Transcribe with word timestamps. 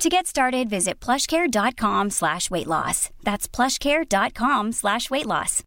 To 0.00 0.08
get 0.08 0.26
started, 0.26 0.70
visit 0.70 0.98
plushcare.com 0.98 2.08
slash 2.08 2.50
weight 2.50 2.66
loss. 2.66 3.10
That's 3.22 3.46
plushcare.com 3.46 4.72
slash 4.72 5.10
weight 5.10 5.26
loss. 5.26 5.62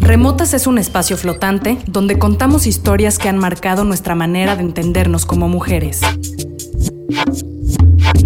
Remotas 0.00 0.54
es 0.54 0.66
un 0.66 0.78
espacio 0.78 1.18
flotante 1.18 1.76
donde 1.86 2.18
contamos 2.18 2.66
historias 2.66 3.18
que 3.18 3.28
han 3.28 3.36
marcado 3.36 3.84
nuestra 3.84 4.14
manera 4.14 4.56
de 4.56 4.62
entendernos 4.62 5.26
como 5.26 5.46
mujeres. 5.46 6.00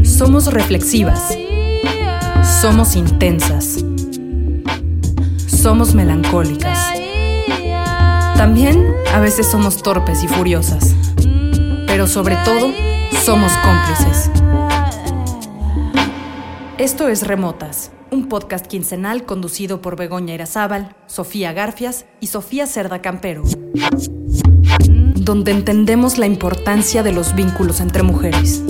Somos 0.05 0.47
reflexivas. 0.47 1.37
Somos 2.61 2.95
intensas. 2.95 3.85
Somos 5.49 5.93
melancólicas. 5.93 6.74
También 8.37 8.95
a 9.13 9.21
veces 9.21 9.51
somos 9.51 9.83
torpes 9.83 10.25
y 10.25 10.29
furiosas. 10.29 10.95
Pero 11.87 12.07
sobre 12.09 12.37
todo, 12.45 12.73
somos 13.25 13.53
cómplices. 13.59 14.31
Esto 16.77 17.09
es 17.09 17.27
Remotas, 17.27 17.93
un 18.11 18.29
podcast 18.29 18.67
quincenal 18.67 19.25
conducido 19.25 19.81
por 19.81 19.97
Begoña 19.97 20.35
Irazábal, 20.35 20.97
Sofía 21.07 21.53
Garfias 21.53 22.07
y 22.21 22.27
Sofía 22.27 22.67
Cerda 22.67 23.01
Campero, 23.01 23.45
donde 25.15 25.53
entendemos 25.53 26.19
la 26.19 26.27
importancia 26.27 27.05
de 27.05 27.13
los 27.13 27.37
vínculos 27.37 27.81
entre 27.81 28.03
mujeres. 28.03 28.65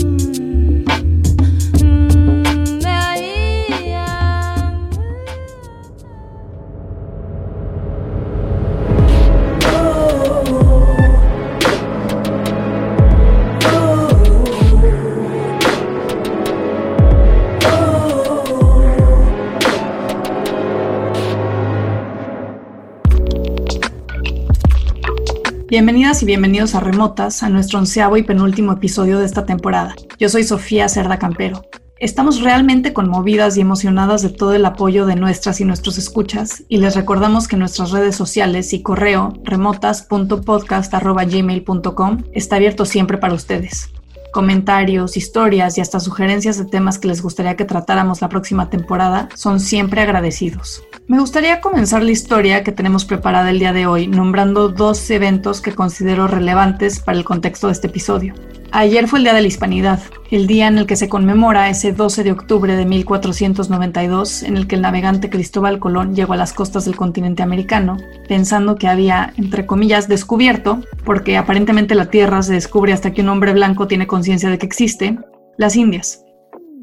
Bienvenidas 25.74 26.22
y 26.22 26.26
bienvenidos 26.26 26.76
a 26.76 26.80
Remotas, 26.80 27.42
a 27.42 27.48
nuestro 27.48 27.80
onceavo 27.80 28.16
y 28.16 28.22
penúltimo 28.22 28.70
episodio 28.70 29.18
de 29.18 29.26
esta 29.26 29.44
temporada. 29.44 29.96
Yo 30.20 30.28
soy 30.28 30.44
Sofía 30.44 30.88
Cerda 30.88 31.18
Campero. 31.18 31.64
Estamos 31.98 32.42
realmente 32.42 32.92
conmovidas 32.92 33.56
y 33.56 33.62
emocionadas 33.62 34.22
de 34.22 34.28
todo 34.28 34.54
el 34.54 34.64
apoyo 34.66 35.04
de 35.04 35.16
nuestras 35.16 35.60
y 35.60 35.64
nuestros 35.64 35.98
escuchas 35.98 36.62
y 36.68 36.76
les 36.76 36.94
recordamos 36.94 37.48
que 37.48 37.56
nuestras 37.56 37.90
redes 37.90 38.14
sociales 38.14 38.72
y 38.72 38.82
correo 38.82 39.32
remotas.podcast.gmail.com 39.42 42.18
está 42.32 42.54
abierto 42.54 42.84
siempre 42.84 43.18
para 43.18 43.34
ustedes 43.34 43.90
comentarios, 44.34 45.16
historias 45.16 45.78
y 45.78 45.80
hasta 45.80 46.00
sugerencias 46.00 46.58
de 46.58 46.64
temas 46.64 46.98
que 46.98 47.06
les 47.06 47.22
gustaría 47.22 47.54
que 47.54 47.64
tratáramos 47.64 48.20
la 48.20 48.28
próxima 48.28 48.68
temporada 48.68 49.28
son 49.34 49.60
siempre 49.60 50.02
agradecidos. 50.02 50.82
Me 51.06 51.20
gustaría 51.20 51.60
comenzar 51.60 52.02
la 52.02 52.10
historia 52.10 52.64
que 52.64 52.72
tenemos 52.72 53.04
preparada 53.04 53.50
el 53.50 53.60
día 53.60 53.72
de 53.72 53.86
hoy 53.86 54.08
nombrando 54.08 54.70
dos 54.70 55.08
eventos 55.10 55.60
que 55.60 55.72
considero 55.74 56.26
relevantes 56.26 56.98
para 56.98 57.16
el 57.16 57.24
contexto 57.24 57.68
de 57.68 57.74
este 57.74 57.86
episodio. 57.86 58.34
Ayer 58.76 59.06
fue 59.06 59.20
el 59.20 59.24
Día 59.24 59.34
de 59.34 59.40
la 59.40 59.46
Hispanidad, 59.46 60.00
el 60.32 60.48
día 60.48 60.66
en 60.66 60.78
el 60.78 60.86
que 60.86 60.96
se 60.96 61.08
conmemora 61.08 61.70
ese 61.70 61.92
12 61.92 62.24
de 62.24 62.32
octubre 62.32 62.74
de 62.74 62.84
1492 62.84 64.42
en 64.42 64.56
el 64.56 64.66
que 64.66 64.74
el 64.74 64.82
navegante 64.82 65.30
Cristóbal 65.30 65.78
Colón 65.78 66.16
llegó 66.16 66.32
a 66.32 66.36
las 66.36 66.52
costas 66.52 66.84
del 66.84 66.96
continente 66.96 67.44
americano, 67.44 67.98
pensando 68.26 68.74
que 68.74 68.88
había, 68.88 69.32
entre 69.36 69.64
comillas, 69.64 70.08
descubierto, 70.08 70.80
porque 71.04 71.36
aparentemente 71.36 71.94
la 71.94 72.10
Tierra 72.10 72.42
se 72.42 72.54
descubre 72.54 72.92
hasta 72.92 73.12
que 73.12 73.22
un 73.22 73.28
hombre 73.28 73.52
blanco 73.52 73.86
tiene 73.86 74.08
conciencia 74.08 74.50
de 74.50 74.58
que 74.58 74.66
existe, 74.66 75.18
las 75.56 75.76
Indias. 75.76 76.24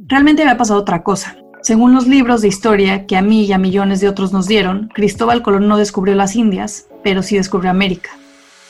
Realmente 0.07 0.43
había 0.43 0.55
pasado 0.55 0.79
otra 0.79 1.03
cosa. 1.03 1.35
Según 1.61 1.93
los 1.93 2.07
libros 2.07 2.41
de 2.41 2.47
historia 2.47 3.05
que 3.05 3.17
a 3.17 3.21
mí 3.21 3.43
y 3.43 3.51
a 3.51 3.57
millones 3.57 3.99
de 3.99 4.07
otros 4.07 4.31
nos 4.31 4.47
dieron, 4.47 4.89
Cristóbal 4.93 5.41
Colón 5.41 5.67
no 5.67 5.75
descubrió 5.75 6.15
las 6.15 6.37
Indias, 6.37 6.87
pero 7.03 7.21
sí 7.21 7.35
descubrió 7.35 7.69
América. 7.69 8.11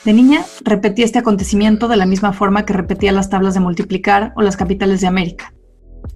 De 0.03 0.13
niña, 0.13 0.43
repetí 0.63 1.03
este 1.03 1.19
acontecimiento 1.19 1.87
de 1.87 1.95
la 1.95 2.07
misma 2.07 2.33
forma 2.33 2.65
que 2.65 2.73
repetía 2.73 3.11
las 3.11 3.29
tablas 3.29 3.53
de 3.53 3.59
multiplicar 3.59 4.33
o 4.35 4.41
las 4.41 4.57
capitales 4.57 4.99
de 5.01 5.07
América. 5.07 5.53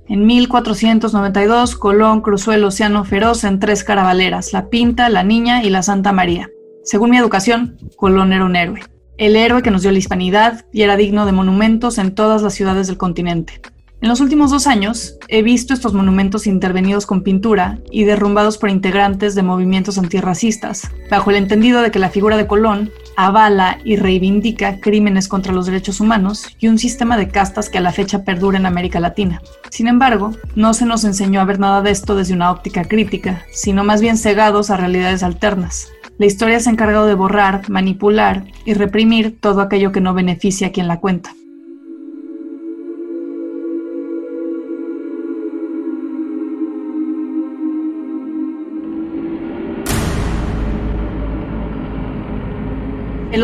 En 0.07 0.25
1492, 0.25 1.75
Colón 1.75 2.21
cruzó 2.21 2.51
el 2.51 2.63
Océano 2.63 3.05
Feroz 3.05 3.43
en 3.43 3.59
tres 3.59 3.83
caravaleras, 3.83 4.53
la 4.53 4.69
Pinta, 4.69 5.07
la 5.09 5.23
Niña 5.23 5.63
y 5.63 5.69
la 5.69 5.83
Santa 5.83 6.11
María. 6.13 6.49
Según 6.83 7.11
mi 7.11 7.17
educación, 7.17 7.77
Colón 7.95 8.33
era 8.33 8.45
un 8.45 8.55
héroe. 8.55 8.81
El 9.17 9.35
héroe 9.35 9.61
que 9.61 9.69
nos 9.71 9.83
dio 9.83 9.91
la 9.91 9.99
hispanidad 9.99 10.65
y 10.73 10.81
era 10.81 10.97
digno 10.97 11.27
de 11.27 11.31
monumentos 11.31 11.99
en 11.99 12.15
todas 12.15 12.41
las 12.41 12.55
ciudades 12.55 12.87
del 12.87 12.97
continente. 12.97 13.61
En 14.05 14.09
los 14.09 14.19
últimos 14.19 14.51
dos 14.51 14.67
años 14.67 15.17
he 15.29 15.41
visto 15.41 15.73
estos 15.73 15.95
monumentos 15.95 16.45
intervenidos 16.45 17.07
con 17.07 17.23
pintura 17.23 17.79
y 17.89 18.03
derrumbados 18.03 18.59
por 18.59 18.69
integrantes 18.69 19.33
de 19.33 19.41
movimientos 19.41 19.97
antirracistas, 19.97 20.91
bajo 21.09 21.31
el 21.31 21.37
entendido 21.37 21.81
de 21.81 21.89
que 21.89 21.97
la 21.97 22.11
figura 22.11 22.37
de 22.37 22.45
Colón 22.45 22.91
avala 23.17 23.79
y 23.83 23.95
reivindica 23.95 24.79
crímenes 24.79 25.27
contra 25.27 25.53
los 25.53 25.65
derechos 25.65 26.01
humanos 26.01 26.45
y 26.59 26.67
un 26.67 26.77
sistema 26.77 27.17
de 27.17 27.29
castas 27.29 27.67
que 27.67 27.79
a 27.79 27.81
la 27.81 27.91
fecha 27.91 28.23
perdura 28.23 28.59
en 28.59 28.67
América 28.67 28.99
Latina. 28.99 29.41
Sin 29.71 29.87
embargo, 29.87 30.35
no 30.55 30.75
se 30.75 30.85
nos 30.85 31.03
enseñó 31.03 31.41
a 31.41 31.45
ver 31.45 31.57
nada 31.57 31.81
de 31.81 31.89
esto 31.89 32.15
desde 32.15 32.35
una 32.35 32.51
óptica 32.51 32.83
crítica, 32.83 33.43
sino 33.51 33.83
más 33.83 34.01
bien 34.01 34.17
cegados 34.17 34.69
a 34.69 34.77
realidades 34.77 35.23
alternas. 35.23 35.87
La 36.19 36.27
historia 36.27 36.59
se 36.59 36.69
ha 36.69 36.73
encargado 36.73 37.07
de 37.07 37.15
borrar, 37.15 37.67
manipular 37.71 38.45
y 38.65 38.75
reprimir 38.75 39.39
todo 39.39 39.61
aquello 39.61 39.91
que 39.91 39.99
no 39.99 40.13
beneficia 40.13 40.67
a 40.67 40.71
quien 40.71 40.87
la 40.87 40.99
cuenta. 40.99 41.33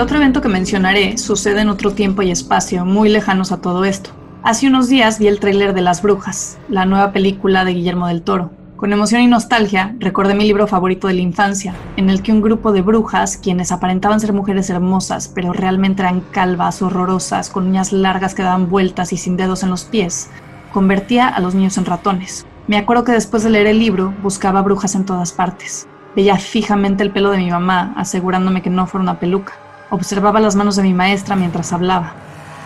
Otro 0.02 0.18
evento 0.18 0.42
que 0.42 0.50
mencionaré 0.50 1.20
sucede 1.20 1.62
en 1.62 1.70
otro 1.70 1.92
tiempo 1.92 2.24
y 2.24 2.32
espacio 2.32 2.86
muy 2.86 3.08
lejanos 3.08 3.52
a 3.52 3.62
todo 3.62 3.86
esto. 3.86 4.10
Hace 4.42 4.66
unos 4.68 4.90
días 4.90 5.20
vi 5.20 5.28
el 5.28 5.40
tráiler 5.40 5.76
de 5.76 5.82
Las 5.82 6.02
Brujas, 6.02 6.58
la 6.70 6.88
nueva 6.88 7.12
película 7.12 7.64
de 7.64 7.74
Guillermo 7.74 8.08
del 8.08 8.24
Toro. 8.24 8.50
Con 8.78 8.92
emoción 8.92 9.22
y 9.22 9.28
nostalgia 9.28 9.96
recordé 10.00 10.34
mi 10.34 10.46
libro 10.46 10.66
favorito 10.66 11.08
de 11.08 11.14
la 11.14 11.22
infancia, 11.22 11.76
en 11.98 12.10
el 12.10 12.24
que 12.24 12.32
un 12.32 12.42
grupo 12.42 12.72
de 12.72 12.82
brujas, 12.82 13.38
quienes 13.38 13.72
aparentaban 13.72 14.20
ser 14.20 14.34
mujeres 14.34 14.72
hermosas, 14.72 15.28
pero 15.28 15.54
realmente 15.54 16.02
eran 16.02 16.22
calvas, 16.22 16.82
horrorosas, 16.82 17.52
con 17.52 17.68
uñas 17.68 17.94
largas 17.94 18.34
que 18.34 18.42
daban 18.42 18.72
vueltas 18.72 19.14
y 19.14 19.18
sin 19.18 19.38
dedos 19.38 19.62
en 19.62 19.70
los 19.70 19.84
pies, 19.84 20.32
convertía 20.74 21.28
a 21.28 21.40
los 21.42 21.54
niños 21.54 21.78
en 21.78 21.86
ratones. 21.86 22.48
Me 22.66 22.78
acuerdo 22.78 23.04
que 23.04 23.12
después 23.12 23.44
de 23.44 23.52
leer 23.52 23.68
el 23.68 23.78
libro 23.78 24.16
buscaba 24.24 24.64
brujas 24.64 24.96
en 24.96 25.06
todas 25.06 25.32
partes. 25.32 25.88
Veía 26.16 26.38
fijamente 26.38 27.04
el 27.04 27.12
pelo 27.12 27.30
de 27.30 27.38
mi 27.38 27.52
mamá, 27.52 27.94
asegurándome 27.96 28.64
que 28.64 28.72
no 28.72 28.88
fuera 28.88 29.04
una 29.04 29.20
peluca. 29.20 29.54
Observaba 29.92 30.40
las 30.40 30.56
manos 30.56 30.78
de 30.78 30.84
mi 30.84 30.94
maestra 30.94 31.36
mientras 31.36 31.74
hablaba. 31.74 32.14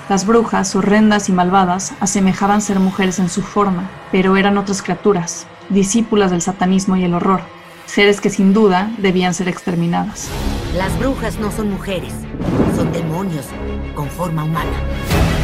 Las 0.10 0.28
brujas, 0.28 0.76
horrendas 0.76 1.28
y 1.28 1.32
malvadas, 1.32 1.94
asemejaban 2.00 2.62
ser 2.62 2.80
mujeres 2.80 3.18
en 3.18 3.30
su 3.30 3.42
forma, 3.42 3.90
pero 4.12 4.38
eran 4.38 4.60
otras 4.60 4.84
criaturas, 4.84 5.48
discípulas 5.70 6.30
del 6.30 6.44
satanismo 6.44 6.98
y 6.98 7.04
el 7.04 7.16
horror, 7.16 7.42
seres 7.88 8.22
que 8.22 8.30
sin 8.30 8.54
duda 8.54 8.92
debían 9.00 9.34
ser 9.34 9.50
exterminadas. 9.50 10.30
Las 10.78 10.98
brujas 11.00 11.40
no 11.40 11.52
son 11.52 11.72
mujeres, 11.72 12.14
son 12.76 12.94
demonios 12.94 13.48
con 13.96 14.08
forma 14.08 14.44
humana. 14.44 15.35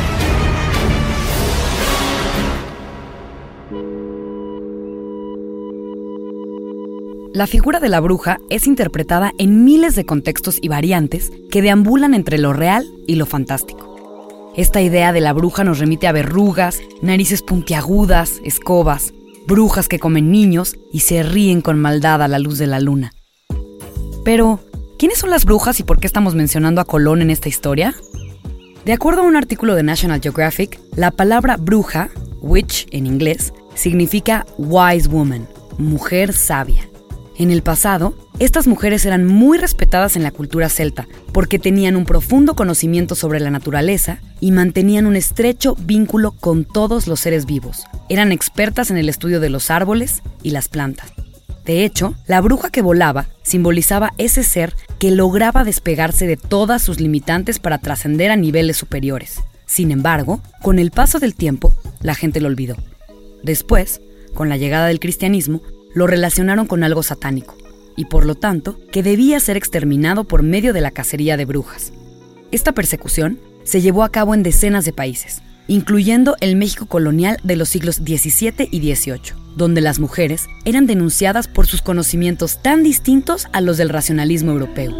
La 7.33 7.47
figura 7.47 7.79
de 7.79 7.87
la 7.87 8.01
bruja 8.01 8.41
es 8.49 8.67
interpretada 8.67 9.31
en 9.37 9.63
miles 9.63 9.95
de 9.95 10.05
contextos 10.05 10.57
y 10.61 10.67
variantes 10.67 11.31
que 11.49 11.61
deambulan 11.61 12.13
entre 12.13 12.37
lo 12.37 12.51
real 12.51 12.85
y 13.07 13.15
lo 13.15 13.25
fantástico. 13.25 14.51
Esta 14.57 14.81
idea 14.81 15.13
de 15.13 15.21
la 15.21 15.31
bruja 15.31 15.63
nos 15.63 15.79
remite 15.79 16.07
a 16.07 16.11
verrugas, 16.11 16.81
narices 17.01 17.41
puntiagudas, 17.41 18.41
escobas, 18.43 19.13
brujas 19.47 19.87
que 19.87 19.97
comen 19.97 20.29
niños 20.29 20.75
y 20.91 20.99
se 20.99 21.23
ríen 21.23 21.61
con 21.61 21.79
maldad 21.79 22.21
a 22.21 22.27
la 22.27 22.37
luz 22.37 22.57
de 22.57 22.67
la 22.67 22.81
luna. 22.81 23.13
Pero, 24.25 24.59
¿quiénes 24.99 25.17
son 25.17 25.29
las 25.29 25.45
brujas 25.45 25.79
y 25.79 25.83
por 25.83 26.01
qué 26.01 26.07
estamos 26.07 26.35
mencionando 26.35 26.81
a 26.81 26.85
Colón 26.85 27.21
en 27.21 27.29
esta 27.29 27.47
historia? 27.47 27.95
De 28.83 28.91
acuerdo 28.91 29.21
a 29.21 29.25
un 29.25 29.37
artículo 29.37 29.75
de 29.75 29.83
National 29.83 30.19
Geographic, 30.19 30.81
la 30.97 31.11
palabra 31.11 31.55
bruja, 31.55 32.09
witch 32.41 32.87
en 32.91 33.07
inglés, 33.07 33.53
significa 33.73 34.45
wise 34.57 35.07
woman, 35.07 35.47
mujer 35.77 36.33
sabia. 36.33 36.90
En 37.41 37.49
el 37.49 37.63
pasado, 37.63 38.13
estas 38.37 38.67
mujeres 38.67 39.03
eran 39.03 39.25
muy 39.25 39.57
respetadas 39.57 40.15
en 40.15 40.21
la 40.21 40.29
cultura 40.29 40.69
celta 40.69 41.07
porque 41.33 41.57
tenían 41.57 41.95
un 41.95 42.05
profundo 42.05 42.53
conocimiento 42.53 43.15
sobre 43.15 43.39
la 43.39 43.49
naturaleza 43.49 44.19
y 44.39 44.51
mantenían 44.51 45.07
un 45.07 45.15
estrecho 45.15 45.75
vínculo 45.75 46.33
con 46.33 46.65
todos 46.65 47.07
los 47.07 47.19
seres 47.19 47.47
vivos. 47.47 47.85
Eran 48.09 48.31
expertas 48.31 48.91
en 48.91 48.97
el 48.97 49.09
estudio 49.09 49.39
de 49.39 49.49
los 49.49 49.71
árboles 49.71 50.21
y 50.43 50.51
las 50.51 50.67
plantas. 50.67 51.13
De 51.65 51.83
hecho, 51.83 52.13
la 52.27 52.41
bruja 52.41 52.69
que 52.69 52.83
volaba 52.83 53.27
simbolizaba 53.41 54.13
ese 54.19 54.43
ser 54.43 54.75
que 54.99 55.09
lograba 55.09 55.63
despegarse 55.63 56.27
de 56.27 56.37
todas 56.37 56.83
sus 56.83 56.99
limitantes 56.99 57.57
para 57.57 57.79
trascender 57.79 58.29
a 58.29 58.35
niveles 58.35 58.77
superiores. 58.77 59.41
Sin 59.65 59.89
embargo, 59.89 60.43
con 60.61 60.77
el 60.77 60.91
paso 60.91 61.17
del 61.17 61.33
tiempo, 61.33 61.73
la 62.01 62.13
gente 62.13 62.39
lo 62.39 62.49
olvidó. 62.49 62.75
Después, 63.41 63.99
con 64.35 64.47
la 64.47 64.57
llegada 64.57 64.85
del 64.85 64.99
cristianismo, 64.99 65.63
lo 65.93 66.07
relacionaron 66.07 66.67
con 66.67 66.83
algo 66.83 67.03
satánico, 67.03 67.57
y 67.95 68.05
por 68.05 68.25
lo 68.25 68.35
tanto 68.35 68.79
que 68.91 69.03
debía 69.03 69.39
ser 69.39 69.57
exterminado 69.57 70.23
por 70.23 70.43
medio 70.43 70.73
de 70.73 70.81
la 70.81 70.91
cacería 70.91 71.37
de 71.37 71.45
brujas. 71.45 71.91
Esta 72.51 72.71
persecución 72.73 73.39
se 73.63 73.81
llevó 73.81 74.03
a 74.03 74.09
cabo 74.09 74.33
en 74.33 74.43
decenas 74.43 74.85
de 74.85 74.93
países, 74.93 75.41
incluyendo 75.67 76.35
el 76.41 76.55
México 76.55 76.85
colonial 76.85 77.37
de 77.43 77.55
los 77.55 77.69
siglos 77.69 77.97
XVII 77.97 78.67
y 78.71 78.95
XVIII, 78.95 79.33
donde 79.55 79.81
las 79.81 79.99
mujeres 79.99 80.47
eran 80.65 80.87
denunciadas 80.87 81.47
por 81.47 81.67
sus 81.67 81.81
conocimientos 81.81 82.61
tan 82.61 82.83
distintos 82.83 83.47
a 83.53 83.61
los 83.61 83.77
del 83.77 83.89
racionalismo 83.89 84.51
europeo. 84.51 84.93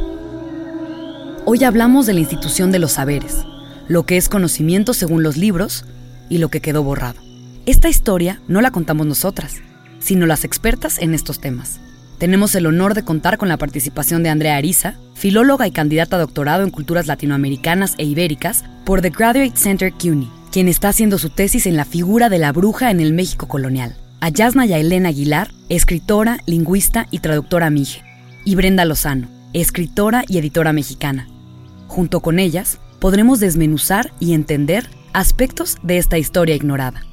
Hoy 1.46 1.64
hablamos 1.64 2.06
de 2.06 2.14
la 2.14 2.20
institución 2.20 2.72
de 2.72 2.80
los 2.80 2.94
saberes, 2.94 3.46
lo 3.88 4.06
que 4.06 4.18
es 4.18 4.30
conocimiento 4.30 4.94
según 4.94 5.24
los 5.24 5.38
libros 5.38 5.86
y 6.30 6.38
lo 6.38 6.50
que 6.50 6.62
quedó 6.62 6.84
borrado. 6.84 7.20
Esta 7.66 7.90
historia 7.90 8.42
no 8.48 8.62
la 8.62 8.72
contamos 8.72 9.08
nosotras, 9.08 9.56
sino 10.02 10.26
las 10.26 10.44
expertas 10.44 11.00
en 11.00 11.14
estos 11.14 11.40
temas. 11.40 11.80
Tenemos 12.18 12.54
el 12.54 12.68
honor 12.68 12.94
de 12.94 13.04
contar 13.04 13.38
con 13.38 13.50
la 13.50 13.58
participación 13.58 14.22
de 14.22 14.30
Andrea 14.30 14.58
Ariza, 14.58 14.96
filóloga 15.16 15.66
y 15.66 15.72
candidata 15.72 16.18
a 16.18 16.20
doctorado 16.20 16.64
en 16.64 16.70
culturas 16.70 17.08
latinoamericanas 17.08 17.96
e 17.98 18.06
ibéricas 18.06 18.64
por 18.86 19.02
The 19.02 19.10
Graduate 19.10 19.58
Center 19.58 19.92
CUNY, 19.92 20.30
quien 20.52 20.68
está 20.68 20.90
haciendo 20.90 21.18
su 21.18 21.30
tesis 21.30 21.66
en 21.66 21.78
la 21.78 21.86
figura 21.86 22.30
de 22.30 22.38
la 22.38 22.52
bruja 22.52 22.92
en 22.92 23.00
el 23.00 23.14
México 23.14 23.48
colonial. 23.48 23.96
A 24.20 24.30
Yasna 24.30 24.66
Elena 24.66 25.10
Aguilar, 25.10 25.52
escritora, 25.70 26.38
lingüista 26.46 27.08
y 27.10 27.20
traductora 27.20 27.72
mije. 27.72 28.04
Y 28.46 28.54
Brenda 28.54 28.86
Lozano, 28.86 29.28
escritora 29.54 30.24
y 30.28 30.38
editora 30.38 30.74
mexicana. 30.74 31.28
Junto 31.88 32.20
con 32.20 32.38
ellas, 32.38 32.80
podremos 33.00 33.40
desmenuzar 33.40 34.14
y 34.20 34.34
entender 34.34 34.88
aspectos 35.14 35.78
de 35.82 35.98
esta 35.98 36.20
historia 36.20 36.56
ignorada. 36.56 37.04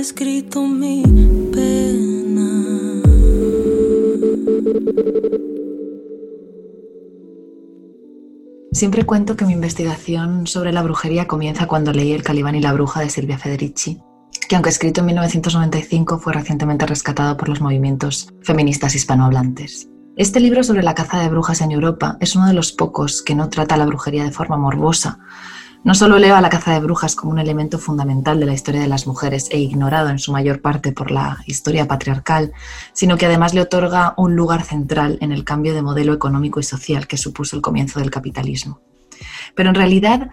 Escrito 0.00 0.62
mi 0.62 1.02
pena. 1.52 3.02
Siempre 8.72 9.04
cuento 9.04 9.36
que 9.36 9.44
mi 9.44 9.52
investigación 9.52 10.46
sobre 10.46 10.72
la 10.72 10.82
brujería 10.82 11.26
comienza 11.26 11.66
cuando 11.66 11.92
leí 11.92 12.12
El 12.12 12.22
Calibán 12.22 12.54
y 12.54 12.60
la 12.60 12.72
Bruja 12.72 13.00
de 13.00 13.10
Silvia 13.10 13.38
Federici, 13.38 14.00
que 14.48 14.56
aunque 14.56 14.70
escrito 14.70 15.00
en 15.00 15.06
1995 15.06 16.18
fue 16.18 16.32
recientemente 16.32 16.86
rescatado 16.86 17.36
por 17.36 17.48
los 17.48 17.60
movimientos 17.60 18.28
feministas 18.42 18.94
hispanohablantes. 18.94 19.88
Este 20.16 20.40
libro 20.40 20.64
sobre 20.64 20.82
la 20.82 20.94
caza 20.94 21.20
de 21.20 21.28
brujas 21.28 21.60
en 21.60 21.70
Europa 21.70 22.16
es 22.20 22.34
uno 22.34 22.46
de 22.46 22.52
los 22.52 22.72
pocos 22.72 23.22
que 23.22 23.34
no 23.34 23.48
trata 23.48 23.76
la 23.76 23.86
brujería 23.86 24.24
de 24.24 24.32
forma 24.32 24.56
morbosa, 24.56 25.20
no 25.82 25.94
solo 25.94 26.16
eleva 26.16 26.40
la 26.40 26.50
caza 26.50 26.72
de 26.72 26.80
brujas 26.80 27.14
como 27.14 27.32
un 27.32 27.38
elemento 27.38 27.78
fundamental 27.78 28.38
de 28.38 28.44
la 28.44 28.52
historia 28.52 28.82
de 28.82 28.88
las 28.88 29.06
mujeres 29.06 29.48
e 29.50 29.58
ignorado 29.58 30.10
en 30.10 30.18
su 30.18 30.32
mayor 30.32 30.60
parte 30.60 30.92
por 30.92 31.10
la 31.10 31.38
historia 31.46 31.88
patriarcal, 31.88 32.52
sino 32.92 33.16
que 33.16 33.26
además 33.26 33.54
le 33.54 33.62
otorga 33.62 34.12
un 34.18 34.36
lugar 34.36 34.64
central 34.64 35.16
en 35.22 35.32
el 35.32 35.44
cambio 35.44 35.74
de 35.74 35.82
modelo 35.82 36.12
económico 36.12 36.60
y 36.60 36.64
social 36.64 37.06
que 37.06 37.16
supuso 37.16 37.56
el 37.56 37.62
comienzo 37.62 38.00
del 38.00 38.10
capitalismo. 38.10 38.80
Pero 39.54 39.70
en 39.70 39.74
realidad 39.74 40.30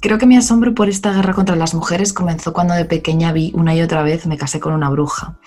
creo 0.00 0.18
que 0.18 0.26
mi 0.26 0.36
asombro 0.36 0.74
por 0.74 0.88
esta 0.88 1.12
guerra 1.12 1.34
contra 1.34 1.56
las 1.56 1.74
mujeres 1.74 2.12
comenzó 2.12 2.52
cuando 2.52 2.74
de 2.74 2.84
pequeña 2.84 3.32
vi 3.32 3.52
una 3.54 3.74
y 3.74 3.82
otra 3.82 4.02
vez 4.02 4.26
Me 4.26 4.36
casé 4.36 4.60
con 4.60 4.72
una 4.72 4.90
bruja, 4.90 5.38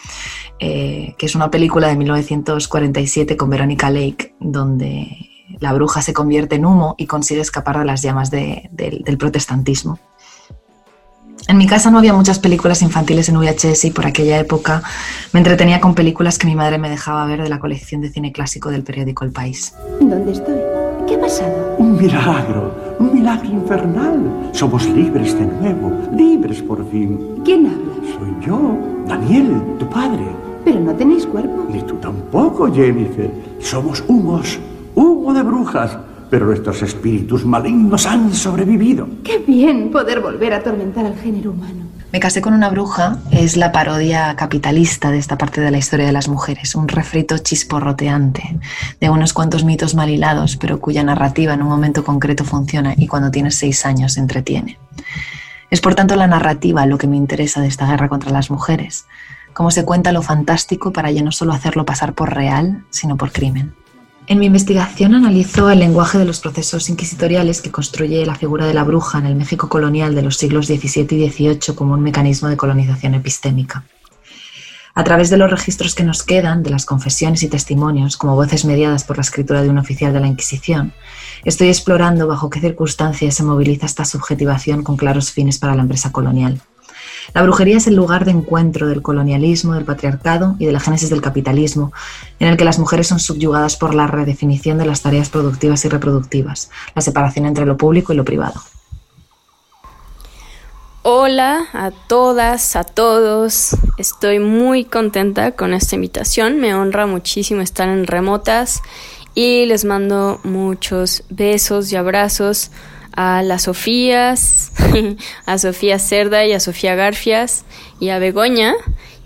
eh, 0.59 1.15
que 1.17 1.25
es 1.25 1.35
una 1.35 1.51
película 1.51 1.87
de 1.87 1.95
1947 1.95 3.35
con 3.35 3.49
Verónica 3.49 3.89
Lake, 3.89 4.35
donde 4.39 5.29
la 5.59 5.73
bruja 5.73 6.01
se 6.01 6.13
convierte 6.13 6.55
en 6.55 6.65
humo 6.65 6.95
y 6.97 7.07
consigue 7.07 7.41
escapar 7.41 7.79
de 7.79 7.85
las 7.85 8.01
llamas 8.01 8.31
del 8.31 9.17
protestantismo. 9.19 9.99
En 11.47 11.57
mi 11.57 11.67
casa 11.67 11.91
no 11.91 11.97
había 11.97 12.13
muchas 12.13 12.39
películas 12.39 12.81
infantiles 12.81 13.27
en 13.27 13.37
VHS 13.37 13.85
y 13.85 13.91
por 13.91 14.05
aquella 14.05 14.39
época 14.39 14.81
me 15.33 15.39
entretenía 15.41 15.81
con 15.81 15.93
películas 15.93 16.37
que 16.37 16.47
mi 16.47 16.55
madre 16.55 16.77
me 16.77 16.89
dejaba 16.89 17.25
ver 17.25 17.43
de 17.43 17.49
la 17.49 17.59
colección 17.59 17.99
de 17.99 18.09
cine 18.09 18.31
clásico 18.31 18.71
del 18.71 18.83
periódico 18.83 19.25
El 19.25 19.31
País. 19.31 19.73
¿Dónde 19.99 20.31
estoy? 20.31 20.55
¿Qué 21.05 21.15
ha 21.15 21.19
pasado? 21.19 21.75
Un 21.77 21.97
milagro, 21.97 22.73
un 23.03 23.13
milagro 23.13 23.49
infernal. 23.49 24.49
Somos 24.51 24.87
libres 24.87 25.37
de 25.37 25.45
nuevo, 25.45 25.91
libres 26.15 26.61
por 26.61 26.85
fin. 26.89 27.19
¿Quién 27.43 27.67
habla? 27.67 27.93
Soy 28.17 28.45
yo, 28.45 28.77
Daniel, 29.07 29.61
tu 29.79 29.87
padre. 29.89 30.25
Pero 30.63 30.79
no 30.79 30.93
tenéis 30.93 31.25
cuerpo. 31.25 31.65
Ni 31.69 31.81
tú 31.81 31.95
tampoco, 31.95 32.71
Jennifer. 32.73 33.31
Somos 33.59 34.03
humos 34.07 34.59
humo 34.95 35.33
de 35.33 35.43
brujas, 35.43 35.97
pero 36.29 36.45
nuestros 36.45 36.81
espíritus 36.81 37.45
malignos 37.45 38.05
han 38.05 38.33
sobrevivido. 38.33 39.07
Qué 39.23 39.39
bien 39.39 39.91
poder 39.91 40.21
volver 40.21 40.53
a 40.53 40.57
atormentar 40.57 41.05
al 41.05 41.15
género 41.15 41.51
humano. 41.51 41.82
Me 42.13 42.19
casé 42.19 42.41
con 42.41 42.53
una 42.53 42.69
bruja 42.69 43.17
es 43.31 43.57
la 43.57 43.71
parodia 43.71 44.35
capitalista 44.35 45.09
de 45.09 45.17
esta 45.17 45.35
parte 45.35 45.61
de 45.61 45.71
la 45.71 45.79
historia 45.79 46.05
de 46.05 46.11
las 46.11 46.27
mujeres, 46.27 46.75
un 46.75 46.87
refrito 46.87 47.39
chisporroteante 47.39 48.59
de 49.01 49.09
unos 49.09 49.33
cuantos 49.33 49.63
mitos 49.63 49.95
mal 49.95 50.11
hilados, 50.11 50.55
pero 50.57 50.79
cuya 50.79 51.03
narrativa 51.03 51.55
en 51.55 51.63
un 51.63 51.69
momento 51.69 52.03
concreto 52.03 52.43
funciona 52.43 52.93
y 52.95 53.07
cuando 53.07 53.31
tienes 53.31 53.55
seis 53.55 53.83
años 53.87 54.17
entretiene. 54.17 54.77
Es 55.71 55.81
por 55.81 55.95
tanto 55.95 56.15
la 56.15 56.27
narrativa 56.27 56.85
lo 56.85 56.99
que 56.99 57.07
me 57.07 57.17
interesa 57.17 57.61
de 57.61 57.67
esta 57.67 57.87
guerra 57.87 58.09
contra 58.09 58.29
las 58.29 58.51
mujeres, 58.51 59.07
cómo 59.53 59.71
se 59.71 59.83
cuenta 59.83 60.11
lo 60.11 60.21
fantástico 60.21 60.93
para 60.93 61.09
ya 61.09 61.23
no 61.23 61.31
solo 61.31 61.51
hacerlo 61.51 61.83
pasar 61.83 62.13
por 62.13 62.35
real, 62.35 62.85
sino 62.91 63.17
por 63.17 63.31
crimen. 63.31 63.73
En 64.25 64.39
mi 64.39 64.45
investigación 64.45 65.15
analizo 65.15 65.69
el 65.69 65.79
lenguaje 65.79 66.17
de 66.17 66.23
los 66.23 66.39
procesos 66.39 66.87
inquisitoriales 66.87 67.61
que 67.61 67.71
construye 67.71 68.25
la 68.25 68.35
figura 68.35 68.65
de 68.65 68.73
la 68.73 68.85
bruja 68.85 69.19
en 69.19 69.25
el 69.25 69.35
México 69.35 69.67
colonial 69.67 70.15
de 70.15 70.21
los 70.21 70.37
siglos 70.37 70.67
XVII 70.67 71.07
y 71.11 71.29
XVIII 71.29 71.75
como 71.75 71.93
un 71.93 72.01
mecanismo 72.01 72.47
de 72.47 72.55
colonización 72.55 73.15
epistémica. 73.15 73.83
A 74.95 75.03
través 75.03 75.29
de 75.29 75.37
los 75.37 75.51
registros 75.51 75.93
que 75.93 76.05
nos 76.05 76.23
quedan, 76.23 76.63
de 76.63 76.69
las 76.69 76.85
confesiones 76.85 77.43
y 77.43 77.49
testimonios, 77.49 78.15
como 78.15 78.35
voces 78.35 78.63
mediadas 78.63 79.03
por 79.03 79.17
la 79.17 79.23
escritura 79.23 79.61
de 79.61 79.69
un 79.69 79.79
oficial 79.79 80.13
de 80.13 80.21
la 80.21 80.27
Inquisición, 80.27 80.93
estoy 81.43 81.67
explorando 81.67 82.25
bajo 82.25 82.49
qué 82.49 82.61
circunstancias 82.61 83.35
se 83.35 83.43
moviliza 83.43 83.87
esta 83.87 84.05
subjetivación 84.05 84.83
con 84.83 84.95
claros 84.95 85.31
fines 85.31 85.57
para 85.57 85.75
la 85.75 85.81
empresa 85.81 86.11
colonial. 86.11 86.61
La 87.33 87.41
brujería 87.43 87.77
es 87.77 87.87
el 87.87 87.95
lugar 87.95 88.25
de 88.25 88.31
encuentro 88.31 88.87
del 88.87 89.01
colonialismo, 89.01 89.73
del 89.73 89.85
patriarcado 89.85 90.55
y 90.59 90.65
de 90.65 90.71
la 90.71 90.79
génesis 90.79 91.09
del 91.09 91.21
capitalismo, 91.21 91.93
en 92.39 92.49
el 92.49 92.57
que 92.57 92.65
las 92.65 92.79
mujeres 92.79 93.07
son 93.07 93.19
subyugadas 93.19 93.75
por 93.77 93.95
la 93.95 94.07
redefinición 94.07 94.77
de 94.77 94.85
las 94.85 95.01
tareas 95.01 95.29
productivas 95.29 95.85
y 95.85 95.89
reproductivas, 95.89 96.69
la 96.95 97.01
separación 97.01 97.45
entre 97.45 97.65
lo 97.65 97.77
público 97.77 98.13
y 98.13 98.15
lo 98.15 98.25
privado. 98.25 98.61
Hola 101.05 101.65
a 101.73 101.91
todas, 101.91 102.77
a 102.77 102.85
todos. 102.85 103.75
Estoy 103.97 104.39
muy 104.39 104.85
contenta 104.85 105.51
con 105.51 105.73
esta 105.73 105.95
invitación. 105.95 106.61
Me 106.61 106.75
honra 106.75 107.07
muchísimo 107.07 107.59
estar 107.59 107.89
en 107.89 108.07
remotas 108.07 108.81
y 109.35 109.65
les 109.65 109.83
mando 109.83 110.39
muchos 110.45 111.23
besos 111.29 111.91
y 111.91 111.97
abrazos 111.97 112.71
a 113.15 113.43
las 113.43 113.63
Sofías, 113.63 114.71
a 115.45 115.57
Sofía 115.57 115.99
Cerda 115.99 116.45
y 116.45 116.53
a 116.53 116.59
Sofía 116.59 116.95
Garfias 116.95 117.65
y 117.99 118.09
a 118.09 118.19
Begoña. 118.19 118.73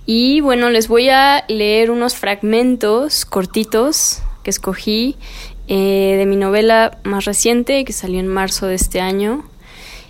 Y 0.06 0.42
bueno, 0.42 0.70
les 0.70 0.88
voy 0.88 1.10
a 1.10 1.44
leer 1.48 1.92
unos 1.92 2.16
fragmentos 2.16 3.26
cortitos 3.26 4.22
que 4.44 4.50
escogí 4.50 5.18
eh, 5.68 6.16
de 6.18 6.26
mi 6.26 6.38
novela 6.38 6.98
más 7.04 7.26
reciente 7.26 7.84
que 7.84 7.92
salió 7.92 8.20
en 8.20 8.28
marzo 8.28 8.68
de 8.68 8.76
este 8.76 9.02
año, 9.02 9.44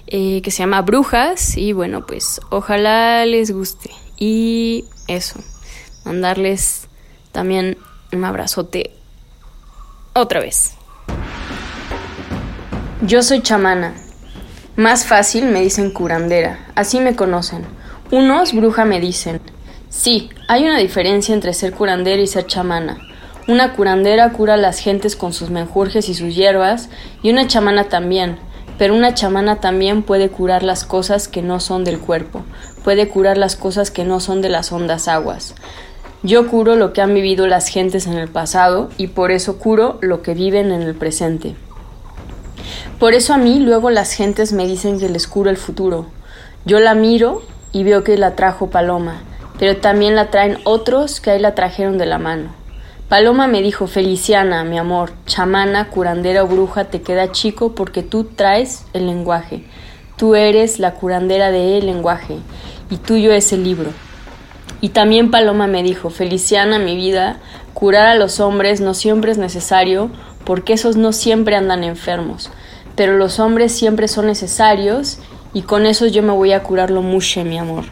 eh, 0.06 0.42
que 0.44 0.52
se 0.52 0.60
llama 0.60 0.82
Brujas. 0.84 1.58
Y 1.58 1.74
bueno, 1.74 2.06
pues 2.06 2.40
ojalá 2.50 3.26
les 3.26 3.52
guste. 3.52 3.90
Y 4.18 4.86
eso, 5.08 5.40
mandarles 6.06 6.88
también 7.32 7.78
un 8.12 8.24
abrazote 8.24 8.92
otra 10.14 10.40
vez. 10.40 10.77
Yo 13.04 13.22
soy 13.22 13.44
chamana. 13.44 13.94
Más 14.76 15.06
fácil 15.06 15.46
me 15.46 15.62
dicen 15.62 15.92
curandera, 15.92 16.66
así 16.74 17.00
me 17.00 17.16
conocen. 17.16 17.64
Unos 18.10 18.54
bruja 18.54 18.86
me 18.86 19.00
dicen. 19.00 19.40
Sí, 19.88 20.32
hay 20.48 20.64
una 20.64 20.80
diferencia 20.80 21.36
entre 21.36 21.54
ser 21.54 21.74
curandera 21.74 22.20
y 22.20 22.26
ser 22.26 22.48
chamana. 22.48 22.98
Una 23.48 23.74
curandera 23.74 24.32
cura 24.32 24.56
a 24.56 24.58
las 24.58 24.80
gentes 24.80 25.16
con 25.16 25.32
sus 25.32 25.52
menjurjes 25.52 26.10
y 26.10 26.16
sus 26.16 26.36
hierbas, 26.36 26.90
y 27.22 27.30
una 27.30 27.46
chamana 27.46 27.84
también, 27.84 28.40
pero 28.80 28.96
una 28.96 29.14
chamana 29.14 29.58
también 29.58 30.02
puede 30.02 30.30
curar 30.30 30.64
las 30.64 30.84
cosas 30.84 31.28
que 31.28 31.44
no 31.44 31.60
son 31.60 31.84
del 31.84 32.00
cuerpo, 32.00 32.42
puede 32.84 33.10
curar 33.10 33.38
las 33.38 33.56
cosas 33.56 33.92
que 33.92 34.06
no 34.06 34.20
son 34.20 34.42
de 34.42 34.50
las 34.50 34.72
hondas 34.72 35.08
aguas. 35.08 35.54
Yo 36.24 36.48
curo 36.48 36.76
lo 36.76 36.94
que 36.94 37.02
han 37.02 37.14
vivido 37.14 37.46
las 37.46 37.68
gentes 37.68 38.08
en 38.08 38.14
el 38.14 38.28
pasado 38.28 38.90
y 38.98 39.06
por 39.06 39.30
eso 39.30 39.60
curo 39.60 40.00
lo 40.02 40.24
que 40.24 40.34
viven 40.34 40.72
en 40.72 40.82
el 40.82 40.96
presente. 40.96 41.56
Por 43.00 43.14
eso 43.14 43.34
a 43.34 43.38
mí 43.38 43.60
luego 43.60 43.90
las 43.90 44.14
gentes 44.14 44.54
me 44.54 44.66
dicen 44.68 45.00
que 45.00 45.10
les 45.10 45.28
curo 45.28 45.50
el 45.50 45.58
futuro. 45.58 46.08
Yo 46.66 46.80
la 46.80 46.96
miro 46.96 47.44
y 47.72 47.84
veo 47.84 48.04
que 48.04 48.18
la 48.18 48.36
trajo 48.36 48.70
Paloma, 48.70 49.22
pero 49.60 49.78
también 49.78 50.16
la 50.16 50.30
traen 50.32 50.58
otros 50.64 51.22
que 51.22 51.32
ahí 51.32 51.40
la 51.40 51.56
trajeron 51.56 51.98
de 51.98 52.06
la 52.06 52.18
mano. 52.18 52.50
Paloma 53.10 53.48
me 53.48 53.62
dijo, 53.62 53.88
Feliciana, 53.88 54.66
mi 54.66 54.78
amor, 54.78 55.12
chamana, 55.26 55.90
curandera 55.90 56.44
o 56.44 56.48
bruja, 56.48 56.86
te 56.86 57.02
queda 57.02 57.32
chico 57.32 57.74
porque 57.74 58.04
tú 58.04 58.26
traes 58.26 58.84
el 58.92 59.08
lenguaje. 59.08 59.64
Tú 60.18 60.36
eres 60.36 60.78
la 60.80 60.96
curandera 60.96 61.52
de 61.52 61.78
el 61.78 61.86
lenguaje 61.86 62.40
y 62.90 62.98
tuyo 62.98 63.32
es 63.32 63.54
el 63.54 63.64
libro. 63.64 63.92
Y 64.82 64.90
también 64.90 65.32
Paloma 65.32 65.68
me 65.68 65.84
dijo, 65.84 66.10
Feliciana, 66.10 66.80
mi 66.80 66.98
vida, 66.98 67.38
curar 67.74 68.08
a 68.08 68.16
los 68.16 68.40
hombres 68.40 68.82
no 68.82 68.94
siempre 68.94 69.32
es 69.32 69.38
necesario 69.38 70.10
porque 70.48 70.72
esos 70.72 70.96
no 70.96 71.12
siempre 71.12 71.58
andan 71.58 71.84
enfermos, 71.84 72.50
pero 72.96 73.18
los 73.18 73.38
hombres 73.38 73.74
siempre 73.74 74.08
son 74.08 74.28
necesarios 74.28 75.20
y 75.54 75.64
con 75.64 75.86
esos 75.86 76.14
yo 76.14 76.24
me 76.24 76.32
voy 76.32 76.54
a 76.54 76.64
curar 76.64 76.90
lo 76.90 77.02
mushe, 77.02 77.44
mi 77.44 77.58
amor. 77.58 77.84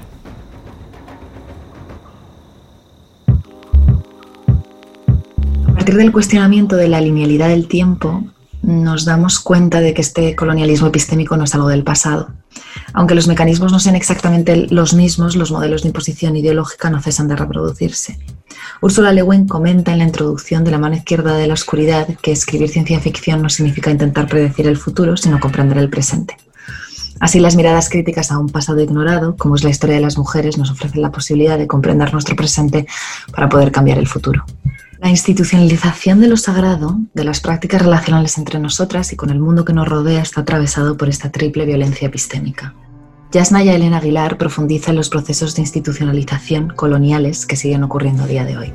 A 5.67 5.73
partir 5.73 5.95
del 5.95 6.13
cuestionamiento 6.13 6.77
de 6.77 6.87
la 6.87 7.01
linealidad 7.01 7.49
del 7.49 7.67
tiempo, 7.67 8.23
nos 8.61 9.03
damos 9.03 9.39
cuenta 9.41 9.81
de 9.81 9.93
que 9.93 10.01
este 10.01 10.33
colonialismo 10.37 10.87
epistémico 10.87 11.35
no 11.35 11.43
es 11.43 11.53
algo 11.55 11.67
del 11.67 11.83
pasado. 11.83 12.29
Aunque 12.93 13.15
los 13.15 13.27
mecanismos 13.27 13.71
no 13.71 13.79
sean 13.79 13.95
exactamente 13.95 14.67
los 14.69 14.93
mismos, 14.93 15.35
los 15.35 15.51
modelos 15.51 15.81
de 15.81 15.89
imposición 15.89 16.35
ideológica 16.35 16.89
no 16.89 17.01
cesan 17.01 17.27
de 17.27 17.35
reproducirse. 17.35 18.17
Ursula 18.81 19.11
Le 19.11 19.23
Guin 19.23 19.47
comenta 19.47 19.91
en 19.91 19.99
la 19.99 20.05
introducción 20.05 20.63
de 20.63 20.71
La 20.71 20.77
mano 20.77 20.95
izquierda 20.95 21.35
de 21.35 21.47
la 21.47 21.53
oscuridad 21.53 22.07
que 22.21 22.31
escribir 22.31 22.69
ciencia 22.69 22.99
ficción 22.99 23.41
no 23.41 23.49
significa 23.49 23.91
intentar 23.91 24.27
predecir 24.27 24.67
el 24.67 24.77
futuro, 24.77 25.17
sino 25.17 25.39
comprender 25.39 25.77
el 25.77 25.89
presente. 25.89 26.37
Así 27.19 27.39
las 27.39 27.55
miradas 27.55 27.89
críticas 27.89 28.31
a 28.31 28.37
un 28.37 28.49
pasado 28.49 28.81
ignorado, 28.81 29.37
como 29.37 29.55
es 29.55 29.63
la 29.63 29.69
historia 29.69 29.95
de 29.95 30.01
las 30.01 30.17
mujeres, 30.17 30.57
nos 30.57 30.69
ofrecen 30.69 31.01
la 31.01 31.11
posibilidad 31.11 31.57
de 31.57 31.67
comprender 31.67 32.11
nuestro 32.11 32.35
presente 32.35 32.85
para 33.31 33.47
poder 33.47 33.71
cambiar 33.71 33.97
el 33.97 34.07
futuro. 34.07 34.45
La 35.05 35.11
institucionalización 35.11 36.19
de 36.19 36.27
lo 36.27 36.35
sagrado, 36.35 36.97
de 37.13 37.23
las 37.23 37.39
prácticas 37.39 37.79
relacionales 37.79 38.39
entre 38.39 38.57
nosotras 38.57 39.13
y 39.13 39.15
con 39.15 39.29
el 39.29 39.39
mundo 39.39 39.63
que 39.63 39.71
nos 39.71 39.87
rodea, 39.87 40.19
está 40.19 40.41
atravesado 40.41 40.97
por 40.97 41.09
esta 41.09 41.29
triple 41.31 41.67
violencia 41.67 42.07
epistémica. 42.07 42.73
Yasnaya 43.31 43.75
Elena 43.75 43.97
Aguilar 43.97 44.39
profundiza 44.39 44.89
en 44.89 44.97
los 44.97 45.09
procesos 45.09 45.53
de 45.55 45.61
institucionalización 45.61 46.69
coloniales 46.69 47.45
que 47.45 47.55
siguen 47.55 47.83
ocurriendo 47.83 48.23
a 48.23 48.25
día 48.25 48.45
de 48.45 48.57
hoy. 48.57 48.73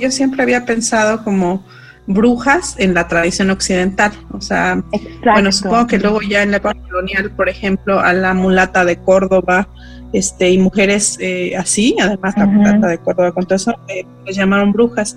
Yo 0.00 0.10
siempre 0.10 0.42
había 0.42 0.66
pensado 0.66 1.22
como 1.22 1.64
brujas 2.08 2.74
en 2.78 2.92
la 2.92 3.06
tradición 3.06 3.50
occidental. 3.50 4.10
O 4.32 4.40
sea, 4.40 4.82
bueno, 5.22 5.52
supongo 5.52 5.86
que 5.86 6.00
luego 6.00 6.20
ya 6.22 6.42
en 6.42 6.50
la 6.50 6.56
época 6.56 6.74
colonial, 6.90 7.30
por 7.30 7.48
ejemplo, 7.48 8.00
a 8.00 8.12
la 8.12 8.34
mulata 8.34 8.84
de 8.84 8.96
Córdoba, 8.96 9.68
este, 10.14 10.48
y 10.48 10.58
mujeres 10.58 11.18
eh, 11.20 11.56
así, 11.56 11.96
además 12.00 12.34
la 12.36 12.46
mulata 12.46 12.86
de 12.86 12.98
Córdoba 12.98 13.32
con 13.32 13.44
todo 13.44 13.56
eso, 13.56 13.74
eh, 13.88 14.06
les 14.24 14.36
llamaron 14.36 14.72
brujas. 14.72 15.16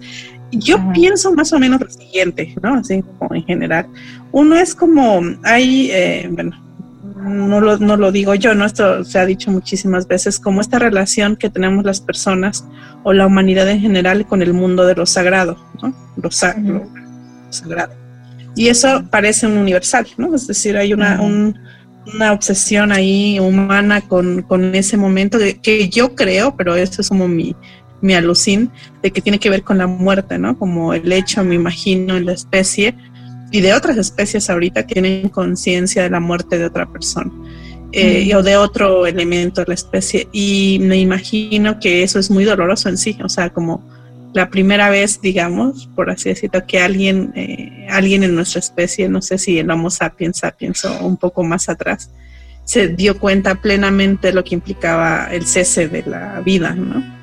Yo 0.51 0.77
pienso 0.91 1.31
más 1.33 1.53
o 1.53 1.59
menos 1.59 1.79
lo 1.79 1.89
siguiente, 1.89 2.55
¿no? 2.63 2.75
Así 2.75 3.03
como 3.19 3.35
en 3.35 3.45
general. 3.45 3.85
Uno 4.31 4.55
es 4.55 4.73
como, 4.73 5.21
hay, 5.43 5.91
eh, 5.91 6.27
bueno, 6.31 6.59
no 7.15 7.61
lo, 7.61 7.77
no 7.77 7.95
lo 7.95 8.11
digo 8.11 8.33
yo, 8.33 8.55
¿no? 8.55 8.65
Esto 8.65 9.03
se 9.03 9.19
ha 9.19 9.25
dicho 9.27 9.51
muchísimas 9.51 10.07
veces, 10.07 10.39
como 10.39 10.61
esta 10.61 10.79
relación 10.79 11.35
que 11.35 11.51
tenemos 11.51 11.85
las 11.85 12.01
personas 12.01 12.65
o 13.03 13.13
la 13.13 13.27
humanidad 13.27 13.69
en 13.69 13.79
general 13.79 14.25
con 14.25 14.41
el 14.41 14.53
mundo 14.53 14.83
de 14.85 14.95
lo 14.95 15.05
sagrado, 15.05 15.57
¿no? 15.83 15.93
Lo, 16.15 16.31
sagrado. 16.31 17.93
Y 18.55 18.69
eso 18.69 19.03
parece 19.11 19.45
un 19.45 19.59
universal, 19.59 20.07
¿no? 20.17 20.33
Es 20.33 20.47
decir, 20.47 20.75
hay 20.75 20.91
una, 20.91 21.21
una 22.13 22.31
obsesión 22.33 22.91
ahí 22.91 23.39
humana 23.39 24.01
con, 24.01 24.41
con 24.43 24.75
ese 24.75 24.97
momento 24.97 25.37
de, 25.37 25.59
que 25.59 25.89
yo 25.89 26.15
creo, 26.15 26.55
pero 26.55 26.75
eso 26.75 27.01
es 27.01 27.09
como 27.09 27.27
mi, 27.27 27.55
mi 28.01 28.13
alucín, 28.13 28.71
de 29.01 29.11
que 29.11 29.21
tiene 29.21 29.39
que 29.39 29.49
ver 29.49 29.63
con 29.63 29.77
la 29.77 29.87
muerte, 29.87 30.37
¿no? 30.37 30.57
Como 30.57 30.93
el 30.93 31.11
hecho, 31.11 31.43
me 31.43 31.55
imagino, 31.55 32.17
en 32.17 32.25
la 32.25 32.33
especie, 32.33 32.95
y 33.51 33.61
de 33.61 33.73
otras 33.73 33.97
especies 33.97 34.49
ahorita 34.49 34.83
tienen 34.83 35.29
conciencia 35.29 36.03
de 36.03 36.09
la 36.09 36.19
muerte 36.19 36.57
de 36.57 36.65
otra 36.65 36.85
persona 36.85 37.31
eh, 37.93 38.35
o 38.35 38.43
de 38.43 38.57
otro 38.57 39.07
elemento 39.07 39.61
de 39.61 39.67
la 39.69 39.73
especie. 39.73 40.27
Y 40.33 40.79
me 40.81 40.97
imagino 40.97 41.79
que 41.79 42.03
eso 42.03 42.19
es 42.19 42.29
muy 42.29 42.43
doloroso 42.43 42.89
en 42.89 42.97
sí, 42.97 43.17
o 43.23 43.29
sea, 43.29 43.49
como 43.49 43.87
la 44.37 44.49
primera 44.51 44.89
vez, 44.91 45.19
digamos, 45.19 45.89
por 45.95 46.11
así 46.11 46.29
decirlo, 46.29 46.63
que 46.67 46.79
alguien, 46.79 47.33
eh, 47.35 47.87
alguien 47.89 48.23
en 48.23 48.35
nuestra 48.35 48.59
especie, 48.59 49.09
no 49.09 49.21
sé 49.21 49.39
si 49.39 49.57
el 49.57 49.69
Homo 49.71 49.89
sapiens 49.89 50.37
sapiens 50.37 50.85
o 50.85 51.05
un 51.07 51.17
poco 51.17 51.43
más 51.43 51.69
atrás, 51.69 52.11
se 52.63 52.87
dio 52.89 53.17
cuenta 53.17 53.55
plenamente 53.55 54.27
de 54.27 54.33
lo 54.33 54.43
que 54.43 54.53
implicaba 54.53 55.29
el 55.31 55.47
cese 55.47 55.87
de 55.87 56.03
la 56.03 56.39
vida, 56.41 56.75
¿no? 56.75 57.17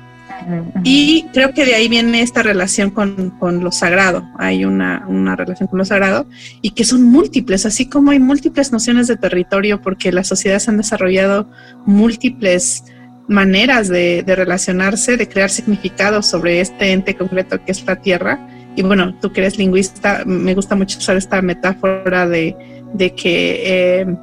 Y 0.83 1.25
creo 1.33 1.53
que 1.53 1.65
de 1.65 1.73
ahí 1.73 1.87
viene 1.87 2.21
esta 2.21 2.43
relación 2.43 2.91
con, 2.91 3.31
con 3.39 3.63
lo 3.63 3.71
sagrado. 3.71 4.27
Hay 4.37 4.65
una, 4.65 5.05
una, 5.07 5.35
relación 5.35 5.67
con 5.67 5.79
lo 5.79 5.85
sagrado 5.85 6.27
y 6.61 6.71
que 6.71 6.83
son 6.83 7.01
múltiples, 7.01 7.65
así 7.65 7.87
como 7.87 8.11
hay 8.11 8.19
múltiples 8.19 8.71
nociones 8.71 9.07
de 9.07 9.15
territorio, 9.15 9.81
porque 9.81 10.11
las 10.11 10.27
sociedades 10.27 10.67
han 10.67 10.77
desarrollado 10.77 11.49
múltiples 11.85 12.83
maneras 13.27 13.87
de, 13.87 14.23
de 14.23 14.35
relacionarse, 14.35 15.17
de 15.17 15.27
crear 15.27 15.49
significados 15.49 16.27
sobre 16.27 16.61
este 16.61 16.91
ente 16.91 17.15
concreto 17.15 17.63
que 17.63 17.71
es 17.71 17.85
la 17.85 17.95
Tierra. 17.95 18.47
Y 18.75 18.81
bueno, 18.81 19.15
tú 19.21 19.31
que 19.31 19.41
eres 19.41 19.57
lingüista, 19.57 20.23
me 20.25 20.53
gusta 20.53 20.75
mucho 20.75 20.99
usar 20.99 21.15
esta 21.15 21.41
metáfora 21.41 22.27
de, 22.27 22.55
de 22.93 23.15
que, 23.15 24.01
eh, 24.01 24.15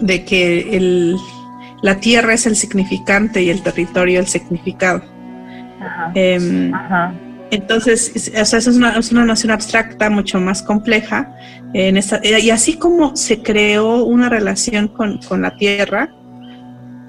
de 0.00 0.24
que 0.24 0.76
el, 0.76 1.16
la 1.82 1.96
tierra 1.96 2.34
es 2.34 2.46
el 2.46 2.56
significante 2.56 3.42
y 3.42 3.50
el 3.50 3.62
territorio 3.62 4.20
el 4.20 4.26
significado. 4.26 5.02
Em, 6.14 6.72
entonces, 7.50 8.32
o 8.38 8.44
sea, 8.44 8.58
es 8.58 8.66
una, 8.66 8.96
es 8.96 9.12
una 9.12 9.24
noción 9.24 9.50
abstracta 9.50 10.08
mucho 10.10 10.40
más 10.40 10.62
compleja. 10.62 11.34
En 11.72 11.96
esta, 11.96 12.20
y 12.24 12.50
así 12.50 12.74
como 12.74 13.16
se 13.16 13.42
creó 13.42 14.04
una 14.04 14.28
relación 14.28 14.88
con, 14.88 15.18
con 15.18 15.42
la 15.42 15.56
tierra, 15.56 16.14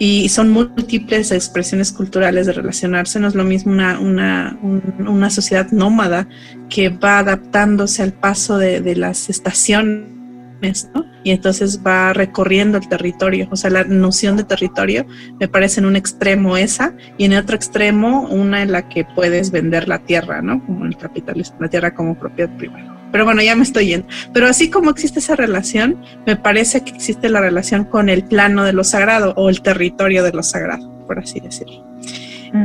y 0.04 0.30
son 0.30 0.50
múltiples 0.50 1.32
expresiones 1.32 1.92
culturales 1.92 2.48
de 2.48 2.54
relacionarse. 2.54 3.20
No 3.20 3.28
es 3.28 3.36
lo 3.36 3.44
mismo 3.44 3.72
una, 3.72 4.00
una, 4.00 4.58
una 4.64 5.30
sociedad 5.30 5.70
nómada 5.70 6.28
que 6.72 6.90
va 6.90 7.20
adaptándose 7.20 8.02
al 8.02 8.12
paso 8.12 8.58
de, 8.58 8.82
de 8.82 8.96
las 8.96 9.30
estaciones 9.30 10.90
y 11.24 11.30
entonces 11.30 11.82
va 11.86 12.14
recorriendo 12.14 12.80
el 12.80 12.90
territorio. 12.90 13.48
O 13.52 13.56
sea, 13.56 13.70
la 13.70 13.84
noción 13.84 14.38
de 14.38 14.44
territorio 14.44 15.06
me 15.40 15.48
parece 15.48 15.82
en 15.82 15.86
un 15.86 15.96
extremo 15.96 16.58
esa 16.58 16.96
y 17.20 17.26
en 17.26 17.36
otro 17.36 17.56
extremo 17.56 18.22
una 18.22 18.64
en 18.64 18.72
la 18.72 18.90
que 18.90 19.06
puedes 19.06 19.52
vender 19.52 19.88
la 19.88 20.00
tierra, 20.00 20.42
¿no? 20.42 20.66
Como 20.66 20.88
el 20.88 20.98
capitalismo, 20.98 21.58
la 21.60 21.70
tierra 21.70 21.94
como 21.94 22.18
propiedad 22.18 22.50
privada. 22.58 22.91
Pero 23.12 23.26
bueno, 23.26 23.42
ya 23.42 23.56
me 23.56 23.64
estoy 23.64 23.88
yendo. 23.88 24.08
Pero 24.34 24.48
así 24.48 24.70
como 24.70 24.90
existe 24.90 25.20
esa 25.20 25.36
relación, 25.36 26.02
me 26.26 26.36
parece 26.36 26.82
que 26.82 26.92
existe 26.92 27.30
la 27.30 27.42
relación 27.42 27.86
con 27.86 28.10
el 28.10 28.24
plano 28.24 28.64
de 28.64 28.74
lo 28.74 28.84
sagrado 28.84 29.34
o 29.36 29.50
el 29.50 29.62
territorio 29.62 30.24
de 30.24 30.32
lo 30.32 30.44
sagrado, 30.44 30.90
por 31.08 31.20
así 31.20 31.40
decirlo. 31.40 31.86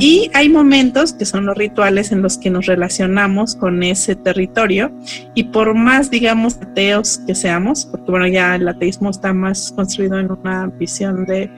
Y 0.00 0.30
hay 0.34 0.48
momentos 0.48 1.12
que 1.12 1.24
son 1.24 1.46
los 1.46 1.56
rituales 1.56 2.10
en 2.10 2.20
los 2.20 2.38
que 2.38 2.50
nos 2.50 2.66
relacionamos 2.66 3.54
con 3.54 3.84
ese 3.84 4.16
territorio 4.16 4.90
y 5.34 5.44
por 5.44 5.74
más, 5.74 6.10
digamos, 6.10 6.56
ateos 6.56 7.18
que 7.18 7.36
seamos, 7.36 7.86
porque 7.86 8.10
bueno, 8.10 8.26
ya 8.26 8.56
el 8.56 8.66
ateísmo 8.66 9.10
está 9.10 9.32
más 9.32 9.72
construido 9.76 10.18
en 10.18 10.32
una 10.32 10.66
visión 10.66 11.24
de 11.24 11.48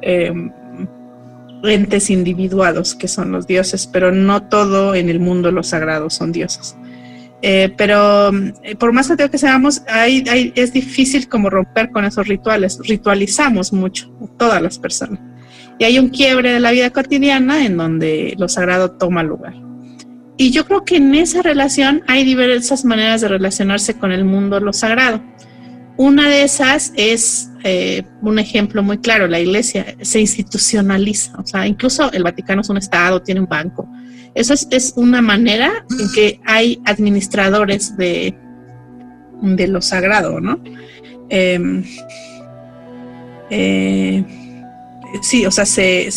em, 0.00 0.52
entes 1.64 2.10
individuados 2.10 2.94
que 2.94 3.08
son 3.08 3.32
los 3.32 3.48
dioses, 3.48 3.88
pero 3.88 4.12
no 4.12 4.44
todo 4.44 4.94
en 4.94 5.08
el 5.08 5.18
mundo 5.18 5.50
los 5.50 5.68
sagrados 5.68 6.14
son 6.14 6.30
dioses. 6.30 6.76
Eh, 7.42 7.74
pero 7.76 8.30
eh, 8.62 8.76
por 8.78 8.92
más 8.92 9.10
ateo 9.10 9.30
que 9.30 9.38
seamos, 9.38 9.82
hay, 9.88 10.52
es 10.54 10.72
difícil 10.72 11.28
como 11.28 11.50
romper 11.50 11.90
con 11.90 12.04
esos 12.04 12.28
rituales. 12.28 12.78
Ritualizamos 12.84 13.72
mucho, 13.72 14.10
todas 14.38 14.62
las 14.62 14.78
personas 14.78 15.18
y 15.78 15.84
hay 15.84 15.98
un 15.98 16.10
quiebre 16.10 16.52
de 16.52 16.60
la 16.60 16.70
vida 16.70 16.90
cotidiana 16.90 17.64
en 17.64 17.76
donde 17.76 18.34
lo 18.38 18.48
sagrado 18.48 18.92
toma 18.92 19.22
lugar. 19.22 19.54
Y 20.36 20.50
yo 20.50 20.64
creo 20.64 20.84
que 20.84 20.96
en 20.96 21.14
esa 21.14 21.42
relación 21.42 22.02
hay 22.06 22.24
diversas 22.24 22.84
maneras 22.84 23.20
de 23.20 23.28
relacionarse 23.28 23.94
con 23.94 24.12
el 24.12 24.24
mundo 24.24 24.60
lo 24.60 24.72
sagrado. 24.72 25.20
Una 26.02 26.28
de 26.28 26.42
esas 26.42 26.92
es 26.96 27.48
eh, 27.62 28.02
un 28.22 28.40
ejemplo 28.40 28.82
muy 28.82 28.98
claro, 28.98 29.28
la 29.28 29.38
iglesia 29.38 29.94
se 30.00 30.18
institucionaliza, 30.18 31.32
o 31.38 31.46
sea, 31.46 31.64
incluso 31.64 32.10
el 32.10 32.24
Vaticano 32.24 32.62
es 32.62 32.68
un 32.68 32.76
Estado, 32.76 33.22
tiene 33.22 33.40
un 33.40 33.46
banco. 33.46 33.88
Eso 34.34 34.52
es, 34.52 34.94
una 34.96 35.22
manera 35.22 35.70
en 35.88 36.12
que 36.12 36.40
hay 36.44 36.80
administradores 36.86 37.96
de, 37.96 38.36
de 39.42 39.68
lo 39.68 39.80
sagrado, 39.80 40.40
¿no? 40.40 40.60
Em, 41.28 41.84
eh, 43.50 44.24
sí, 45.22 45.46
o 45.46 45.52
sea, 45.52 45.66
se, 45.66 46.10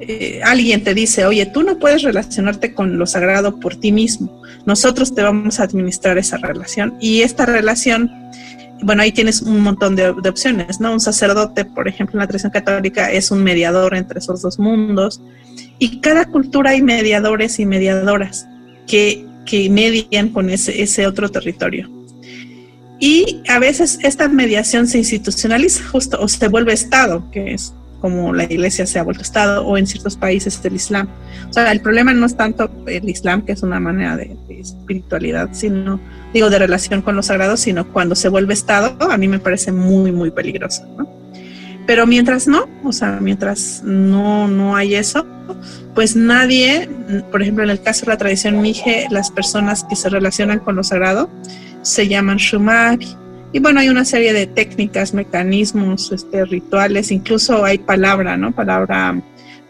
eh, 0.00 0.40
alguien 0.42 0.82
te 0.82 0.94
dice, 0.94 1.26
oye, 1.26 1.46
tú 1.46 1.62
no 1.62 1.78
puedes 1.78 2.02
relacionarte 2.02 2.74
con 2.74 2.98
lo 2.98 3.06
sagrado 3.06 3.60
por 3.60 3.76
ti 3.76 3.92
mismo, 3.92 4.42
nosotros 4.66 5.14
te 5.14 5.22
vamos 5.22 5.60
a 5.60 5.62
administrar 5.62 6.18
esa 6.18 6.38
relación 6.38 6.96
y 7.00 7.22
esta 7.22 7.46
relación 7.46 8.10
bueno, 8.82 9.02
ahí 9.02 9.12
tienes 9.12 9.42
un 9.42 9.60
montón 9.60 9.96
de, 9.96 10.08
opciones, 10.08 10.80
¿no? 10.80 10.92
Un 10.92 11.00
sacerdote, 11.00 11.64
por 11.64 11.88
ejemplo, 11.88 12.14
en 12.14 12.20
la 12.20 12.26
tradición 12.26 12.52
católica 12.52 13.10
es 13.10 13.30
un 13.30 13.42
mediador 13.42 13.94
entre 13.94 14.18
esos 14.18 14.42
dos 14.42 14.58
mundos. 14.58 15.20
Y 15.78 16.00
cada 16.00 16.26
cultura 16.26 16.70
hay 16.70 16.82
mediadores 16.82 17.58
y 17.58 17.66
mediadoras 17.66 18.46
que, 18.86 19.26
que 19.46 19.68
median 19.70 20.30
con 20.30 20.50
ese, 20.50 21.06
otro 21.06 21.28
territorio. 21.28 21.90
Y 22.98 23.42
a 23.48 23.58
veces 23.58 23.98
esta 24.02 24.28
mediación 24.28 24.86
se 24.86 24.98
institucionaliza 24.98 25.88
justo 25.88 26.18
o 26.20 26.28
se 26.28 26.48
vuelve 26.48 26.72
Estado, 26.72 27.30
que 27.30 27.54
es 27.54 27.72
como 28.00 28.32
la 28.32 28.44
iglesia 28.44 28.86
se 28.86 28.98
ha 28.98 29.02
vuelto 29.02 29.22
Estado, 29.22 29.66
o 29.66 29.76
en 29.76 29.86
ciertos 29.86 30.16
países 30.16 30.62
del 30.62 30.74
Islam. 30.74 31.08
O 31.48 31.52
sea, 31.52 31.70
el 31.72 31.80
problema 31.80 32.14
no 32.14 32.26
es 32.26 32.36
tanto 32.36 32.70
el 32.86 33.08
Islam, 33.08 33.42
que 33.42 33.52
es 33.52 33.62
una 33.62 33.80
manera 33.80 34.16
de, 34.16 34.36
espiritualidad, 34.48 35.50
sino, 35.52 36.00
digo, 36.32 36.50
de 36.50 36.58
relación 36.58 37.02
con 37.02 37.16
lo 37.16 37.22
sagrado, 37.22 37.56
sino 37.56 37.88
cuando 37.92 38.14
se 38.14 38.28
vuelve 38.28 38.54
Estado, 38.54 38.96
a 39.10 39.16
mí 39.16 39.28
me 39.28 39.38
parece 39.38 39.72
muy, 39.72 40.12
muy 40.12 40.30
peligroso, 40.30 40.86
¿no? 40.96 41.08
Pero 41.86 42.06
mientras 42.06 42.46
no, 42.46 42.68
o 42.84 42.92
sea, 42.92 43.18
mientras 43.20 43.82
no, 43.84 44.46
no 44.46 44.76
hay 44.76 44.94
eso, 44.94 45.26
pues 45.94 46.14
nadie, 46.14 46.88
por 47.32 47.42
ejemplo, 47.42 47.64
en 47.64 47.70
el 47.70 47.80
caso 47.80 48.06
de 48.06 48.12
la 48.12 48.18
tradición 48.18 48.60
Mije, 48.60 49.06
las 49.10 49.30
personas 49.30 49.84
que 49.84 49.96
se 49.96 50.08
relacionan 50.08 50.60
con 50.60 50.76
lo 50.76 50.84
sagrado 50.84 51.28
se 51.82 52.06
llaman 52.06 52.36
Shumari 52.36 53.08
y 53.52 53.58
bueno, 53.58 53.80
hay 53.80 53.88
una 53.88 54.04
serie 54.04 54.32
de 54.32 54.46
técnicas, 54.46 55.12
mecanismos, 55.12 56.12
este, 56.12 56.44
rituales, 56.44 57.10
incluso 57.10 57.64
hay 57.64 57.78
palabra, 57.78 58.36
¿no? 58.36 58.52
Palabra, 58.52 59.20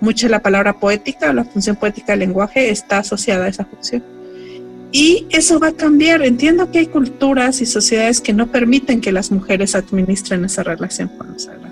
mucha 0.01 0.29
la 0.29 0.43
palabra 0.43 0.79
poética, 0.79 1.33
la 1.33 1.45
función 1.45 1.77
poética 1.77 2.13
del 2.13 2.21
lenguaje 2.21 2.71
está 2.71 2.99
asociada 2.99 3.47
a 3.47 3.49
esa 3.49 3.65
función. 3.65 4.03
Y 4.93 5.27
eso 5.31 5.61
va 5.61 5.69
a 5.69 5.73
cambiar. 5.73 6.23
Entiendo 6.23 6.71
que 6.71 6.81
hay 6.81 6.87
culturas 6.87 7.61
y 7.61 7.67
sociedades 7.67 8.21
que 8.21 8.33
no 8.33 8.49
permiten 8.49 9.01
que 9.01 9.13
las 9.13 9.31
mujeres 9.31 9.75
administren 9.75 10.45
esa 10.45 10.63
relación 10.63 11.09
con 11.09 11.33
los 11.33 11.45
sagrado. 11.45 11.71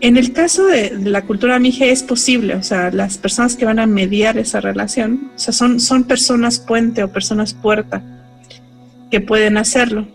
En 0.00 0.16
el 0.16 0.32
caso 0.32 0.66
de 0.66 0.96
la 0.96 1.22
cultura 1.22 1.58
mije 1.58 1.90
es 1.90 2.04
posible, 2.04 2.54
o 2.54 2.62
sea, 2.62 2.92
las 2.92 3.18
personas 3.18 3.56
que 3.56 3.64
van 3.64 3.80
a 3.80 3.86
mediar 3.86 4.38
esa 4.38 4.60
relación, 4.60 5.32
o 5.34 5.38
sea, 5.38 5.52
son, 5.52 5.80
son 5.80 6.04
personas 6.04 6.60
puente 6.60 7.02
o 7.02 7.10
personas 7.10 7.52
puerta 7.52 8.00
que 9.10 9.20
pueden 9.20 9.56
hacerlo 9.56 10.06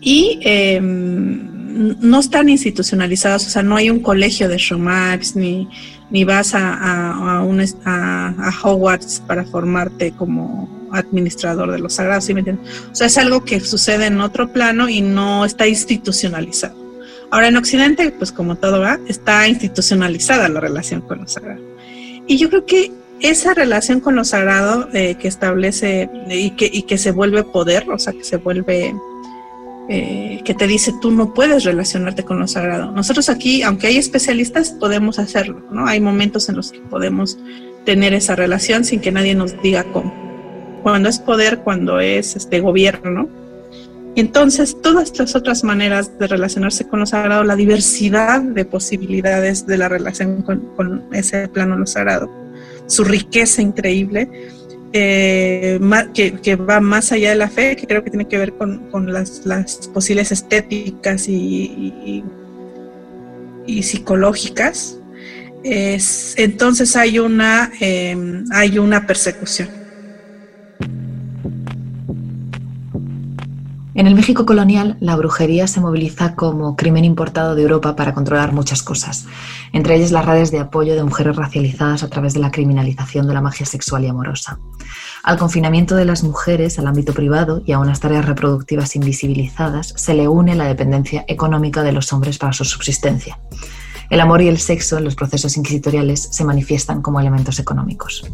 y 0.00 0.38
em, 0.42 1.57
no 1.78 2.18
están 2.18 2.48
institucionalizados, 2.48 3.46
o 3.46 3.50
sea, 3.50 3.62
no 3.62 3.76
hay 3.76 3.88
un 3.88 4.00
colegio 4.00 4.48
de 4.48 4.58
Shomaks 4.58 5.36
ni, 5.36 5.68
ni 6.10 6.24
vas 6.24 6.54
a, 6.54 6.74
a, 6.74 7.44
a, 7.44 8.52
Hogwarts 8.62 9.22
para 9.26 9.44
formarte 9.44 10.12
como 10.12 10.88
administrador 10.90 11.70
de 11.70 11.78
los 11.78 11.94
sagrados, 11.94 12.24
¿sí 12.24 12.34
me 12.34 12.40
entiendes? 12.40 12.68
O 12.90 12.94
sea, 12.94 13.06
es 13.06 13.16
algo 13.18 13.44
que 13.44 13.60
sucede 13.60 14.06
en 14.06 14.20
otro 14.20 14.52
plano 14.52 14.88
y 14.88 15.02
no 15.02 15.44
está 15.44 15.68
institucionalizado. 15.68 16.76
Ahora, 17.30 17.48
en 17.48 17.56
Occidente, 17.56 18.10
pues 18.10 18.32
como 18.32 18.56
todo 18.56 18.80
va, 18.80 18.98
está 19.06 19.46
institucionalizada 19.46 20.48
la 20.48 20.60
relación 20.60 21.02
con 21.02 21.20
lo 21.20 21.28
sagrado. 21.28 21.62
Y 22.26 22.38
yo 22.38 22.48
creo 22.48 22.66
que 22.66 22.90
esa 23.20 23.54
relación 23.54 24.00
con 24.00 24.16
lo 24.16 24.24
sagrado 24.24 24.88
eh, 24.94 25.16
que 25.16 25.28
establece 25.28 26.10
y 26.28 26.50
que, 26.50 26.70
y 26.72 26.82
que 26.82 26.98
se 26.98 27.12
vuelve 27.12 27.44
poder, 27.44 27.88
o 27.90 27.98
sea, 27.98 28.12
que 28.12 28.24
se 28.24 28.36
vuelve 28.36 28.94
eh, 29.90 30.42
que 30.44 30.52
te 30.52 30.66
dice 30.66 30.92
tú 31.00 31.10
no 31.10 31.32
puedes 31.32 31.64
relacionarte 31.64 32.22
con 32.22 32.38
lo 32.38 32.46
sagrado. 32.46 32.92
Nosotros 32.92 33.30
aquí, 33.30 33.62
aunque 33.62 33.86
hay 33.86 33.96
especialistas, 33.96 34.70
podemos 34.72 35.18
hacerlo, 35.18 35.62
¿no? 35.70 35.86
Hay 35.86 35.98
momentos 35.98 36.48
en 36.50 36.56
los 36.56 36.72
que 36.72 36.80
podemos 36.80 37.38
tener 37.86 38.12
esa 38.12 38.36
relación 38.36 38.84
sin 38.84 39.00
que 39.00 39.10
nadie 39.10 39.34
nos 39.34 39.60
diga 39.62 39.84
cómo. 39.84 40.12
Cuando 40.82 41.08
es 41.08 41.18
poder, 41.18 41.60
cuando 41.60 42.00
es 42.00 42.36
este 42.36 42.60
gobierno. 42.60 43.30
Entonces, 44.14 44.76
todas 44.82 45.18
las 45.18 45.34
otras 45.34 45.64
maneras 45.64 46.18
de 46.18 46.26
relacionarse 46.26 46.86
con 46.86 47.00
lo 47.00 47.06
sagrado, 47.06 47.44
la 47.44 47.56
diversidad 47.56 48.42
de 48.42 48.66
posibilidades 48.66 49.66
de 49.66 49.78
la 49.78 49.88
relación 49.88 50.42
con, 50.42 50.60
con 50.76 51.04
ese 51.12 51.48
plano 51.48 51.78
lo 51.78 51.86
sagrado, 51.86 52.30
su 52.86 53.04
riqueza 53.04 53.62
increíble, 53.62 54.28
eh, 54.92 55.78
que, 56.14 56.56
va 56.56 56.80
más 56.80 57.12
allá 57.12 57.30
de 57.30 57.36
la 57.36 57.48
fe, 57.48 57.76
que 57.76 57.86
creo 57.86 58.02
que 58.02 58.10
tiene 58.10 58.26
que 58.26 58.38
ver 58.38 58.54
con, 58.54 59.12
las, 59.12 59.40
posibles 59.92 60.32
estéticas 60.32 61.28
y, 61.28 62.22
y, 63.66 63.82
psicológicas, 63.82 64.98
es, 65.62 66.34
entonces 66.38 66.96
hay 66.96 67.18
una, 67.18 67.70
em, 67.80 68.44
hay 68.50 68.78
una 68.78 69.06
persecución. 69.06 69.77
En 73.98 74.06
el 74.06 74.14
México 74.14 74.46
colonial, 74.46 74.96
la 75.00 75.16
brujería 75.16 75.66
se 75.66 75.80
moviliza 75.80 76.36
como 76.36 76.76
crimen 76.76 77.04
importado 77.04 77.56
de 77.56 77.62
Europa 77.62 77.96
para 77.96 78.14
controlar 78.14 78.52
muchas 78.52 78.84
cosas, 78.84 79.26
entre 79.72 79.96
ellas 79.96 80.12
las 80.12 80.24
redes 80.24 80.52
de 80.52 80.60
apoyo 80.60 80.94
de 80.94 81.02
mujeres 81.02 81.34
racializadas 81.34 82.04
a 82.04 82.08
través 82.08 82.32
de 82.32 82.38
la 82.38 82.52
criminalización 82.52 83.26
de 83.26 83.34
la 83.34 83.40
magia 83.40 83.66
sexual 83.66 84.04
y 84.04 84.06
amorosa. 84.06 84.60
Al 85.24 85.36
confinamiento 85.36 85.96
de 85.96 86.04
las 86.04 86.22
mujeres 86.22 86.78
al 86.78 86.86
ámbito 86.86 87.12
privado 87.12 87.60
y 87.66 87.72
a 87.72 87.80
unas 87.80 87.98
tareas 87.98 88.24
reproductivas 88.24 88.94
invisibilizadas 88.94 89.94
se 89.96 90.14
le 90.14 90.28
une 90.28 90.54
la 90.54 90.66
dependencia 90.66 91.24
económica 91.26 91.82
de 91.82 91.90
los 91.90 92.12
hombres 92.12 92.38
para 92.38 92.52
su 92.52 92.64
subsistencia. 92.64 93.40
El 94.10 94.20
amor 94.20 94.42
y 94.42 94.46
el 94.46 94.58
sexo 94.58 94.98
en 94.98 95.02
los 95.02 95.16
procesos 95.16 95.56
inquisitoriales 95.56 96.28
se 96.30 96.44
manifiestan 96.44 97.02
como 97.02 97.18
elementos 97.18 97.58
económicos. 97.58 98.30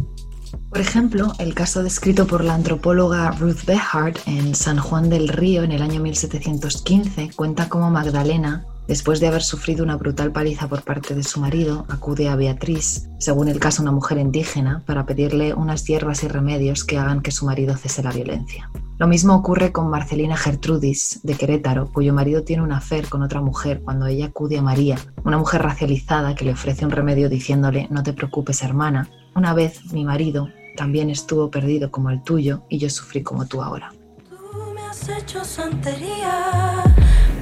Por 0.75 0.81
ejemplo, 0.81 1.33
el 1.39 1.55
caso 1.55 1.85
descrito 1.85 2.27
por 2.27 2.43
la 2.43 2.55
antropóloga 2.55 3.31
Ruth 3.31 3.65
Behart 3.65 4.19
en 4.27 4.57
San 4.57 4.77
Juan 4.77 5.09
del 5.09 5.29
Río 5.29 5.63
en 5.63 5.71
el 5.71 5.83
año 5.83 6.01
1715 6.01 7.31
cuenta 7.37 7.69
cómo 7.69 7.93
Magdalena, 7.93 8.67
después 8.89 9.21
de 9.21 9.29
haber 9.29 9.45
sufrido 9.45 9.85
una 9.85 9.97
brutal 9.97 10.33
paliza 10.33 10.67
por 10.67 10.83
parte 10.83 11.15
de 11.15 11.23
su 11.23 11.39
marido, 11.39 11.87
acude 11.89 12.29
a 12.29 12.35
Beatriz, 12.35 13.09
según 13.21 13.47
el 13.47 13.61
caso 13.61 13.83
una 13.83 13.93
mujer 13.93 14.19
indígena, 14.19 14.83
para 14.85 15.07
pedirle 15.07 15.55
unas 15.55 15.85
hierbas 15.85 16.25
y 16.25 16.29
remedios 16.29 16.83
que 16.83 16.99
hagan 16.99 17.23
que 17.23 17.31
su 17.31 17.47
marido 17.47 17.77
cese 17.77 18.03
la 18.03 18.11
violencia. 18.11 18.69
Lo 18.99 19.07
mismo 19.07 19.37
ocurre 19.37 19.71
con 19.71 19.89
Marcelina 19.89 20.37
Gertrudis, 20.37 21.21
de 21.23 21.35
Querétaro, 21.35 21.93
cuyo 21.93 22.13
marido 22.13 22.43
tiene 22.43 22.65
una 22.65 22.79
afer 22.79 23.09
con 23.09 23.23
otra 23.23 23.41
mujer 23.41 23.81
cuando 23.85 24.07
ella 24.07 24.27
acude 24.27 24.59
a 24.59 24.63
María, 24.63 24.99
una 25.25 25.39
mujer 25.39 25.63
racializada 25.63 26.35
que 26.35 26.45
le 26.45 26.53
ofrece 26.53 26.85
un 26.85 26.91
remedio 26.91 27.29
diciéndole 27.29 27.87
no 27.93 28.03
te 28.03 28.13
preocupes 28.13 28.65
hermana, 28.65 29.09
una 29.37 29.55
vez 29.55 29.93
mi 29.93 30.05
marido, 30.05 30.49
también 30.77 31.11
estuvo 31.11 31.51
perdido 31.51 31.91
como 31.91 32.11
el 32.11 32.23
tuyo 32.23 32.63
y 32.69 32.79
yo 32.79 32.91
sufrí 32.91 33.23
como 33.23 33.47
tú 33.47 33.63
ahora. 33.63 33.93
Tú 34.29 34.73
me 34.75 34.83
has 34.83 35.09
hecho 35.09 35.45
santería, 35.45 36.83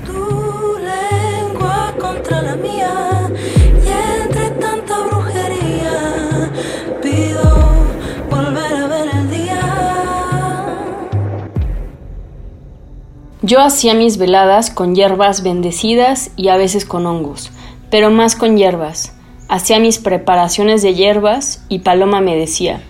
tu 0.05 0.79
lengua 0.79 1.95
contra 1.99 2.43
la 2.43 2.57
mía, 2.57 3.31
y 3.85 4.23
entre 4.23 4.51
tanta 4.51 4.99
brujería 5.07 6.53
pido 7.03 7.43
volver 8.31 8.75
a 8.75 8.87
ver 8.87 9.09
el 9.15 9.31
día. 9.31 10.79
Yo 13.43 13.61
hacía 13.61 13.95
mis 13.95 14.19
veladas 14.19 14.71
con 14.71 14.95
hierbas 14.95 15.43
bendecidas 15.43 16.31
y 16.37 16.49
a 16.49 16.57
veces 16.57 16.85
con 16.85 17.07
hongos, 17.07 17.51
pero 17.91 18.11
más 18.11 18.37
con 18.37 18.57
hierbas. 18.57 19.15
Hacía 19.49 19.79
mis 19.81 19.99
preparaciones 19.99 20.83
de 20.83 20.95
hierbas 20.95 21.65
y 21.69 21.81
Paloma 21.81 22.21
me 22.21 22.37
decía, 22.37 22.83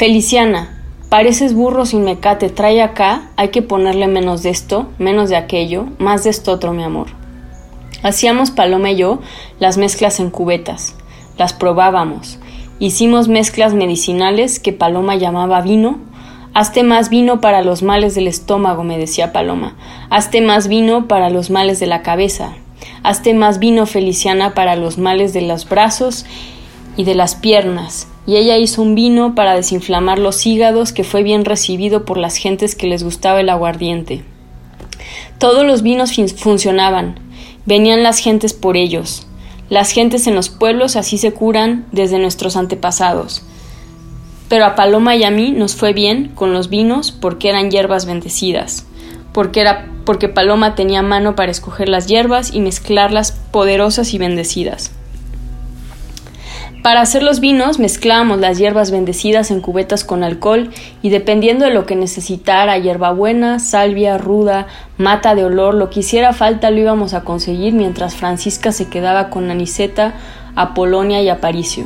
Feliciana, 0.00 0.82
pareces 1.10 1.52
burro 1.52 1.84
sin 1.84 2.04
mecate, 2.04 2.48
trae 2.48 2.80
acá, 2.80 3.28
hay 3.36 3.48
que 3.48 3.60
ponerle 3.60 4.06
menos 4.06 4.42
de 4.42 4.48
esto, 4.48 4.88
menos 4.96 5.28
de 5.28 5.36
aquello, 5.36 5.88
más 5.98 6.24
de 6.24 6.30
esto 6.30 6.52
otro, 6.52 6.72
mi 6.72 6.82
amor. 6.82 7.08
Hacíamos 8.02 8.50
Paloma 8.50 8.92
y 8.92 8.96
yo 8.96 9.18
las 9.58 9.76
mezclas 9.76 10.18
en 10.18 10.30
cubetas, 10.30 10.94
las 11.36 11.52
probábamos, 11.52 12.38
hicimos 12.78 13.28
mezclas 13.28 13.74
medicinales 13.74 14.58
que 14.58 14.72
Paloma 14.72 15.16
llamaba 15.16 15.60
vino. 15.60 15.98
Hazte 16.54 16.82
más 16.82 17.10
vino 17.10 17.42
para 17.42 17.60
los 17.60 17.82
males 17.82 18.14
del 18.14 18.26
estómago, 18.26 18.84
me 18.84 18.96
decía 18.96 19.34
Paloma. 19.34 19.76
Hazte 20.08 20.40
más 20.40 20.66
vino 20.66 21.08
para 21.08 21.28
los 21.28 21.50
males 21.50 21.78
de 21.78 21.88
la 21.88 22.00
cabeza. 22.00 22.54
Hazte 23.02 23.34
más 23.34 23.58
vino, 23.58 23.84
Feliciana, 23.84 24.54
para 24.54 24.76
los 24.76 24.96
males 24.96 25.34
de 25.34 25.42
los 25.42 25.68
brazos 25.68 26.24
y 26.96 27.04
de 27.04 27.14
las 27.14 27.34
piernas 27.34 28.09
y 28.26 28.36
ella 28.36 28.58
hizo 28.58 28.82
un 28.82 28.94
vino 28.94 29.34
para 29.34 29.54
desinflamar 29.54 30.18
los 30.18 30.46
hígados 30.46 30.92
que 30.92 31.04
fue 31.04 31.22
bien 31.22 31.44
recibido 31.44 32.04
por 32.04 32.16
las 32.16 32.36
gentes 32.36 32.74
que 32.74 32.86
les 32.86 33.02
gustaba 33.02 33.40
el 33.40 33.48
aguardiente. 33.48 34.22
Todos 35.38 35.64
los 35.64 35.82
vinos 35.82 36.12
funcionaban, 36.36 37.18
venían 37.64 38.02
las 38.02 38.18
gentes 38.18 38.52
por 38.52 38.76
ellos. 38.76 39.26
Las 39.68 39.92
gentes 39.92 40.26
en 40.26 40.34
los 40.34 40.48
pueblos 40.48 40.96
así 40.96 41.16
se 41.16 41.32
curan 41.32 41.86
desde 41.92 42.18
nuestros 42.18 42.56
antepasados. 42.56 43.42
Pero 44.48 44.64
a 44.64 44.74
Paloma 44.74 45.14
y 45.14 45.22
a 45.24 45.30
mí 45.30 45.52
nos 45.52 45.76
fue 45.76 45.92
bien 45.92 46.32
con 46.34 46.52
los 46.52 46.68
vinos 46.68 47.12
porque 47.12 47.48
eran 47.48 47.70
hierbas 47.70 48.04
bendecidas, 48.04 48.84
porque, 49.32 49.60
era, 49.60 49.88
porque 50.04 50.28
Paloma 50.28 50.74
tenía 50.74 51.02
mano 51.02 51.36
para 51.36 51.52
escoger 51.52 51.88
las 51.88 52.08
hierbas 52.08 52.52
y 52.52 52.60
mezclarlas 52.60 53.32
poderosas 53.32 54.12
y 54.12 54.18
bendecidas. 54.18 54.92
Para 56.82 57.02
hacer 57.02 57.22
los 57.22 57.40
vinos 57.40 57.78
mezclábamos 57.78 58.38
las 58.38 58.56
hierbas 58.56 58.90
bendecidas 58.90 59.50
en 59.50 59.60
cubetas 59.60 60.02
con 60.02 60.24
alcohol 60.24 60.70
y 61.02 61.10
dependiendo 61.10 61.66
de 61.66 61.74
lo 61.74 61.84
que 61.84 61.94
necesitara, 61.94 62.78
hierbabuena, 62.78 63.58
salvia, 63.58 64.16
ruda, 64.16 64.66
mata 64.96 65.34
de 65.34 65.44
olor, 65.44 65.74
lo 65.74 65.90
que 65.90 66.00
hiciera 66.00 66.32
falta 66.32 66.70
lo 66.70 66.78
íbamos 66.78 67.12
a 67.12 67.22
conseguir 67.22 67.74
mientras 67.74 68.14
Francisca 68.16 68.72
se 68.72 68.88
quedaba 68.88 69.28
con 69.28 69.50
Aniceta, 69.50 70.14
Apolonia 70.56 71.20
y 71.20 71.28
Aparicio. 71.28 71.84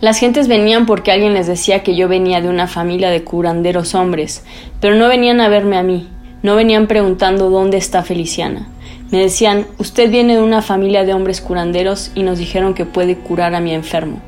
Las 0.00 0.18
gentes 0.18 0.48
venían 0.48 0.84
porque 0.84 1.12
alguien 1.12 1.32
les 1.32 1.46
decía 1.46 1.84
que 1.84 1.94
yo 1.94 2.08
venía 2.08 2.40
de 2.40 2.48
una 2.48 2.66
familia 2.66 3.10
de 3.10 3.22
curanderos 3.22 3.94
hombres, 3.94 4.44
pero 4.80 4.96
no 4.96 5.06
venían 5.06 5.40
a 5.40 5.48
verme 5.48 5.76
a 5.76 5.84
mí, 5.84 6.08
no 6.42 6.56
venían 6.56 6.88
preguntando 6.88 7.48
dónde 7.48 7.76
está 7.76 8.02
Feliciana. 8.02 8.66
Me 9.12 9.18
decían, 9.18 9.66
usted 9.76 10.10
viene 10.10 10.36
de 10.36 10.42
una 10.42 10.62
familia 10.62 11.04
de 11.04 11.12
hombres 11.12 11.42
curanderos 11.42 12.10
y 12.14 12.22
nos 12.22 12.38
dijeron 12.38 12.72
que 12.72 12.86
puede 12.86 13.14
curar 13.14 13.54
a 13.54 13.60
mi 13.60 13.74
enfermo. 13.74 14.20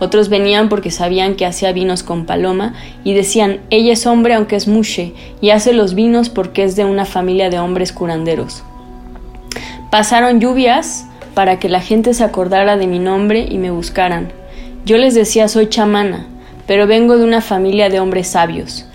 Otros 0.00 0.28
venían 0.28 0.68
porque 0.68 0.90
sabían 0.90 1.36
que 1.36 1.46
hacía 1.46 1.70
vinos 1.70 2.02
con 2.02 2.26
paloma 2.26 2.74
y 3.04 3.14
decían, 3.14 3.60
ella 3.70 3.92
es 3.92 4.04
hombre 4.04 4.34
aunque 4.34 4.56
es 4.56 4.66
mushe 4.66 5.14
y 5.40 5.50
hace 5.50 5.72
los 5.72 5.94
vinos 5.94 6.28
porque 6.28 6.64
es 6.64 6.74
de 6.74 6.84
una 6.84 7.04
familia 7.04 7.50
de 7.50 7.60
hombres 7.60 7.92
curanderos. 7.92 8.64
Pasaron 9.92 10.40
lluvias 10.40 11.06
para 11.34 11.60
que 11.60 11.68
la 11.68 11.80
gente 11.80 12.12
se 12.12 12.24
acordara 12.24 12.76
de 12.76 12.88
mi 12.88 12.98
nombre 12.98 13.46
y 13.48 13.58
me 13.58 13.70
buscaran. 13.70 14.32
Yo 14.84 14.98
les 14.98 15.14
decía 15.14 15.46
soy 15.46 15.68
chamana, 15.68 16.26
pero 16.66 16.88
vengo 16.88 17.16
de 17.16 17.22
una 17.22 17.42
familia 17.42 17.90
de 17.90 18.00
hombres 18.00 18.26
sabios. 18.26 18.86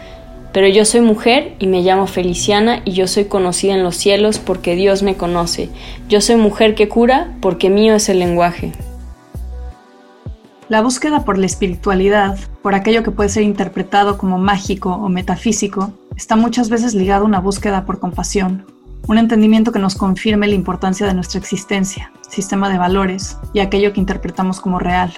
Pero 0.53 0.67
yo 0.67 0.83
soy 0.83 1.01
mujer 1.01 1.55
y 1.59 1.67
me 1.67 1.81
llamo 1.81 2.07
Feliciana 2.07 2.81
y 2.83 2.91
yo 2.91 3.07
soy 3.07 3.25
conocida 3.25 3.73
en 3.73 3.83
los 3.83 3.95
cielos 3.95 4.39
porque 4.39 4.75
Dios 4.75 5.01
me 5.01 5.15
conoce. 5.15 5.69
Yo 6.09 6.19
soy 6.19 6.35
mujer 6.35 6.75
que 6.75 6.89
cura 6.89 7.33
porque 7.41 7.69
mío 7.69 7.95
es 7.95 8.09
el 8.09 8.19
lenguaje. 8.19 8.73
La 10.67 10.81
búsqueda 10.81 11.25
por 11.25 11.37
la 11.37 11.45
espiritualidad, 11.45 12.37
por 12.61 12.75
aquello 12.75 13.03
que 13.03 13.11
puede 13.11 13.29
ser 13.29 13.43
interpretado 13.43 14.17
como 14.17 14.37
mágico 14.37 14.91
o 14.91 15.09
metafísico, 15.09 15.91
está 16.15 16.35
muchas 16.35 16.69
veces 16.69 16.93
ligado 16.93 17.23
a 17.23 17.27
una 17.27 17.39
búsqueda 17.39 17.85
por 17.85 17.99
compasión, 17.99 18.65
un 19.07 19.17
entendimiento 19.17 19.71
que 19.71 19.79
nos 19.79 19.95
confirme 19.95 20.47
la 20.47 20.55
importancia 20.55 21.05
de 21.05 21.13
nuestra 21.13 21.39
existencia, 21.39 22.11
sistema 22.29 22.69
de 22.69 22.77
valores 22.77 23.37
y 23.53 23.59
aquello 23.59 23.91
que 23.91 23.99
interpretamos 23.99 24.61
como 24.61 24.79
real. 24.79 25.13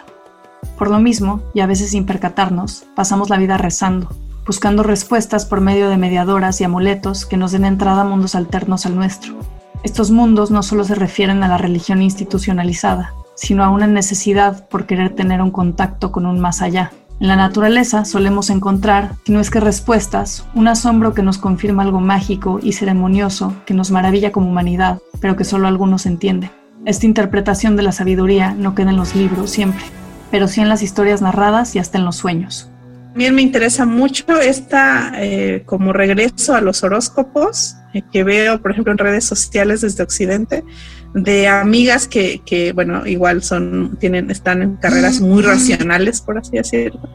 Por 0.78 0.90
lo 0.90 1.00
mismo, 1.00 1.44
y 1.54 1.60
a 1.60 1.68
veces 1.68 1.92
sin 1.92 2.06
percatarnos, 2.06 2.86
pasamos 2.96 3.30
la 3.30 3.38
vida 3.38 3.58
rezando, 3.58 4.10
buscando 4.46 4.84
respuestas 4.84 5.46
por 5.46 5.62
medio 5.62 5.90
de 5.90 5.98
mediadoras 5.98 6.60
y 6.60 6.64
amuletos 6.64 7.26
que 7.26 7.38
nos 7.38 7.52
den 7.52 7.66
entrada 7.66 8.02
a 8.02 8.06
mundos 8.06 8.36
alternos 8.36 8.86
al 8.86 8.96
nuestro. 8.96 9.36
Estos 9.84 10.12
mundos 10.12 10.52
no 10.52 10.64
solo 10.64 10.84
se 10.84 10.96
refieren 10.96 11.44
a 11.44 11.48
la 11.48 11.58
religión 11.58 12.02
institucionalizada, 12.02 13.14
sino 13.36 13.64
a 13.64 13.70
una 13.70 13.88
necesidad 13.88 14.68
por 14.70 14.86
querer 14.86 15.16
tener 15.16 15.42
un 15.42 15.52
contacto 15.52 16.12
con 16.12 16.26
un 16.26 16.40
más 16.40 16.62
allá. 16.62 16.92
En 17.20 17.28
la 17.28 17.36
naturaleza 17.36 18.06
solemos 18.06 18.50
encontrar, 18.50 19.16
si 19.26 19.32
no 19.32 19.40
es 19.40 19.50
que 19.50 19.60
respuestas, 19.60 20.46
un 20.56 20.68
asombro 20.68 21.14
que 21.14 21.22
nos 21.22 21.38
confirma 21.38 21.84
algo 21.84 22.00
mágico 22.00 22.60
y 22.62 22.74
ceremonioso 22.74 23.54
que 23.66 23.74
nos 23.74 23.92
maravilla 23.92 24.32
como 24.32 24.50
humanidad, 24.50 25.00
pero 25.22 25.36
que 25.36 25.46
solo 25.46 25.68
algunos 25.68 26.06
entienden. 26.06 26.52
Esta 26.86 27.06
interpretación 27.06 27.78
de 27.78 27.84
la 27.84 27.94
sabiduría 27.94 28.54
no 28.54 28.76
queda 28.76 28.90
en 28.90 28.98
los 28.98 29.16
libros 29.16 29.52
siempre, 29.52 29.86
pero 30.32 30.50
sí 30.50 30.60
en 30.60 30.68
las 30.68 30.82
historias 30.82 31.22
narradas 31.22 31.76
y 31.76 31.80
hasta 31.80 31.98
en 31.98 32.04
los 32.04 32.18
sueños. 32.18 32.73
También 33.14 33.36
me 33.36 33.44
interesa 33.44 33.86
mucho 33.86 34.26
esta 34.42 35.12
eh, 35.24 35.62
como 35.68 35.94
regreso 35.94 36.56
a 36.56 36.62
los 36.62 36.84
horóscopos 36.84 37.76
eh, 37.94 38.02
que 38.12 38.24
veo, 38.24 38.60
por 38.60 38.72
ejemplo, 38.72 38.92
en 38.92 38.98
redes 38.98 39.24
sociales 39.24 39.82
desde 39.82 40.02
Occidente, 40.02 40.64
de 41.14 41.48
amigas 41.48 42.08
que, 42.08 42.42
que, 42.44 42.74
bueno, 42.74 43.06
igual 43.06 43.44
son, 43.44 43.98
tienen, 44.00 44.32
están 44.32 44.64
en 44.64 44.78
carreras 44.78 45.22
muy 45.22 45.44
racionales, 45.44 46.22
por 46.22 46.40
así 46.40 46.58
decirlo, 46.58 47.08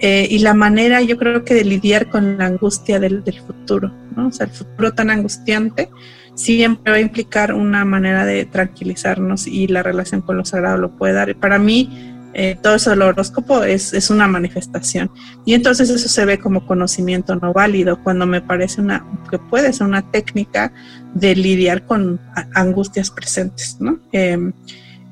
eh, 0.00 0.26
y 0.30 0.38
la 0.38 0.54
manera, 0.54 1.02
yo 1.02 1.18
creo 1.18 1.44
que 1.44 1.52
de 1.52 1.64
lidiar 1.64 2.08
con 2.08 2.38
la 2.38 2.46
angustia 2.46 2.98
del, 2.98 3.22
del 3.22 3.38
futuro, 3.42 3.92
¿no? 4.16 4.28
O 4.28 4.32
sea, 4.32 4.46
el 4.46 4.52
futuro 4.52 4.94
tan 4.94 5.10
angustiante 5.10 5.90
siempre 6.34 6.92
va 6.92 6.96
a 6.96 7.00
implicar 7.00 7.52
una 7.52 7.84
manera 7.84 8.24
de 8.24 8.46
tranquilizarnos 8.46 9.46
y 9.46 9.66
la 9.66 9.82
relación 9.82 10.22
con 10.22 10.38
lo 10.38 10.46
sagrado 10.46 10.78
lo 10.78 10.96
puede 10.96 11.12
dar. 11.12 11.36
Para 11.36 11.58
mí, 11.58 12.11
eh, 12.34 12.56
todo 12.60 12.76
eso 12.76 12.90
del 12.90 13.02
horóscopo 13.02 13.62
es, 13.62 13.92
es, 13.92 14.10
una 14.10 14.26
manifestación. 14.26 15.10
Y 15.44 15.54
entonces 15.54 15.90
eso 15.90 16.08
se 16.08 16.24
ve 16.24 16.38
como 16.38 16.66
conocimiento 16.66 17.36
no 17.36 17.52
válido, 17.52 18.02
cuando 18.02 18.26
me 18.26 18.40
parece 18.40 18.80
una, 18.80 19.04
que 19.30 19.38
puede 19.38 19.72
ser 19.72 19.86
una 19.86 20.10
técnica 20.10 20.72
de 21.14 21.34
lidiar 21.36 21.84
con 21.84 22.20
angustias 22.54 23.10
presentes, 23.10 23.76
¿no? 23.80 23.98
Em, 24.12 24.52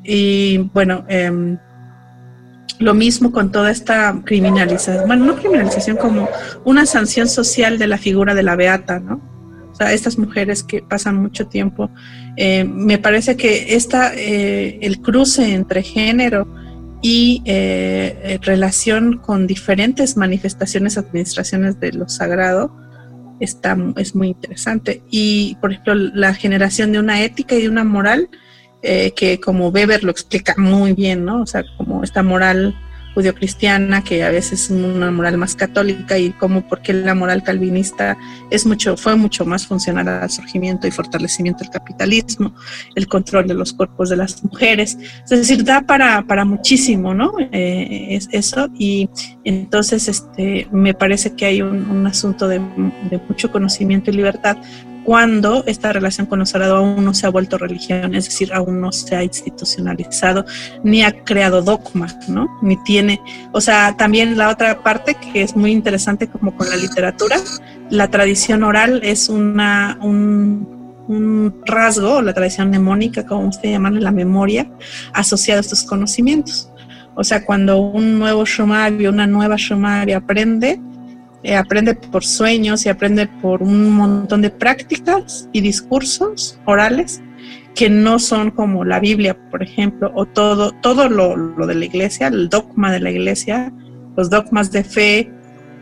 y 0.02 0.58
bueno, 0.72 1.04
em, 1.08 1.58
lo 2.78 2.94
mismo 2.94 3.30
con 3.30 3.52
toda 3.52 3.70
esta 3.70 4.22
criminalización, 4.24 5.06
bueno, 5.06 5.26
no 5.26 5.36
criminalización, 5.36 5.98
como 5.98 6.28
una 6.64 6.86
sanción 6.86 7.28
social 7.28 7.78
de 7.78 7.86
la 7.86 7.98
figura 7.98 8.34
de 8.34 8.42
la 8.42 8.56
beata, 8.56 8.98
¿no? 8.98 9.20
O 9.70 9.74
sea, 9.74 9.92
estas 9.92 10.18
mujeres 10.18 10.62
que 10.62 10.82
pasan 10.82 11.16
mucho 11.16 11.46
tiempo, 11.46 11.90
eh, 12.36 12.64
me 12.64 12.98
parece 12.98 13.36
que 13.36 13.74
esta, 13.74 14.14
eh, 14.14 14.78
el 14.80 15.00
cruce 15.00 15.52
entre 15.54 15.82
género, 15.82 16.48
y 17.02 17.42
eh, 17.46 18.38
relación 18.42 19.18
con 19.18 19.46
diferentes 19.46 20.16
manifestaciones, 20.16 20.98
administraciones 20.98 21.80
de 21.80 21.92
lo 21.92 22.08
sagrado, 22.08 22.74
está, 23.40 23.76
es 23.96 24.14
muy 24.14 24.28
interesante. 24.28 25.02
Y, 25.10 25.56
por 25.60 25.72
ejemplo, 25.72 25.94
la 25.94 26.34
generación 26.34 26.92
de 26.92 26.98
una 26.98 27.22
ética 27.22 27.54
y 27.54 27.62
de 27.62 27.68
una 27.68 27.84
moral, 27.84 28.28
eh, 28.82 29.12
que 29.16 29.40
como 29.40 29.68
Weber 29.68 30.04
lo 30.04 30.10
explica 30.10 30.54
muy 30.58 30.92
bien, 30.92 31.24
¿no? 31.24 31.42
O 31.42 31.46
sea, 31.46 31.64
como 31.76 32.04
esta 32.04 32.22
moral 32.22 32.74
judio-cristiana, 33.14 34.02
que 34.02 34.22
a 34.22 34.30
veces 34.30 34.64
es 34.64 34.70
una 34.70 35.10
moral 35.10 35.36
más 35.38 35.54
católica 35.54 36.18
y 36.18 36.30
como 36.30 36.66
porque 36.66 36.92
la 36.92 37.14
moral 37.14 37.42
calvinista 37.42 38.16
es 38.50 38.66
mucho, 38.66 38.96
fue 38.96 39.16
mucho 39.16 39.44
más 39.44 39.66
funcional 39.66 40.08
al 40.08 40.30
surgimiento 40.30 40.86
y 40.86 40.90
fortalecimiento 40.90 41.64
del 41.64 41.70
capitalismo, 41.70 42.54
el 42.94 43.08
control 43.08 43.46
de 43.46 43.54
los 43.54 43.72
cuerpos 43.72 44.10
de 44.10 44.16
las 44.16 44.42
mujeres, 44.44 44.96
es 45.24 45.30
decir, 45.30 45.64
da 45.64 45.82
para, 45.82 46.22
para 46.26 46.44
muchísimo, 46.44 47.14
¿no? 47.14 47.32
Eh, 47.52 48.08
es 48.10 48.28
eso 48.32 48.68
y 48.78 49.08
entonces 49.44 50.08
este, 50.08 50.68
me 50.70 50.94
parece 50.94 51.34
que 51.34 51.46
hay 51.46 51.62
un, 51.62 51.90
un 51.90 52.06
asunto 52.06 52.48
de 52.48 52.60
mucho 53.28 53.50
conocimiento 53.50 54.10
y 54.10 54.14
libertad 54.14 54.56
cuando 55.10 55.64
esta 55.66 55.92
relación 55.92 56.28
con 56.28 56.38
lo 56.38 56.46
sagrado 56.46 56.76
aún 56.76 57.04
no 57.04 57.14
se 57.14 57.26
ha 57.26 57.30
vuelto 57.30 57.58
religión, 57.58 58.14
es 58.14 58.26
decir, 58.26 58.54
aún 58.54 58.80
no 58.80 58.92
se 58.92 59.16
ha 59.16 59.24
institucionalizado, 59.24 60.44
ni 60.84 61.02
ha 61.02 61.24
creado 61.24 61.62
dogma, 61.62 62.06
¿no? 62.28 62.46
Ni 62.62 62.76
tiene, 62.84 63.20
o 63.50 63.60
sea, 63.60 63.96
también 63.96 64.38
la 64.38 64.50
otra 64.50 64.84
parte 64.84 65.16
que 65.16 65.42
es 65.42 65.56
muy 65.56 65.72
interesante 65.72 66.28
como 66.28 66.54
con 66.56 66.70
la 66.70 66.76
literatura, 66.76 67.38
la 67.90 68.08
tradición 68.08 68.62
oral 68.62 69.00
es 69.02 69.28
una, 69.28 69.98
un, 70.00 71.58
rasgo, 71.66 72.22
la 72.22 72.32
tradición 72.32 72.68
mnemónica, 72.68 73.26
como 73.26 73.48
usted 73.48 73.68
llama, 73.68 73.90
la 73.90 74.12
memoria, 74.12 74.70
asociada 75.12 75.58
a 75.58 75.62
estos 75.62 75.82
conocimientos. 75.82 76.70
O 77.16 77.24
sea, 77.24 77.44
cuando 77.44 77.80
un 77.80 78.20
nuevo 78.20 78.44
shumari, 78.44 79.08
una 79.08 79.26
nueva 79.26 79.56
shumari 79.56 80.12
aprende, 80.12 80.80
eh, 81.42 81.56
aprende 81.56 81.94
por 81.94 82.24
sueños 82.24 82.84
y 82.84 82.88
aprende 82.88 83.26
por 83.26 83.62
un 83.62 83.90
montón 83.90 84.42
de 84.42 84.50
prácticas 84.50 85.48
y 85.52 85.60
discursos 85.60 86.58
orales 86.66 87.22
que 87.74 87.88
no 87.88 88.18
son 88.18 88.50
como 88.50 88.84
la 88.84 89.00
Biblia, 89.00 89.38
por 89.50 89.62
ejemplo, 89.62 90.10
o 90.14 90.26
todo, 90.26 90.72
todo 90.82 91.08
lo, 91.08 91.36
lo 91.36 91.66
de 91.66 91.74
la 91.74 91.84
iglesia, 91.84 92.26
el 92.26 92.48
dogma 92.48 92.92
de 92.92 93.00
la 93.00 93.10
iglesia, 93.10 93.72
los 94.16 94.28
dogmas 94.28 94.70
de 94.72 94.84
fe, 94.84 95.30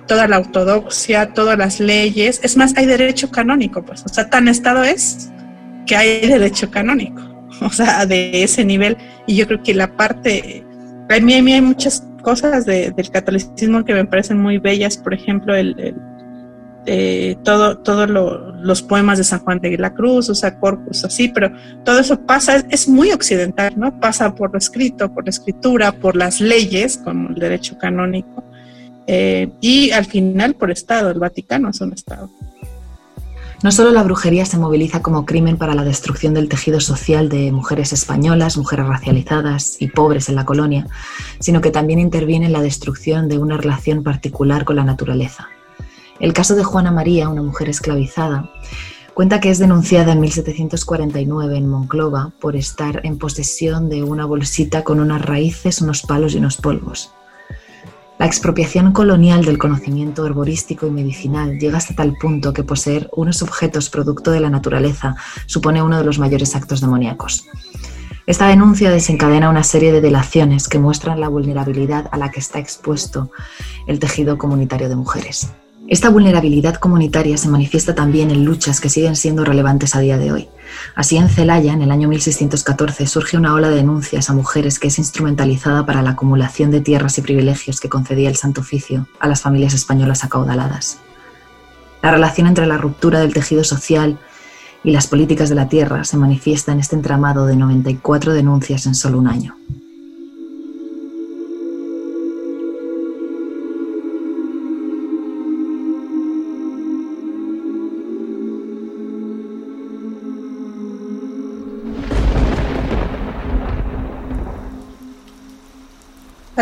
toda 0.09 0.27
la 0.27 0.41
ortodoxia, 0.41 1.33
todas 1.33 1.57
las 1.57 1.79
leyes. 1.79 2.41
Es 2.43 2.57
más, 2.57 2.77
hay 2.77 2.87
derecho 2.87 3.31
canónico, 3.31 3.85
pues. 3.85 4.05
O 4.05 4.09
sea, 4.09 4.29
tan 4.29 4.49
estado 4.49 4.83
es 4.83 5.31
que 5.87 5.95
hay 5.95 6.27
derecho 6.27 6.71
canónico. 6.71 7.23
O 7.61 7.71
sea, 7.71 8.07
de 8.07 8.45
ese 8.45 8.65
nivel. 8.65 8.97
Y 9.27 9.35
yo 9.35 9.47
creo 9.49 9.63
que 9.63 9.75
la 9.75 9.97
parte. 9.97 10.65
A 11.11 11.15
a 11.15 11.21
mí 11.21 11.53
hay 11.53 11.61
muchas 11.61 12.08
cosas 12.23 12.67
del 12.67 13.11
catolicismo 13.11 13.85
que 13.85 13.95
me 13.95 14.05
parecen 14.05 14.39
muy 14.39 14.59
bellas, 14.59 14.97
por 14.97 15.15
ejemplo, 15.15 15.55
el, 15.55 15.95
eh, 16.91 17.37
todo, 17.45 17.77
todos 17.77 18.09
los 18.09 18.83
poemas 18.83 19.19
de 19.19 19.25
San 19.25 19.41
Juan 19.41 19.61
de 19.61 19.77
la 19.77 19.93
Cruz, 19.93 20.31
o 20.31 20.35
sea, 20.35 20.59
corpus, 20.59 21.05
así, 21.05 21.29
pero 21.29 21.53
todo 21.85 22.01
eso 22.01 22.25
pasa, 22.25 22.65
es, 22.71 22.89
muy 22.89 23.11
occidental, 23.13 23.75
¿no? 23.77 24.01
Pasa 24.01 24.35
por 24.35 24.53
lo 24.53 24.59
escrito, 24.59 25.13
por 25.13 25.25
la 25.25 25.31
escritura, 25.31 25.93
por 25.93 26.17
las 26.17 26.41
leyes, 26.41 26.97
como 26.97 27.29
el 27.29 27.35
derecho 27.35 27.77
canónico, 27.77 28.43
eh, 29.07 29.51
y 29.61 29.91
al 29.91 30.07
final 30.07 30.55
por 30.55 30.71
Estado, 30.71 31.11
el 31.11 31.19
Vaticano 31.19 31.69
es 31.69 31.81
un 31.83 31.93
Estado. 31.93 32.31
No 33.61 33.73
solo 33.73 33.91
la 33.91 34.05
brujería 34.05 34.45
se 34.47 34.57
moviliza 34.57 35.03
como 35.03 35.27
crimen 35.27 35.57
para 35.57 35.75
la 35.75 35.83
destrucción 35.83 36.33
del 36.33 36.49
tejido 36.49 36.79
social 36.79 37.29
de 37.29 37.51
mujeres 37.51 37.93
españolas, 37.93 38.57
mujeres 38.57 38.87
racializadas 38.87 39.83
y 39.83 39.89
pobres 39.89 40.29
en 40.29 40.37
la 40.37 40.45
colonia, 40.45 40.87
sino 41.41 41.61
que 41.61 41.73
también 41.73 41.99
interviene 41.99 42.47
en 42.47 42.53
la 42.53 42.63
destrucción 42.63 43.29
de 43.29 43.39
una 43.39 43.57
relación 43.57 44.05
particular 44.05 44.65
con 44.65 44.77
la 44.77 44.85
naturaleza. 44.85 45.49
El 46.21 46.35
caso 46.35 46.55
de 46.55 46.63
Juana 46.63 46.93
María, 46.93 47.29
una 47.29 47.43
mujer 47.43 47.69
esclavizada, 47.69 48.49
cuenta 49.13 49.41
que 49.41 49.51
es 49.51 49.59
denunciada 49.59 50.13
en 50.13 50.21
1749 50.21 51.57
en 51.57 51.69
Monclova 51.69 52.31
por 52.41 52.55
estar 52.55 53.01
en 53.03 53.19
posesión 53.19 53.89
de 53.89 54.05
una 54.05 54.25
bolsita 54.25 54.85
con 54.85 55.01
unas 55.01 55.23
raíces, 55.23 55.81
unos 55.81 56.03
palos 56.03 56.33
y 56.35 56.39
unos 56.39 56.59
polvos. 56.59 57.11
La 58.19 58.27
expropiación 58.27 58.91
colonial 58.93 59.45
del 59.45 59.59
conocimiento 59.59 60.27
herborístico 60.27 60.89
y 60.89 60.91
medicinal 60.91 61.57
llega 61.59 61.79
hasta 61.79 61.95
tal 61.95 62.15
punto 62.15 62.53
que 62.53 62.65
poseer 62.65 63.09
unos 63.15 63.43
objetos 63.43 63.91
producto 63.91 64.33
de 64.33 64.41
la 64.41 64.51
naturaleza 64.51 65.15
supone 65.47 65.83
uno 65.83 65.99
de 65.99 66.05
los 66.05 66.19
mayores 66.19 66.57
actos 66.57 66.81
demoníacos. 66.81 67.47
Esta 68.27 68.49
denuncia 68.49 68.91
desencadena 68.91 69.49
una 69.49 69.63
serie 69.63 69.93
de 69.93 70.01
delaciones 70.01 70.69
que 70.69 70.81
muestran 70.81 71.21
la 71.21 71.29
vulnerabilidad 71.29 72.09
a 72.11 72.19
la 72.19 72.31
que 72.33 72.41
está 72.41 72.59
expuesto 72.59 73.31
el 73.87 74.01
tejido 74.01 74.37
comunitario 74.37 74.89
de 74.89 74.97
mujeres. 74.97 75.53
Esta 75.89 76.11
vulnerabilidad 76.11 76.75
comunitaria 76.75 77.39
se 77.39 77.49
manifiesta 77.49 77.95
también 77.95 78.31
en 78.31 78.45
luchas 78.45 78.79
que 78.79 78.91
siguen 78.91 79.17
siendo 79.17 79.43
relevantes 79.43 79.97
a 79.97 80.01
día 80.01 80.19
de 80.19 80.31
hoy. 80.31 80.49
Así, 80.95 81.17
en 81.17 81.31
Celaya, 81.31 81.73
en 81.73 81.81
el 81.81 81.91
año 81.91 82.09
1614, 82.09 83.07
surge 83.07 83.39
una 83.39 83.55
ola 83.55 83.71
de 83.71 83.77
denuncias 83.77 84.29
a 84.29 84.35
mujeres 84.35 84.79
que 84.79 84.89
es 84.89 84.99
instrumentalizada 84.99 85.87
para 85.87 86.03
la 86.03 86.11
acumulación 86.11 86.71
de 86.71 86.83
tierras 86.83 87.17
y 87.17 87.23
privilegios 87.23 87.81
que 87.81 87.89
concedía 87.89 88.29
el 88.29 88.37
Santo 88.37 88.61
Oficio 88.61 89.09
a 89.19 89.29
las 89.29 89.41
familias 89.41 89.73
españolas 89.73 90.25
acaudaladas. 90.25 90.99
La 92.03 92.11
relación 92.11 92.47
entre 92.47 92.67
la 92.67 92.77
ruptura 92.77 93.21
del 93.21 93.33
tejido 93.33 93.65
social 93.65 94.19
y 94.85 94.91
las 94.91 95.07
políticas 95.07 95.49
de 95.49 95.55
la 95.55 95.71
tierra 95.71 96.05
se 96.05 96.19
manifiesta 96.19 96.71
en 96.71 96.81
este 96.81 96.97
entramado 96.97 97.47
de 97.47 97.57
94 97.57 98.35
denuncias 98.35 98.85
en 98.85 98.95
solo 98.95 99.19
un 99.19 99.27
año. 99.27 99.57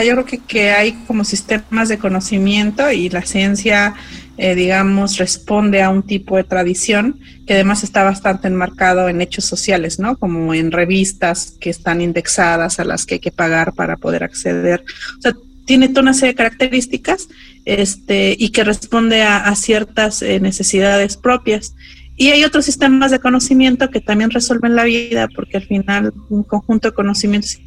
Yo 0.05 0.13
creo 0.13 0.25
que, 0.25 0.39
que 0.39 0.71
hay 0.71 0.93
como 1.07 1.25
sistemas 1.25 1.89
de 1.89 1.99
conocimiento 1.99 2.91
y 2.91 3.09
la 3.09 3.23
ciencia, 3.23 3.95
eh, 4.37 4.55
digamos, 4.55 5.17
responde 5.19 5.83
a 5.83 5.91
un 5.91 6.03
tipo 6.03 6.37
de 6.37 6.45
tradición 6.45 7.21
que 7.47 7.55
además 7.55 7.85
está 7.85 8.03
bastante 8.03 8.49
enmarcado 8.49 9.09
en 9.09 9.21
hechos 9.21 9.45
sociales, 9.45 9.99
¿no? 9.99 10.17
Como 10.17 10.53
en 10.55 10.73
revistas 10.73 11.55
que 11.61 11.71
están 11.71 12.01
indexadas 12.01 12.81
a 12.81 12.85
las 12.85 13.07
que 13.07 13.15
hay 13.15 13.21
que 13.21 13.33
pagar 13.33 13.73
para 13.73 13.97
poder 13.97 14.25
acceder. 14.25 14.85
O 15.19 15.23
sea, 15.23 15.33
tiene 15.65 15.89
toda 15.89 16.03
una 16.03 16.15
serie 16.15 16.33
de 16.33 16.37
características 16.37 17.29
este, 17.65 18.37
y 18.39 18.51
que 18.51 18.65
responde 18.65 19.23
a, 19.23 19.55
ciertas 19.55 20.23
eh, 20.23 20.41
necesidades 20.41 21.17
propias. 21.17 21.75
Y 22.17 22.29
hay 22.29 22.45
otros 22.45 22.65
sistemas 22.65 23.11
de 23.11 23.19
conocimiento 23.19 23.91
que 23.91 24.01
también 24.01 24.31
resuelven 24.31 24.75
la 24.75 24.85
vida, 24.85 25.29
porque 25.35 25.59
al 25.59 25.67
final 25.67 26.15
un 26.31 26.45
conjunto 26.45 26.89
de 26.89 26.95
conocimientos 26.95 27.57
y 27.57 27.67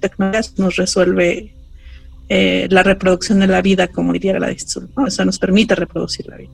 tecnologías 0.00 0.58
nos 0.58 0.76
resuelve 0.76 1.54
eh, 2.34 2.66
la 2.70 2.82
reproducción 2.82 3.40
de 3.40 3.46
la 3.46 3.60
vida, 3.60 3.88
como 3.88 4.10
diría 4.14 4.38
la 4.38 4.56
¿no? 4.96 5.06
Eso 5.06 5.22
nos 5.26 5.38
permite 5.38 5.74
reproducir 5.74 6.26
la 6.28 6.38
vida. 6.38 6.50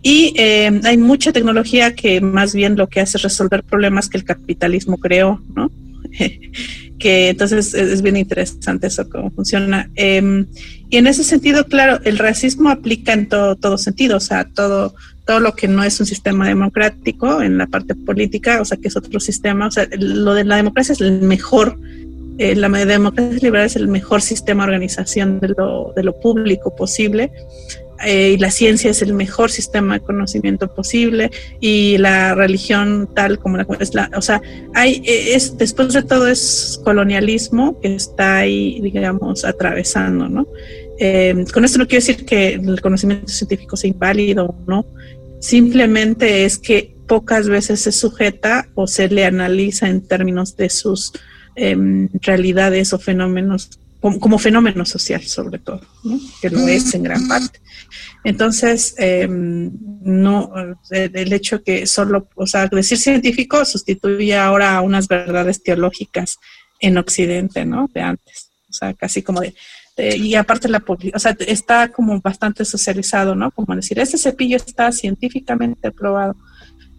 Y 0.00 0.32
eh, 0.34 0.80
hay 0.82 0.96
mucha 0.96 1.30
tecnología 1.30 1.94
que 1.94 2.22
más 2.22 2.54
bien 2.54 2.74
lo 2.74 2.88
que 2.88 3.00
hace 3.00 3.18
es 3.18 3.22
resolver 3.24 3.62
problemas 3.62 4.08
que 4.08 4.16
el 4.16 4.24
capitalismo 4.24 4.96
creó, 4.96 5.42
¿no? 5.54 5.70
que 6.98 7.28
entonces 7.28 7.74
es, 7.74 8.00
bien 8.00 8.16
interesante 8.16 8.86
eso, 8.86 9.10
cómo 9.10 9.30
funciona. 9.30 9.90
Em, 9.94 10.46
y 10.88 10.96
en 10.96 11.06
ese 11.06 11.22
sentido, 11.22 11.66
claro, 11.66 12.00
el 12.04 12.16
racismo 12.16 12.70
aplica 12.70 13.12
en 13.12 13.28
todo, 13.28 13.56
todo 13.56 13.76
sentido, 13.76 14.16
o 14.16 14.20
sea, 14.20 14.46
todo, 14.46 14.94
todo 15.26 15.40
lo 15.40 15.54
que 15.54 15.68
no 15.68 15.84
es 15.84 16.00
un 16.00 16.06
sistema 16.06 16.48
democrático 16.48 17.42
en 17.42 17.58
la 17.58 17.66
parte 17.66 17.94
política, 17.94 18.62
o 18.62 18.64
sea, 18.64 18.78
que 18.78 18.88
es 18.88 18.96
otro 18.96 19.20
sistema, 19.20 19.66
o 19.66 19.70
sea, 19.70 19.86
lo 19.98 20.32
de 20.32 20.44
la 20.44 20.56
democracia 20.56 20.94
es 20.94 21.02
el 21.02 21.20
mejor 21.20 21.78
eh, 22.40 22.56
la 22.56 22.70
democracia 22.70 23.38
liberal 23.42 23.66
es 23.66 23.76
el 23.76 23.86
mejor 23.86 24.22
sistema 24.22 24.64
de 24.64 24.72
organización 24.72 25.40
de 25.40 25.48
lo, 26.02 26.20
público 26.22 26.74
posible. 26.74 27.30
Eh, 28.02 28.30
y 28.30 28.38
la 28.38 28.50
ciencia 28.50 28.90
es 28.90 29.02
el 29.02 29.12
mejor 29.12 29.50
sistema 29.50 29.98
de 29.98 30.00
conocimiento 30.00 30.74
posible 30.74 31.30
y 31.60 31.98
la 31.98 32.34
religión 32.34 33.10
tal 33.14 33.38
como 33.38 33.58
la 33.58 33.66
es 33.78 33.94
la 33.94 34.10
o 34.16 34.22
sea 34.22 34.40
hay 34.72 35.02
eh, 35.04 35.34
es 35.34 35.58
después 35.58 35.92
de 35.92 36.02
todo 36.02 36.26
es 36.26 36.80
colonialismo 36.82 37.78
que 37.78 37.94
está 37.94 38.38
ahí 38.38 38.80
digamos 38.80 39.44
atravesando 39.44 40.30
no 40.30 40.46
con 41.52 41.64
esto 41.66 41.76
no 41.76 41.86
quiero 41.86 42.06
decir 42.06 42.24
que 42.24 42.54
el 42.54 42.80
conocimiento 42.80 43.28
científico 43.28 43.76
sea 43.76 43.90
inválido 43.90 44.46
o 44.46 44.54
no 44.66 44.86
simplemente 45.40 46.46
es 46.46 46.56
que 46.56 46.96
pocas 47.06 47.50
veces 47.50 47.80
se 47.80 47.92
sujeta 47.92 48.66
o 48.74 48.86
se 48.86 49.08
le 49.08 49.26
analiza 49.26 49.90
en 49.90 50.00
términos 50.00 50.56
de 50.56 50.70
sus 50.70 51.12
Em, 51.56 52.08
realidades 52.22 52.92
o 52.92 52.98
fenómenos, 52.98 53.70
como, 54.00 54.38
fenómeno 54.38 54.86
social 54.86 55.22
sobre 55.22 55.58
todo, 55.58 55.80
que 56.40 56.48
lo 56.48 56.66
es 56.68 56.94
en 56.94 57.02
gran 57.02 57.26
parte. 57.28 57.60
Entonces, 58.24 58.94
em, 58.98 59.70
no, 60.02 60.52
el 60.90 61.32
hecho 61.32 61.62
que 61.62 61.86
solo, 61.86 62.28
o 62.34 62.46
sea, 62.46 62.66
decir 62.68 62.98
científico 62.98 63.64
sustituye 63.64 64.36
ahora 64.36 64.76
a 64.76 64.80
unas 64.80 65.08
verdades 65.08 65.62
teológicas 65.62 66.38
en 66.80 66.96
Occidente, 66.96 67.64
¿no? 67.64 67.90
De 67.92 68.00
antes. 68.00 68.50
O 68.68 68.72
sea, 68.72 68.94
casi 68.94 69.22
como 69.22 69.40
de, 69.40 69.54
y 70.16 70.34
aparte 70.34 70.68
la 70.68 70.82
o 70.86 71.18
sea, 71.18 71.36
está 71.40 71.88
como 71.88 72.20
bastante 72.20 72.64
socializado, 72.64 73.34
¿no? 73.34 73.50
Como 73.50 73.74
decir, 73.74 73.98
ese 73.98 74.16
cepillo 74.16 74.56
está 74.56 74.92
científicamente 74.92 75.90
probado. 75.90 76.36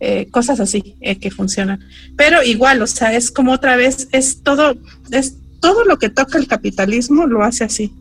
Eh, 0.03 0.29
cosas 0.31 0.59
así 0.59 0.95
eh, 0.99 1.19
que 1.19 1.29
funcionan. 1.29 1.79
Pero 2.17 2.41
igual, 2.41 2.81
o 2.81 2.87
sea, 2.87 3.13
es 3.13 3.29
como 3.29 3.51
otra 3.51 3.75
vez, 3.75 4.07
es 4.11 4.41
todo, 4.41 4.75
es 5.11 5.35
todo 5.59 5.85
lo 5.85 5.99
que 5.99 6.09
toca 6.09 6.39
el 6.39 6.47
capitalismo 6.47 7.27
lo 7.27 7.43
hace 7.43 7.65
así, 7.65 7.93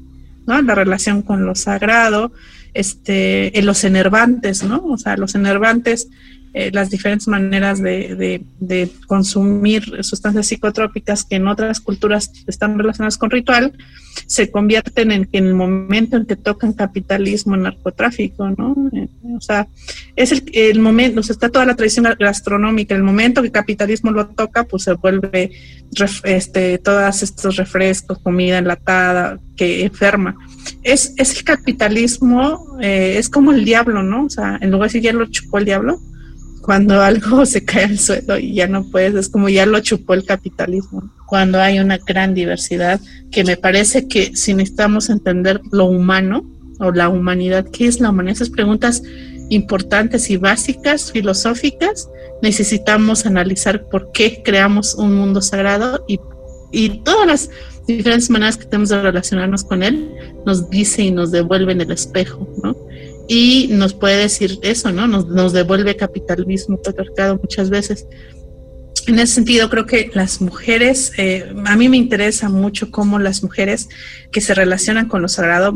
¿no? 0.46 0.62
La 0.62 0.74
relación 0.74 1.20
con 1.20 1.44
lo 1.44 1.54
sagrado, 1.54 2.32
este, 2.72 3.58
en 3.58 3.66
los 3.66 3.84
enervantes, 3.84 4.62
¿no? 4.62 4.82
O 4.86 4.96
sea, 4.96 5.18
los 5.18 5.34
enervantes 5.34 6.08
eh, 6.52 6.70
las 6.72 6.90
diferentes 6.90 7.28
maneras 7.28 7.80
de, 7.80 8.42
consumir 9.06 10.02
sustancias 10.02 10.46
psicotrópicas 10.46 11.24
que 11.24 11.36
en 11.36 11.46
otras 11.46 11.80
culturas 11.80 12.30
están 12.46 12.78
relacionadas 12.78 13.18
con 13.18 13.30
ritual, 13.30 13.72
se 14.26 14.50
convierten 14.50 15.12
en 15.12 15.24
que 15.26 15.38
en 15.38 15.46
el 15.46 15.54
momento 15.54 16.16
en 16.16 16.26
que 16.26 16.36
tocan 16.36 16.72
capitalismo, 16.72 17.56
narcotráfico, 17.56 18.50
¿no? 18.50 18.74
Eh, 18.92 19.08
o 19.36 19.40
sea, 19.40 19.68
es 20.16 20.42
el, 20.52 20.80
momento, 20.80 21.20
o 21.20 21.22
sea, 21.22 21.34
está 21.34 21.48
toda 21.48 21.64
la 21.64 21.76
tradición 21.76 22.06
gastronómica, 22.18 22.94
el 22.94 23.02
momento 23.02 23.42
que 23.42 23.52
capitalismo 23.52 24.10
lo 24.10 24.26
toca, 24.26 24.64
pues 24.64 24.84
se 24.84 24.94
vuelve 24.94 25.52
este, 26.24 26.78
todos 26.78 27.22
estos 27.22 27.56
refrescos, 27.56 28.18
comida 28.18 28.58
enlatada, 28.58 29.38
que 29.56 29.84
enferma. 29.84 30.36
Es, 30.82 31.14
es 31.16 31.36
el 31.36 31.44
capitalismo, 31.44 32.76
eh, 32.80 33.16
es 33.18 33.28
como 33.28 33.52
el 33.52 33.64
diablo, 33.64 34.02
¿no? 34.02 34.24
O 34.24 34.30
sea, 34.30 34.58
en 34.60 34.70
lugar 34.70 34.90
de 34.90 34.94
decir 34.94 35.02
ya 35.02 35.12
lo 35.12 35.26
chupó 35.26 35.58
el 35.58 35.64
diablo, 35.64 36.00
cuando 36.70 37.02
algo 37.02 37.44
se 37.46 37.64
cae 37.64 37.82
al 37.82 37.98
suelo 37.98 38.38
y 38.38 38.54
ya 38.54 38.68
no 38.68 38.84
puedes, 38.84 39.12
es 39.16 39.28
como 39.28 39.48
ya 39.48 39.66
lo 39.66 39.80
chupó 39.80 40.14
el 40.14 40.24
capitalismo. 40.24 41.10
Cuando 41.26 41.60
hay 41.60 41.80
una 41.80 41.98
gran 41.98 42.32
diversidad, 42.32 43.00
que 43.32 43.42
me 43.42 43.56
parece 43.56 44.06
que 44.06 44.36
si 44.36 44.54
necesitamos 44.54 45.10
entender 45.10 45.60
lo 45.72 45.86
humano 45.86 46.48
o 46.78 46.92
la 46.92 47.08
humanidad, 47.08 47.66
¿qué 47.72 47.88
es 47.88 47.98
la 47.98 48.10
humanidad? 48.10 48.36
Esas 48.36 48.50
preguntas 48.50 49.02
importantes 49.48 50.30
y 50.30 50.36
básicas, 50.36 51.10
filosóficas, 51.10 52.08
necesitamos 52.40 53.26
analizar 53.26 53.88
por 53.88 54.12
qué 54.12 54.40
creamos 54.44 54.94
un 54.94 55.16
mundo 55.16 55.42
sagrado 55.42 56.04
y, 56.06 56.20
y 56.70 57.00
todas 57.02 57.26
las 57.26 57.50
diferentes 57.88 58.30
maneras 58.30 58.56
que 58.56 58.66
tenemos 58.66 58.90
de 58.90 59.02
relacionarnos 59.02 59.64
con 59.64 59.82
él 59.82 60.08
nos 60.46 60.70
dice 60.70 61.02
y 61.02 61.10
nos 61.10 61.32
devuelven 61.32 61.80
el 61.80 61.90
espejo, 61.90 62.48
¿no? 62.62 62.76
Y 63.32 63.68
nos 63.70 63.94
puede 63.94 64.16
decir 64.16 64.58
eso, 64.62 64.90
¿no? 64.90 65.06
Nos, 65.06 65.28
nos 65.28 65.52
devuelve 65.52 65.94
capitalismo 65.94 66.82
patriarcado 66.82 67.38
muchas 67.38 67.70
veces. 67.70 68.08
En 69.06 69.20
ese 69.20 69.34
sentido, 69.34 69.70
creo 69.70 69.86
que 69.86 70.10
las 70.14 70.40
mujeres, 70.40 71.12
eh, 71.16 71.54
a 71.64 71.76
mí 71.76 71.88
me 71.88 71.96
interesa 71.96 72.48
mucho 72.48 72.90
cómo 72.90 73.20
las 73.20 73.44
mujeres 73.44 73.88
que 74.32 74.40
se 74.40 74.52
relacionan 74.52 75.06
con 75.06 75.22
lo 75.22 75.28
sagrado, 75.28 75.72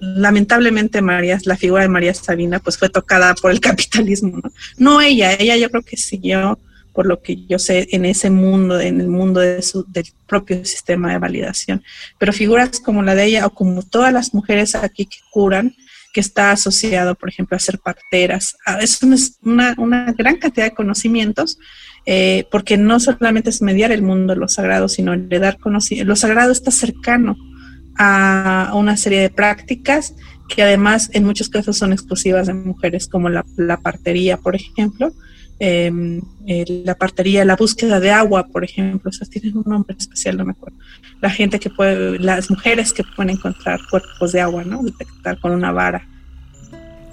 lamentablemente 0.00 1.00
María, 1.00 1.38
la 1.44 1.56
figura 1.56 1.82
de 1.82 1.90
María 1.90 2.12
Sabina, 2.12 2.58
pues 2.58 2.76
fue 2.76 2.88
tocada 2.88 3.36
por 3.36 3.52
el 3.52 3.60
capitalismo, 3.70 4.40
¿no? 4.42 4.50
No 4.78 5.00
ella, 5.00 5.34
ella 5.34 5.56
yo 5.56 5.70
creo 5.70 5.82
que 5.82 5.96
siguió, 5.96 6.58
por 6.92 7.06
lo 7.06 7.22
que 7.22 7.46
yo 7.46 7.60
sé, 7.60 7.86
en 7.92 8.04
ese 8.04 8.30
mundo, 8.30 8.80
en 8.80 9.00
el 9.00 9.06
mundo 9.06 9.38
de 9.38 9.62
su, 9.62 9.84
del 9.84 10.06
propio 10.26 10.64
sistema 10.64 11.12
de 11.12 11.18
validación. 11.20 11.84
Pero 12.18 12.32
figuras 12.32 12.80
como 12.80 13.04
la 13.04 13.14
de 13.14 13.26
ella 13.26 13.46
o 13.46 13.50
como 13.50 13.84
todas 13.84 14.12
las 14.12 14.34
mujeres 14.34 14.74
aquí 14.74 15.06
que 15.06 15.18
curan, 15.30 15.76
que 16.12 16.20
está 16.20 16.52
asociado, 16.52 17.14
por 17.14 17.28
ejemplo, 17.28 17.56
a 17.56 17.60
ser 17.60 17.78
parteras. 17.78 18.56
Ah, 18.64 18.78
es 18.80 19.00
una, 19.42 19.74
gran 20.16 20.36
cantidad 20.36 20.66
de 20.66 20.74
conocimientos, 20.74 21.58
eh, 22.06 22.46
porque 22.50 22.76
no 22.76 23.00
solamente 23.00 23.50
es 23.50 23.62
mediar 23.62 23.92
el 23.92 24.02
mundo 24.02 24.34
de 24.34 24.40
lo 24.40 24.48
sagrado, 24.48 24.88
sino 24.88 25.14
le 25.14 25.38
dar 25.38 25.58
conocimiento. 25.58 26.08
Lo 26.08 26.16
sagrado 26.16 26.52
está 26.52 26.70
cercano 26.70 27.36
a 27.96 28.72
una 28.74 28.96
serie 28.96 29.20
de 29.20 29.30
prácticas 29.30 30.14
que 30.48 30.62
además 30.62 31.10
en 31.12 31.24
muchos 31.24 31.48
casos 31.48 31.76
son 31.76 31.92
exclusivas 31.92 32.46
de 32.46 32.54
mujeres, 32.54 33.06
como 33.06 33.28
la, 33.28 33.44
partería, 33.82 34.38
por 34.38 34.56
ejemplo. 34.56 35.12
Em, 35.60 36.20
la 36.84 36.94
partería, 36.94 37.44
la 37.44 37.56
búsqueda 37.56 37.98
de 37.98 38.12
agua, 38.12 38.46
por 38.46 38.62
ejemplo, 38.62 39.10
esas 39.10 39.28
tienen 39.28 39.56
un 39.56 39.64
nombre 39.66 39.96
especial, 39.98 40.36
no 40.36 40.44
me 40.44 40.52
acuerdo. 40.52 40.78
La 41.20 41.30
gente 41.30 41.58
que 41.58 41.68
puede, 41.68 42.18
las 42.20 42.48
mujeres 42.48 42.92
que 42.92 43.02
pueden 43.16 43.36
encontrar 43.36 43.80
cuerpos 43.90 44.32
de 44.32 44.40
agua, 44.40 44.62
¿no? 44.64 44.82
Detectar 44.82 45.40
con 45.40 45.52
una 45.52 45.72
vara. 45.72 46.06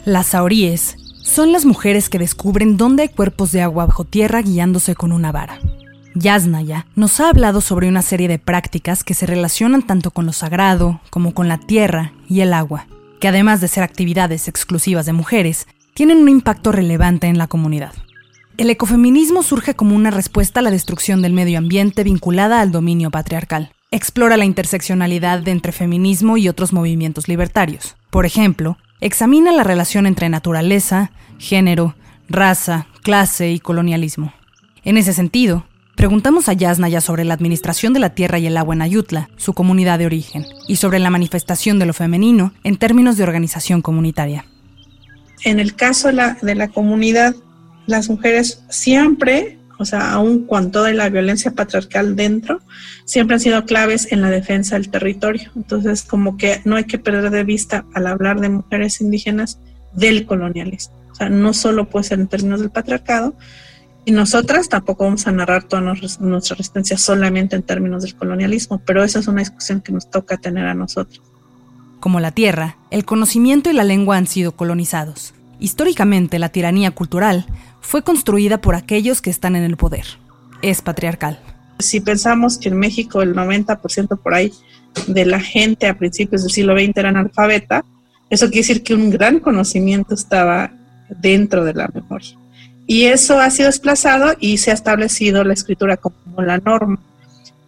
Las 0.06 0.28
sauríes 0.28 0.96
son 1.24 1.52
las 1.52 1.66
mujeres 1.66 2.08
que 2.08 2.20
descubren 2.20 2.78
dónde 2.78 3.04
hay 3.04 3.10
cuerpos 3.10 3.52
de 3.52 3.64
agua 3.64 3.88
bajo 3.88 4.04
tierra 4.04 4.44
guiándose 4.44 4.94
con 4.94 5.12
una 5.12 5.32
vara. 5.32 5.60
Yasnaya 6.14 6.86
nos 6.96 7.20
ha 7.20 7.30
hablado 7.30 7.62
sobre 7.62 7.90
una 7.90 8.04
serie 8.04 8.28
de 8.28 8.40
prácticas 8.40 9.04
que 9.04 9.16
se 9.16 9.26
relacionan 9.26 9.82
tanto 9.82 10.12
con 10.12 10.28
lo 10.28 10.34
sagrado 10.34 11.02
como 11.10 11.34
con 11.34 11.48
la 11.48 11.58
tierra 11.58 12.14
y 12.30 12.42
el 12.42 12.54
agua, 12.54 12.88
que 13.20 13.28
además 13.28 13.60
de 13.60 13.68
ser 13.68 13.84
actividades 13.84 14.48
exclusivas 14.48 15.08
de 15.08 15.14
mujeres, 15.14 15.68
tienen 15.96 16.20
un 16.20 16.30
impacto 16.30 16.72
relevante 16.72 17.28
en 17.28 17.40
la 17.40 17.48
comunidad. 17.48 17.94
El 18.58 18.70
ecofeminismo 18.70 19.44
surge 19.44 19.76
como 19.76 19.98
una 19.98 20.12
respuesta 20.12 20.62
a 20.62 20.64
la 20.64 20.72
destrucción 20.72 21.22
del 21.22 21.34
medio 21.34 21.58
ambiente 21.58 22.06
vinculada 22.06 22.62
al 22.62 22.72
dominio 22.72 23.12
patriarcal. 23.12 23.74
Explora 23.92 24.38
la 24.38 24.46
interseccionalidad 24.46 25.46
entre 25.50 25.74
feminismo 25.74 26.38
y 26.38 26.48
otros 26.48 26.72
movimientos 26.72 27.28
libertarios. 27.28 27.98
Por 28.12 28.26
ejemplo, 28.26 28.78
examina 29.02 29.52
la 29.52 29.66
relación 29.66 30.06
entre 30.06 30.30
naturaleza, 30.30 31.12
género, 31.38 31.96
raza, 32.30 32.88
clase 33.04 33.52
y 33.52 33.60
colonialismo. 33.60 34.34
En 34.86 34.98
ese 34.98 35.12
sentido, 35.12 35.66
preguntamos 35.98 36.48
a 36.48 36.54
Yasnaya 36.54 37.02
sobre 37.02 37.26
la 37.26 37.34
administración 37.34 37.92
de 37.92 38.00
la 38.00 38.12
tierra 38.12 38.40
y 38.40 38.48
el 38.48 38.56
agua 38.56 38.74
en 38.74 38.84
Ayutla, 38.84 39.30
su 39.36 39.54
comunidad 39.54 40.00
de 40.00 40.06
origen, 40.06 40.46
y 40.70 40.78
sobre 40.78 41.00
la 41.00 41.10
manifestación 41.10 41.78
de 41.78 41.88
lo 41.88 41.94
femenino 41.94 42.54
en 42.64 42.78
términos 42.78 43.18
de 43.18 43.24
organización 43.24 43.82
comunitaria. 43.82 44.46
En 45.44 45.60
el 45.60 45.76
caso 45.76 46.08
de 46.08 46.56
la, 46.56 46.68
comunidad, 46.70 47.36
las 47.88 48.10
mujeres 48.10 48.64
siempre, 48.70 49.60
o 49.78 49.86
sea, 49.86 50.12
aún 50.12 50.46
con 50.46 50.72
toda 50.72 50.92
la 50.94 51.10
violencia 51.10 51.52
patriarcal 51.52 52.16
dentro, 52.16 52.62
siempre 53.06 53.36
han 53.36 53.40
sido 53.40 53.66
claves 53.66 54.12
en 54.12 54.22
la 54.22 54.30
defensa 54.30 54.76
del 54.76 54.90
territorio. 54.90 55.52
Entonces, 55.56 56.04
como 56.04 56.38
que 56.38 56.62
no 56.66 56.76
hay 56.76 56.86
que 56.86 56.98
perder 56.98 57.30
de 57.32 57.44
vista 57.44 57.86
al 57.94 58.08
hablar 58.08 58.40
de 58.40 58.50
mujeres 58.50 59.02
indígenas 59.02 59.60
del 59.94 60.26
colonialismo. 60.26 60.96
O 61.12 61.16
sea, 61.16 61.30
no 61.30 61.54
solo 61.54 61.90
puede 61.90 62.04
ser 62.06 62.20
en 62.20 62.28
términos 62.28 62.60
del 62.60 62.72
patriarcado, 62.72 63.36
y 64.08 64.12
nosotras 64.12 64.70
tampoco 64.70 65.06
vamos 65.06 65.26
a 65.26 65.32
narrar 65.32 65.64
toda 65.64 65.82
nuestra 65.82 66.56
resistencia 66.56 66.96
solamente 66.96 67.56
en 67.56 67.64
términos 67.64 68.04
del 68.04 68.16
colonialismo, 68.16 68.80
pero 68.86 69.04
esa 69.04 69.18
es 69.18 69.28
una 69.28 69.40
discusión 69.40 69.82
que 69.82 69.92
nos 69.92 70.12
toca 70.12 70.38
tener 70.38 70.68
a 70.68 70.76
nosotros. 70.76 71.24
Como 72.00 72.20
la 72.20 72.30
tierra, 72.30 72.78
el 72.92 73.04
conocimiento 73.04 73.72
y 73.72 73.74
la 73.74 73.84
lengua 73.84 74.18
han 74.18 74.28
sido 74.28 74.52
colonizados. 74.52 75.34
Históricamente, 75.60 76.38
la 76.38 76.50
tiranía 76.50 76.92
cultural 76.92 77.48
fue 77.86 78.02
construida 78.02 78.60
por 78.60 78.76
aquellos 78.76 79.22
que 79.22 79.30
están 79.30 79.56
en 79.56 79.64
el 79.64 79.78
poder. 79.78 80.06
Es 80.62 80.82
patriarcal. 80.82 81.40
Si 81.80 82.00
pensamos 82.02 82.58
que 82.58 82.70
en 82.70 82.78
México 82.78 83.22
el 83.22 83.36
90% 83.36 84.20
por 84.20 84.34
ahí 84.34 84.52
de 85.08 85.26
la 85.26 85.40
gente 85.40 85.88
a 85.88 85.98
principios 85.98 86.42
del 86.42 86.52
siglo 86.52 86.74
XX 86.76 86.98
era 86.98 87.10
analfabeta, 87.10 87.86
eso 88.30 88.48
quiere 88.48 88.68
decir 88.68 88.84
que 88.84 88.96
un 88.96 89.12
gran 89.12 89.40
conocimiento 89.40 90.16
estaba 90.16 90.72
dentro 91.22 91.64
de 91.64 91.76
la 91.76 91.88
memoria. 91.94 92.36
Y 92.88 93.06
eso 93.06 93.40
ha 93.40 93.52
sido 93.52 93.68
desplazado 93.68 94.36
y 94.40 94.58
se 94.58 94.72
ha 94.72 94.74
establecido 94.74 95.44
la 95.44 95.54
escritura 95.54 95.98
como 95.98 96.42
la 96.42 96.58
norma. 96.58 97.00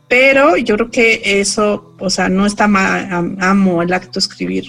Pero 0.08 0.58
yo 0.58 0.76
creo 0.76 0.90
que 0.90 1.22
eso, 1.42 1.94
o 2.00 2.10
sea, 2.10 2.28
no 2.30 2.46
está 2.46 2.68
mal, 2.68 3.36
amo 3.40 3.84
el 3.84 3.94
acto 3.94 4.14
de 4.14 4.20
escribir, 4.20 4.66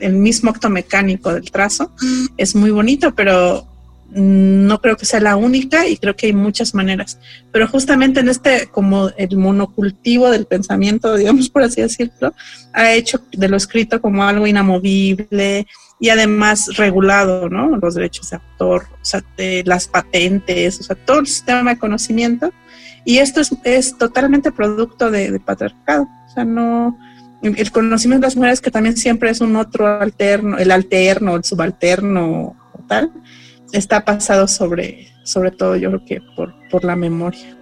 el, 0.00 0.14
mismo 0.14 0.50
acto 0.50 0.68
mecánico 0.70 1.32
del 1.32 1.50
trazo, 1.50 1.92
es 2.36 2.56
muy 2.56 2.70
bonito, 2.70 3.14
pero 3.14 3.69
no 4.12 4.80
creo 4.80 4.96
que 4.96 5.06
sea 5.06 5.20
la 5.20 5.36
única 5.36 5.86
y 5.86 5.96
creo 5.96 6.16
que 6.16 6.26
hay 6.26 6.32
muchas 6.32 6.74
maneras. 6.74 7.18
Pero 7.52 7.68
justamente 7.68 8.20
en 8.20 8.28
este, 8.28 8.68
como 8.68 9.10
el 9.16 9.36
monocultivo 9.36 10.30
del 10.30 10.46
pensamiento, 10.46 11.14
digamos 11.16 11.48
por 11.48 11.62
así 11.62 11.80
decirlo, 11.80 12.34
ha 12.72 12.92
hecho 12.92 13.20
de 13.32 13.48
lo 13.48 13.56
escrito 13.56 14.00
como 14.00 14.24
algo 14.24 14.46
inamovible, 14.46 15.66
y 16.00 16.08
además 16.08 16.76
regulado, 16.78 17.50
¿no? 17.50 17.76
Los 17.76 17.94
derechos 17.94 18.30
de 18.30 18.38
autor, 18.38 18.86
de 19.36 19.62
las 19.66 19.86
patentes, 19.86 20.80
o 20.80 20.82
sea, 20.82 20.96
todo 20.96 21.20
el 21.20 21.26
sistema 21.26 21.74
de 21.74 21.78
conocimiento. 21.78 22.52
Y 23.04 23.18
esto 23.18 23.42
es, 23.42 23.50
es 23.64 23.98
totalmente 23.98 24.50
producto 24.50 25.10
de, 25.10 25.38
patriarcado, 25.40 26.08
o 26.26 26.30
sea, 26.32 26.44
no, 26.44 26.98
el 27.42 27.70
conocimiento 27.70 28.22
de 28.22 28.28
las 28.28 28.36
mujeres 28.36 28.60
que 28.60 28.70
también 28.70 28.96
siempre 28.96 29.30
es 29.30 29.40
un 29.40 29.56
otro 29.56 30.00
alterno, 30.00 30.58
el 30.58 30.70
alterno, 30.70 31.36
el 31.36 31.44
subalterno 31.44 32.56
tal, 32.88 33.12
está 33.72 34.04
pasado 34.04 34.48
sobre, 34.48 35.08
sobre 35.24 35.50
todo 35.50 35.76
yo 35.76 35.90
creo 35.90 36.04
que 36.04 36.20
por, 36.36 36.54
por 36.70 36.84
la 36.84 36.96
memoria. 36.96 37.56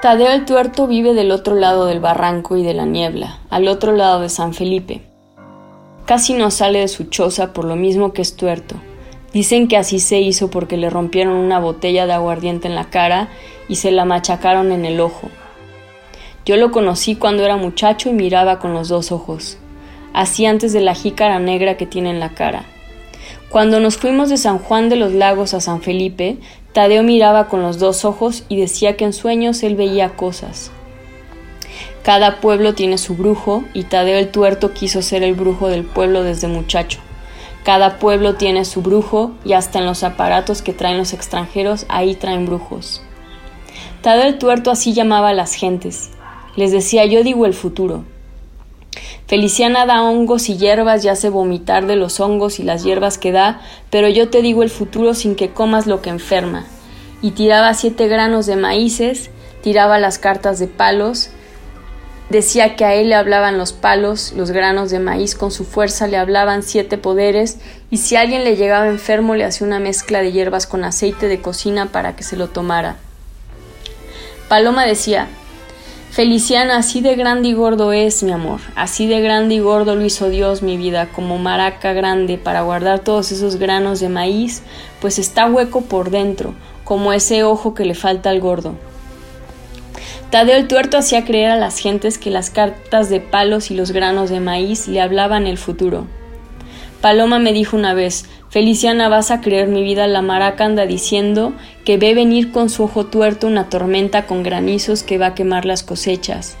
Tadeo 0.00 0.30
el 0.30 0.44
Tuerto 0.44 0.86
vive 0.86 1.12
del 1.12 1.32
otro 1.32 1.56
lado 1.56 1.86
del 1.86 1.98
barranco 1.98 2.56
y 2.56 2.62
de 2.62 2.72
la 2.72 2.86
niebla, 2.86 3.40
al 3.50 3.66
otro 3.66 3.92
lado 3.92 4.20
de 4.20 4.28
San 4.28 4.54
Felipe. 4.54 5.02
Casi 6.06 6.34
no 6.34 6.52
sale 6.52 6.78
de 6.78 6.88
su 6.88 7.04
choza 7.04 7.52
por 7.52 7.64
lo 7.64 7.74
mismo 7.74 8.12
que 8.12 8.22
es 8.22 8.36
tuerto. 8.36 8.76
Dicen 9.32 9.66
que 9.66 9.76
así 9.76 9.98
se 9.98 10.20
hizo 10.20 10.50
porque 10.50 10.76
le 10.76 10.88
rompieron 10.88 11.34
una 11.34 11.58
botella 11.58 12.06
de 12.06 12.12
aguardiente 12.12 12.68
en 12.68 12.76
la 12.76 12.90
cara 12.90 13.28
y 13.68 13.76
se 13.76 13.90
la 13.90 14.04
machacaron 14.04 14.70
en 14.70 14.84
el 14.84 15.00
ojo. 15.00 15.28
Yo 16.48 16.56
lo 16.56 16.70
conocí 16.70 17.14
cuando 17.14 17.44
era 17.44 17.58
muchacho 17.58 18.08
y 18.08 18.14
miraba 18.14 18.58
con 18.58 18.72
los 18.72 18.88
dos 18.88 19.12
ojos, 19.12 19.58
así 20.14 20.46
antes 20.46 20.72
de 20.72 20.80
la 20.80 20.94
jícara 20.94 21.38
negra 21.38 21.76
que 21.76 21.84
tiene 21.84 22.08
en 22.08 22.20
la 22.20 22.30
cara. 22.30 22.64
Cuando 23.50 23.80
nos 23.80 23.98
fuimos 23.98 24.30
de 24.30 24.38
San 24.38 24.58
Juan 24.58 24.88
de 24.88 24.96
los 24.96 25.12
Lagos 25.12 25.52
a 25.52 25.60
San 25.60 25.82
Felipe, 25.82 26.38
Tadeo 26.72 27.02
miraba 27.02 27.48
con 27.48 27.60
los 27.60 27.78
dos 27.78 28.06
ojos 28.06 28.44
y 28.48 28.58
decía 28.58 28.96
que 28.96 29.04
en 29.04 29.12
sueños 29.12 29.62
él 29.62 29.76
veía 29.76 30.16
cosas. 30.16 30.70
Cada 32.02 32.40
pueblo 32.40 32.72
tiene 32.72 32.96
su 32.96 33.14
brujo 33.14 33.64
y 33.74 33.82
Tadeo 33.82 34.18
el 34.18 34.30
tuerto 34.30 34.72
quiso 34.72 35.02
ser 35.02 35.22
el 35.24 35.34
brujo 35.34 35.68
del 35.68 35.84
pueblo 35.84 36.22
desde 36.22 36.48
muchacho. 36.48 36.98
Cada 37.62 37.98
pueblo 37.98 38.36
tiene 38.36 38.64
su 38.64 38.80
brujo 38.80 39.32
y 39.44 39.52
hasta 39.52 39.80
en 39.80 39.84
los 39.84 40.02
aparatos 40.02 40.62
que 40.62 40.72
traen 40.72 40.96
los 40.96 41.12
extranjeros 41.12 41.84
ahí 41.90 42.14
traen 42.14 42.46
brujos. 42.46 43.02
Tadeo 44.00 44.24
el 44.24 44.38
tuerto 44.38 44.70
así 44.70 44.94
llamaba 44.94 45.28
a 45.28 45.34
las 45.34 45.52
gentes. 45.52 46.12
Les 46.58 46.72
decía 46.72 47.06
yo 47.06 47.22
digo 47.22 47.46
el 47.46 47.54
futuro. 47.54 48.02
Feliciana 49.28 49.86
da 49.86 50.02
hongos 50.02 50.48
y 50.48 50.56
hierbas 50.56 51.04
y 51.04 51.08
hace 51.08 51.28
vomitar 51.28 51.86
de 51.86 51.94
los 51.94 52.18
hongos 52.18 52.58
y 52.58 52.64
las 52.64 52.82
hierbas 52.82 53.16
que 53.16 53.30
da, 53.30 53.60
pero 53.90 54.08
yo 54.08 54.28
te 54.28 54.42
digo 54.42 54.64
el 54.64 54.68
futuro 54.68 55.14
sin 55.14 55.36
que 55.36 55.50
comas 55.50 55.86
lo 55.86 56.02
que 56.02 56.10
enferma. 56.10 56.66
Y 57.22 57.30
tiraba 57.30 57.74
siete 57.74 58.08
granos 58.08 58.46
de 58.46 58.56
maíces, 58.56 59.30
tiraba 59.62 60.00
las 60.00 60.18
cartas 60.18 60.58
de 60.58 60.66
palos, 60.66 61.30
decía 62.28 62.74
que 62.74 62.84
a 62.84 62.92
él 62.96 63.10
le 63.10 63.14
hablaban 63.14 63.56
los 63.56 63.72
palos, 63.72 64.32
los 64.32 64.50
granos 64.50 64.90
de 64.90 64.98
maíz 64.98 65.36
con 65.36 65.52
su 65.52 65.64
fuerza 65.64 66.08
le 66.08 66.16
hablaban 66.16 66.64
siete 66.64 66.98
poderes, 66.98 67.58
y 67.88 67.98
si 67.98 68.16
alguien 68.16 68.42
le 68.42 68.56
llegaba 68.56 68.88
enfermo 68.88 69.36
le 69.36 69.44
hacía 69.44 69.64
una 69.64 69.78
mezcla 69.78 70.22
de 70.22 70.32
hierbas 70.32 70.66
con 70.66 70.82
aceite 70.82 71.28
de 71.28 71.40
cocina 71.40 71.86
para 71.92 72.16
que 72.16 72.24
se 72.24 72.36
lo 72.36 72.48
tomara. 72.48 72.96
Paloma 74.48 74.86
decía, 74.86 75.28
Feliciana, 76.18 76.78
así 76.78 77.00
de 77.00 77.14
grande 77.14 77.50
y 77.50 77.52
gordo 77.52 77.92
es 77.92 78.24
mi 78.24 78.32
amor, 78.32 78.58
así 78.74 79.06
de 79.06 79.20
grande 79.20 79.54
y 79.54 79.60
gordo 79.60 79.94
lo 79.94 80.04
hizo 80.04 80.28
Dios 80.28 80.62
mi 80.62 80.76
vida, 80.76 81.06
como 81.14 81.38
maraca 81.38 81.92
grande 81.92 82.38
para 82.38 82.62
guardar 82.62 82.98
todos 82.98 83.30
esos 83.30 83.54
granos 83.54 84.00
de 84.00 84.08
maíz, 84.08 84.64
pues 85.00 85.20
está 85.20 85.46
hueco 85.46 85.82
por 85.82 86.10
dentro, 86.10 86.56
como 86.82 87.12
ese 87.12 87.44
ojo 87.44 87.72
que 87.72 87.84
le 87.84 87.94
falta 87.94 88.30
al 88.30 88.40
gordo. 88.40 88.74
Tadeo 90.32 90.56
el 90.56 90.66
tuerto 90.66 90.98
hacía 90.98 91.24
creer 91.24 91.52
a 91.52 91.56
las 91.56 91.78
gentes 91.78 92.18
que 92.18 92.32
las 92.32 92.50
cartas 92.50 93.10
de 93.10 93.20
palos 93.20 93.70
y 93.70 93.76
los 93.76 93.92
granos 93.92 94.28
de 94.28 94.40
maíz 94.40 94.88
le 94.88 95.00
hablaban 95.00 95.46
el 95.46 95.56
futuro. 95.56 96.08
Paloma 97.00 97.38
me 97.38 97.52
dijo 97.52 97.76
una 97.76 97.94
vez, 97.94 98.28
Feliciana, 98.50 99.10
vas 99.10 99.30
a 99.30 99.42
creer 99.42 99.68
mi 99.68 99.82
vida, 99.82 100.06
la 100.06 100.22
maraca 100.22 100.64
anda 100.64 100.86
diciendo 100.86 101.52
que 101.84 101.98
ve 101.98 102.14
venir 102.14 102.50
con 102.50 102.70
su 102.70 102.84
ojo 102.84 103.04
tuerto 103.04 103.46
una 103.46 103.68
tormenta 103.68 104.24
con 104.24 104.42
granizos 104.42 105.02
que 105.02 105.18
va 105.18 105.26
a 105.26 105.34
quemar 105.34 105.66
las 105.66 105.82
cosechas. 105.82 106.56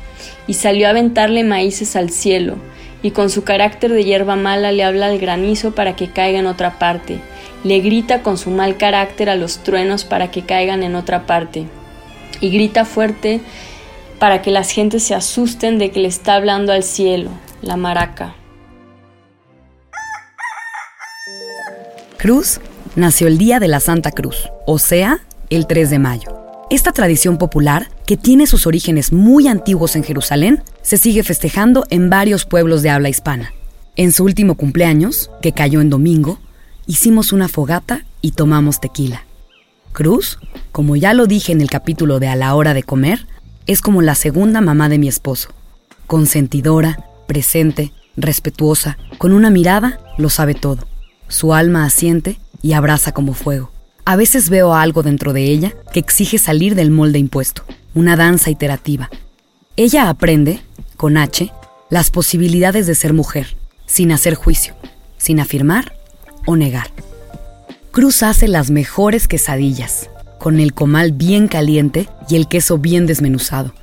Y 0.46 0.54
salió 0.54 0.86
a 0.86 0.90
aventarle 0.90 1.44
maíces 1.44 1.96
al 1.96 2.10
cielo, 2.10 2.56
y 3.02 3.12
con 3.12 3.30
su 3.30 3.42
carácter 3.42 3.92
de 3.92 4.04
hierba 4.04 4.36
mala 4.36 4.70
le 4.70 4.84
habla 4.84 5.06
al 5.06 5.18
granizo 5.18 5.74
para 5.74 5.96
que 5.96 6.10
caiga 6.10 6.38
en 6.38 6.46
otra 6.46 6.78
parte, 6.78 7.20
le 7.64 7.80
grita 7.80 8.22
con 8.22 8.36
su 8.36 8.50
mal 8.50 8.76
carácter 8.76 9.30
a 9.30 9.36
los 9.36 9.58
truenos 9.62 10.04
para 10.04 10.30
que 10.30 10.42
caigan 10.42 10.82
en 10.82 10.94
otra 10.94 11.26
parte. 11.26 11.66
Y 12.40 12.50
grita 12.50 12.84
fuerte 12.84 13.40
para 14.18 14.42
que 14.42 14.50
las 14.50 14.70
gentes 14.70 15.04
se 15.04 15.14
asusten 15.14 15.78
de 15.78 15.90
que 15.90 16.00
le 16.00 16.08
está 16.08 16.34
hablando 16.34 16.72
al 16.72 16.82
cielo, 16.82 17.30
la 17.62 17.76
maraca. 17.76 18.34
Cruz 22.18 22.60
nació 22.96 23.28
el 23.28 23.38
día 23.38 23.60
de 23.60 23.68
la 23.68 23.78
Santa 23.78 24.10
Cruz, 24.10 24.50
o 24.66 24.80
sea, 24.80 25.20
el 25.50 25.68
3 25.68 25.88
de 25.88 26.00
mayo. 26.00 26.34
Esta 26.68 26.90
tradición 26.90 27.38
popular, 27.38 27.90
que 28.06 28.16
tiene 28.16 28.48
sus 28.48 28.66
orígenes 28.66 29.12
muy 29.12 29.46
antiguos 29.46 29.94
en 29.94 30.02
Jerusalén, 30.02 30.64
se 30.82 30.96
sigue 30.96 31.22
festejando 31.22 31.84
en 31.90 32.10
varios 32.10 32.44
pueblos 32.44 32.82
de 32.82 32.90
habla 32.90 33.08
hispana. 33.08 33.52
En 33.94 34.10
su 34.10 34.24
último 34.24 34.56
cumpleaños, 34.56 35.30
que 35.40 35.52
cayó 35.52 35.80
en 35.80 35.90
domingo, 35.90 36.40
hicimos 36.88 37.32
una 37.32 37.46
fogata 37.46 38.04
y 38.20 38.32
tomamos 38.32 38.80
tequila. 38.80 39.24
Cruz, 39.92 40.40
como 40.72 40.96
ya 40.96 41.14
lo 41.14 41.26
dije 41.26 41.52
en 41.52 41.60
el 41.60 41.70
capítulo 41.70 42.18
de 42.18 42.26
A 42.26 42.34
la 42.34 42.52
hora 42.56 42.74
de 42.74 42.82
comer, 42.82 43.28
es 43.68 43.80
como 43.80 44.02
la 44.02 44.16
segunda 44.16 44.60
mamá 44.60 44.88
de 44.88 44.98
mi 44.98 45.06
esposo. 45.06 45.50
Consentidora, 46.08 46.98
presente, 47.28 47.92
respetuosa, 48.16 48.98
con 49.18 49.32
una 49.32 49.50
mirada, 49.50 50.00
lo 50.18 50.30
sabe 50.30 50.54
todo. 50.54 50.97
Su 51.28 51.54
alma 51.54 51.84
asiente 51.84 52.38
y 52.62 52.72
abraza 52.72 53.12
como 53.12 53.34
fuego. 53.34 53.70
A 54.04 54.16
veces 54.16 54.48
veo 54.48 54.74
algo 54.74 55.02
dentro 55.02 55.32
de 55.32 55.44
ella 55.44 55.74
que 55.92 56.00
exige 56.00 56.38
salir 56.38 56.74
del 56.74 56.90
molde 56.90 57.18
impuesto, 57.18 57.64
una 57.94 58.16
danza 58.16 58.50
iterativa. 58.50 59.10
Ella 59.76 60.08
aprende, 60.08 60.60
con 60.96 61.16
H, 61.16 61.52
las 61.90 62.10
posibilidades 62.10 62.86
de 62.86 62.94
ser 62.94 63.12
mujer, 63.12 63.56
sin 63.86 64.12
hacer 64.12 64.34
juicio, 64.34 64.74
sin 65.18 65.40
afirmar 65.40 65.94
o 66.46 66.56
negar. 66.56 66.90
Cruz 67.90 68.22
hace 68.22 68.48
las 68.48 68.70
mejores 68.70 69.28
quesadillas, 69.28 70.08
con 70.38 70.60
el 70.60 70.72
comal 70.72 71.12
bien 71.12 71.48
caliente 71.48 72.08
y 72.28 72.36
el 72.36 72.48
queso 72.48 72.78
bien 72.78 73.06
desmenuzado. 73.06 73.74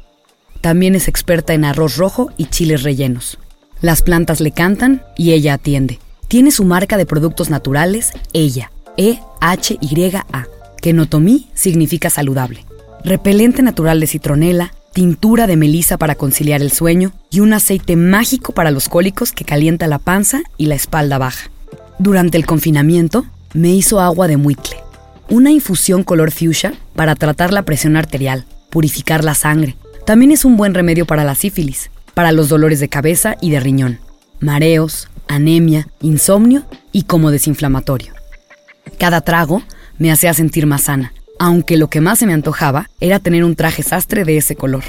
También 0.62 0.96
es 0.96 1.08
experta 1.08 1.54
en 1.54 1.66
arroz 1.66 1.98
rojo 1.98 2.32
y 2.38 2.46
chiles 2.46 2.82
rellenos. 2.82 3.38
Las 3.82 4.02
plantas 4.02 4.41
le 4.41 4.52
cantan 4.52 5.04
y 5.16 5.34
ella 5.34 5.54
atiende. 5.54 6.00
Tiene 6.28 6.51
su 6.51 6.65
marca 6.65 6.97
de 6.97 7.05
productos 7.05 7.49
naturales, 7.49 8.11
ella, 8.34 8.71
E-H-Y-A, 8.97 10.47
que 10.82 10.93
notomí 10.93 11.49
significa 11.53 12.09
saludable. 12.09 12.65
Repelente 13.03 13.61
natural 13.61 13.99
de 13.99 14.07
citronela, 14.07 14.73
tintura 14.93 15.45
de 15.45 15.57
melisa 15.57 15.97
para 15.97 16.15
conciliar 16.15 16.61
el 16.61 16.71
sueño 16.71 17.11
y 17.30 17.41
un 17.41 17.53
aceite 17.53 17.95
mágico 17.95 18.53
para 18.53 18.71
los 18.71 18.89
cólicos 18.89 19.32
que 19.32 19.45
calienta 19.45 19.88
la 19.88 19.99
panza 19.99 20.41
y 20.57 20.65
la 20.65 20.76
espalda 20.76 21.17
baja. 21.17 21.49
Durante 21.99 22.38
el 22.38 22.45
confinamiento, 22.45 23.26
me 23.53 23.69
hizo 23.69 23.99
agua 23.99 24.28
de 24.28 24.38
muicle, 24.38 24.78
una 25.30 25.51
infusión 25.51 26.03
color 26.03 26.32
fuchsia 26.32 26.73
para 26.95 27.15
tratar 27.15 27.53
la 27.53 27.63
presión 27.63 27.97
arterial, 27.97 28.45
purificar 28.69 29.23
la 29.23 29.36
sangre. 29.36 29.76
También 30.05 30.32
es 30.32 30.45
un 30.45 30.57
buen 30.57 30.73
remedio 30.73 31.05
para 31.05 31.23
la 31.23 31.36
sífilis, 31.36 31.91
para 32.13 32.32
los 32.32 32.49
dolores 32.49 32.80
de 32.80 32.89
cabeza 32.89 33.36
y 33.41 33.51
de 33.51 33.59
riñón, 33.59 33.99
mareos, 34.39 35.09
anemia, 35.28 35.88
insomnio 36.01 36.65
y 36.91 37.03
como 37.03 37.32
desinflamatorio. 37.32 38.13
Cada 38.97 39.21
trago 39.21 39.63
me 39.97 40.11
hacía 40.11 40.34
sentir 40.34 40.65
más 40.65 40.84
sana, 40.84 41.13
aunque 41.39 41.78
lo 41.78 41.89
que 41.89 42.01
más 42.01 42.19
se 42.19 42.26
me 42.26 42.34
antojaba 42.34 42.89
era 42.99 43.19
tener 43.19 43.43
un 43.43 43.55
traje 43.55 43.84
sastre 43.84 44.26
de 44.26 44.38
ese 44.38 44.55
color. 44.55 44.84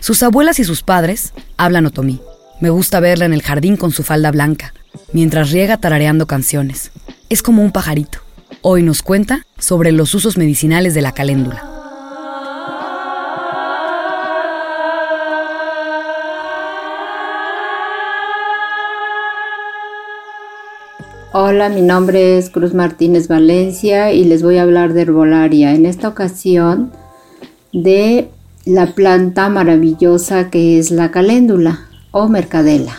Sus 0.00 0.22
abuelas 0.22 0.58
y 0.58 0.64
sus 0.64 0.82
padres 0.82 1.32
hablan 1.56 1.86
otomí. 1.86 2.20
Me 2.60 2.70
gusta 2.70 3.00
verla 3.00 3.24
en 3.24 3.32
el 3.32 3.42
jardín 3.42 3.76
con 3.76 3.90
su 3.90 4.02
falda 4.02 4.30
blanca, 4.30 4.74
mientras 5.12 5.50
riega 5.50 5.78
tarareando 5.78 6.26
canciones. 6.26 6.90
Es 7.28 7.42
como 7.42 7.62
un 7.62 7.72
pajarito. 7.72 8.18
Hoy 8.62 8.82
nos 8.82 9.02
cuenta 9.02 9.46
sobre 9.58 9.92
los 9.92 10.14
usos 10.14 10.36
medicinales 10.36 10.94
de 10.94 11.02
la 11.02 11.12
caléndula. 11.12 11.79
Hola, 21.32 21.68
mi 21.68 21.80
nombre 21.80 22.38
es 22.38 22.50
Cruz 22.50 22.74
Martínez 22.74 23.28
Valencia 23.28 24.12
y 24.12 24.24
les 24.24 24.42
voy 24.42 24.56
a 24.56 24.62
hablar 24.62 24.94
de 24.94 25.02
herbolaria. 25.02 25.76
En 25.76 25.86
esta 25.86 26.08
ocasión 26.08 26.90
de 27.72 28.28
la 28.64 28.96
planta 28.96 29.48
maravillosa 29.48 30.50
que 30.50 30.80
es 30.80 30.90
la 30.90 31.12
caléndula 31.12 31.86
o 32.10 32.26
mercadela. 32.26 32.96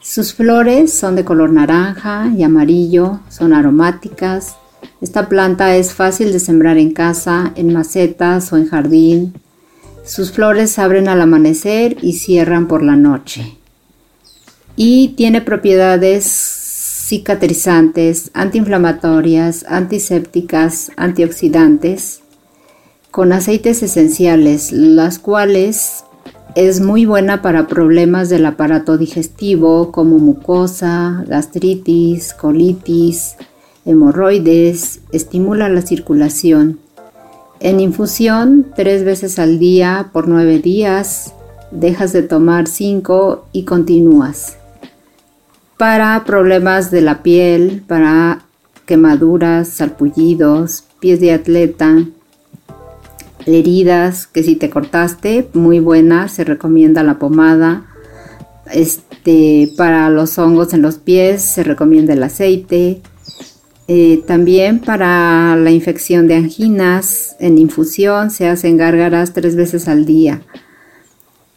Sus 0.00 0.32
flores 0.32 0.90
son 0.94 1.16
de 1.16 1.26
color 1.26 1.52
naranja 1.52 2.32
y 2.34 2.44
amarillo, 2.44 3.20
son 3.28 3.52
aromáticas. 3.52 4.56
Esta 5.02 5.28
planta 5.28 5.76
es 5.76 5.92
fácil 5.92 6.32
de 6.32 6.40
sembrar 6.40 6.78
en 6.78 6.94
casa, 6.94 7.52
en 7.56 7.74
macetas 7.74 8.50
o 8.54 8.56
en 8.56 8.70
jardín. 8.70 9.34
Sus 10.02 10.32
flores 10.32 10.78
abren 10.78 11.08
al 11.08 11.20
amanecer 11.20 11.98
y 12.00 12.14
cierran 12.14 12.68
por 12.68 12.82
la 12.82 12.96
noche. 12.96 13.58
Y 14.76 15.08
tiene 15.08 15.42
propiedades 15.42 16.57
cicatrizantes, 17.08 18.30
antiinflamatorias, 18.34 19.64
antisépticas, 19.66 20.92
antioxidantes, 20.98 22.20
con 23.10 23.32
aceites 23.32 23.82
esenciales, 23.82 24.72
las 24.72 25.18
cuales 25.18 26.04
es 26.54 26.82
muy 26.82 27.06
buena 27.06 27.40
para 27.40 27.66
problemas 27.66 28.28
del 28.28 28.44
aparato 28.44 28.98
digestivo 28.98 29.90
como 29.90 30.18
mucosa, 30.18 31.24
gastritis, 31.26 32.34
colitis, 32.34 33.36
hemorroides, 33.86 35.00
estimula 35.10 35.70
la 35.70 35.80
circulación. 35.80 36.78
En 37.60 37.80
infusión, 37.80 38.66
tres 38.76 39.02
veces 39.04 39.38
al 39.38 39.58
día 39.58 40.10
por 40.12 40.28
nueve 40.28 40.58
días, 40.58 41.32
dejas 41.70 42.12
de 42.12 42.22
tomar 42.22 42.66
cinco 42.66 43.46
y 43.52 43.64
continúas 43.64 44.57
para 45.78 46.24
problemas 46.24 46.90
de 46.90 47.00
la 47.00 47.22
piel, 47.22 47.82
para 47.86 48.42
quemaduras, 48.84 49.68
salpullidos, 49.68 50.84
pies 50.98 51.20
de 51.20 51.32
atleta, 51.32 52.04
heridas 53.46 54.26
que 54.26 54.42
si 54.42 54.56
te 54.56 54.70
cortaste, 54.70 55.48
muy 55.54 55.78
buena, 55.78 56.28
se 56.28 56.44
recomienda 56.44 57.02
la 57.04 57.18
pomada. 57.18 57.84
Este, 58.72 59.72
para 59.76 60.10
los 60.10 60.36
hongos 60.38 60.74
en 60.74 60.82
los 60.82 60.96
pies 60.96 61.42
se 61.42 61.62
recomienda 61.62 62.12
el 62.12 62.24
aceite. 62.24 63.00
Eh, 63.86 64.22
también 64.26 64.80
para 64.80 65.56
la 65.56 65.70
infección 65.70 66.26
de 66.26 66.34
anginas 66.34 67.36
en 67.38 67.56
infusión 67.56 68.30
se 68.30 68.48
hacen 68.48 68.76
gárgaras 68.76 69.32
tres 69.32 69.54
veces 69.54 69.86
al 69.88 70.04
día. 70.04 70.42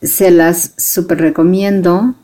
Se 0.01 0.31
las 0.31 0.73
super 0.77 1.17
recomiendo 1.17 2.15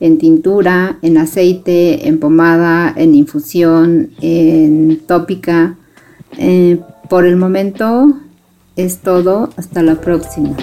en 0.00 0.18
tintura, 0.18 0.98
en 1.02 1.18
aceite, 1.18 2.08
en 2.08 2.20
pomada, 2.20 2.92
en 2.96 3.14
infusión, 3.14 4.10
en 4.20 5.00
tópica. 5.06 5.76
Eh, 6.38 6.80
por 7.08 7.26
el 7.26 7.36
momento 7.36 8.14
es 8.76 8.98
todo. 8.98 9.50
Hasta 9.56 9.82
la 9.82 9.96
próxima. 10.00 10.56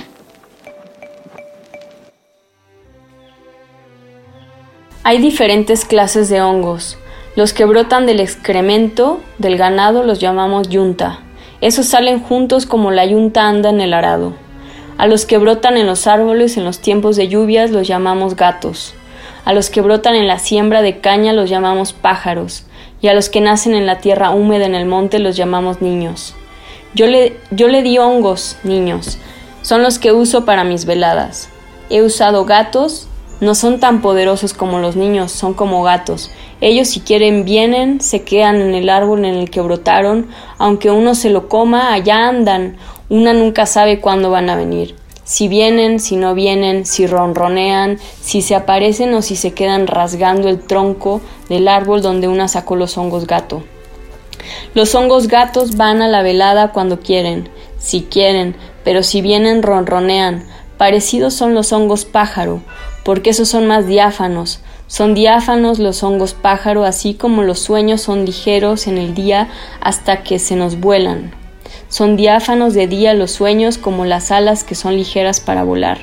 Hay 5.06 5.20
diferentes 5.20 5.84
clases 5.84 6.30
de 6.30 6.42
hongos. 6.42 6.98
Los 7.36 7.52
que 7.52 7.66
brotan 7.66 8.06
del 8.06 8.20
excremento 8.20 9.20
del 9.38 9.58
ganado 9.58 10.04
los 10.04 10.20
llamamos 10.20 10.70
yunta. 10.70 11.20
Esos 11.62 11.88
salen 11.88 12.20
juntos 12.20 12.66
como 12.66 12.92
la 12.92 13.06
yunta 13.06 13.48
anda 13.48 13.70
en 13.70 13.82
el 13.82 13.94
arado. 13.94 14.34
A 14.98 15.08
los 15.08 15.26
que 15.26 15.38
brotan 15.40 15.76
en 15.76 15.88
los 15.88 16.08
árboles 16.08 16.56
en 16.58 16.64
los 16.64 16.80
tiempos 16.80 17.16
de 17.16 17.28
lluvias 17.28 17.72
los 17.72 17.88
llamamos 17.88 18.36
gatos. 18.36 18.94
A 19.46 19.52
los 19.52 19.70
que 19.70 19.82
brotan 19.82 20.16
en 20.16 20.28
la 20.28 20.40
siembra 20.40 20.82
de 20.82 21.00
caña 21.00 21.34
los 21.34 21.50
llamamos 21.50 21.92
pájaros, 21.92 22.66
y 23.02 23.10
a 23.10 23.14
los 23.14 23.28
que 23.28 23.42
nacen 23.42 23.76
en 23.76 23.86
la 23.86 23.98
tierra 23.98 24.30
húmeda 24.30 24.66
en 24.66 24.74
el 24.74 24.86
monte 24.86 25.20
los 25.20 25.36
llamamos 25.36 25.82
niños. 25.82 26.34
Yo 26.96 27.08
le, 27.08 27.38
yo 27.52 27.68
le 27.68 27.82
di 27.82 27.98
hongos, 27.98 28.56
niños, 28.64 29.18
son 29.62 29.84
los 29.84 30.00
que 30.00 30.14
uso 30.14 30.46
para 30.46 30.64
mis 30.64 30.86
veladas. 30.86 31.50
He 31.90 32.02
usado 32.02 32.46
gatos, 32.46 33.08
no 33.42 33.54
son 33.54 33.82
tan 33.82 34.02
poderosos 34.02 34.54
como 34.54 34.80
los 34.80 34.96
niños, 34.96 35.34
son 35.34 35.54
como 35.54 35.84
gatos. 35.84 36.32
Ellos 36.62 36.88
si 36.88 37.02
quieren 37.02 37.44
vienen, 37.44 38.00
se 38.00 38.24
quedan 38.24 38.62
en 38.62 38.74
el 38.74 38.90
árbol 38.90 39.26
en 39.26 39.36
el 39.36 39.50
que 39.50 39.60
brotaron, 39.60 40.30
aunque 40.58 40.90
uno 40.90 41.16
se 41.16 41.30
lo 41.30 41.50
coma, 41.50 41.94
allá 41.94 42.30
andan. 42.30 42.78
Una 43.10 43.34
nunca 43.34 43.66
sabe 43.66 44.00
cuándo 44.00 44.32
van 44.32 44.50
a 44.50 44.56
venir 44.56 45.03
si 45.24 45.48
vienen, 45.48 46.00
si 46.00 46.16
no 46.16 46.34
vienen, 46.34 46.86
si 46.86 47.08
ronronean, 47.08 47.98
si 48.22 48.42
se 48.42 48.56
aparecen 48.56 49.14
o 49.14 49.22
si 49.22 49.36
se 49.36 49.54
quedan 49.54 49.88
rasgando 49.88 50.50
el 50.50 50.60
tronco 50.60 51.22
del 51.50 51.68
árbol 51.68 52.02
donde 52.02 52.28
una 52.28 52.48
sacó 52.48 52.76
los 52.76 52.98
hongos 52.98 53.26
gato. 53.28 53.64
Los 54.74 54.94
hongos 54.96 55.28
gatos 55.28 55.78
van 55.78 56.02
a 56.02 56.08
la 56.08 56.22
velada 56.22 56.72
cuando 56.72 57.00
quieren, 57.00 57.50
si 57.78 58.02
quieren, 58.02 58.56
pero 58.84 59.04
si 59.04 59.22
vienen 59.22 59.64
ronronean. 59.64 60.46
Parecidos 60.78 61.34
son 61.34 61.54
los 61.54 61.72
hongos 61.72 62.04
pájaro, 62.04 62.62
porque 63.06 63.30
esos 63.30 63.50
son 63.50 63.68
más 63.68 63.88
diáfanos, 63.88 64.60
Son 64.86 65.16
diáfanos 65.16 65.80
los 65.80 66.04
hongos 66.04 66.34
pájaro, 66.36 66.84
así 66.84 67.16
como 67.16 67.42
los 67.42 67.60
sueños 67.60 68.02
son 68.02 68.26
ligeros 68.26 68.86
en 68.86 69.00
el 69.00 69.16
día 69.16 69.50
hasta 69.82 70.22
que 70.22 70.38
se 70.38 70.56
nos 70.56 70.80
vuelan. 70.80 71.43
Son 71.94 72.16
diáfanos 72.16 72.74
de 72.74 72.88
día 72.88 73.14
los 73.14 73.30
sueños 73.30 73.78
como 73.78 74.04
las 74.04 74.32
alas 74.32 74.64
que 74.64 74.74
son 74.74 74.96
ligeras 74.96 75.40
para 75.40 75.64
volar. 75.64 76.00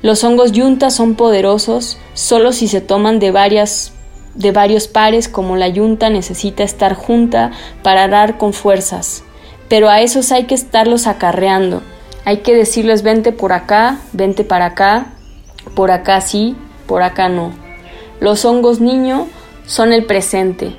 Los 0.00 0.24
hongos 0.24 0.52
yunta 0.52 0.88
son 0.88 1.14
poderosos 1.14 1.98
solo 2.14 2.54
si 2.54 2.68
se 2.68 2.80
toman 2.80 3.18
de 3.18 3.30
varias 3.30 3.92
de 4.34 4.50
varios 4.50 4.88
pares 4.88 5.28
como 5.28 5.56
la 5.56 5.68
yunta 5.68 6.08
necesita 6.08 6.62
estar 6.62 6.94
junta 6.94 7.50
para 7.82 8.08
dar 8.08 8.38
con 8.38 8.54
fuerzas. 8.54 9.24
Pero 9.68 9.90
a 9.90 10.00
esos 10.00 10.32
hay 10.32 10.44
que 10.44 10.54
estarlos 10.54 11.06
acarreando. 11.06 11.82
Hay 12.24 12.38
que 12.38 12.54
decirles 12.54 13.02
vente 13.02 13.30
por 13.30 13.52
acá, 13.52 13.98
vente 14.14 14.42
para 14.42 14.64
acá, 14.64 15.08
por 15.76 15.90
acá 15.90 16.22
sí, 16.22 16.56
por 16.86 17.02
acá 17.02 17.28
no. 17.28 17.52
Los 18.20 18.46
hongos 18.46 18.80
niño 18.80 19.26
son 19.66 19.92
el 19.92 20.06
presente. 20.06 20.74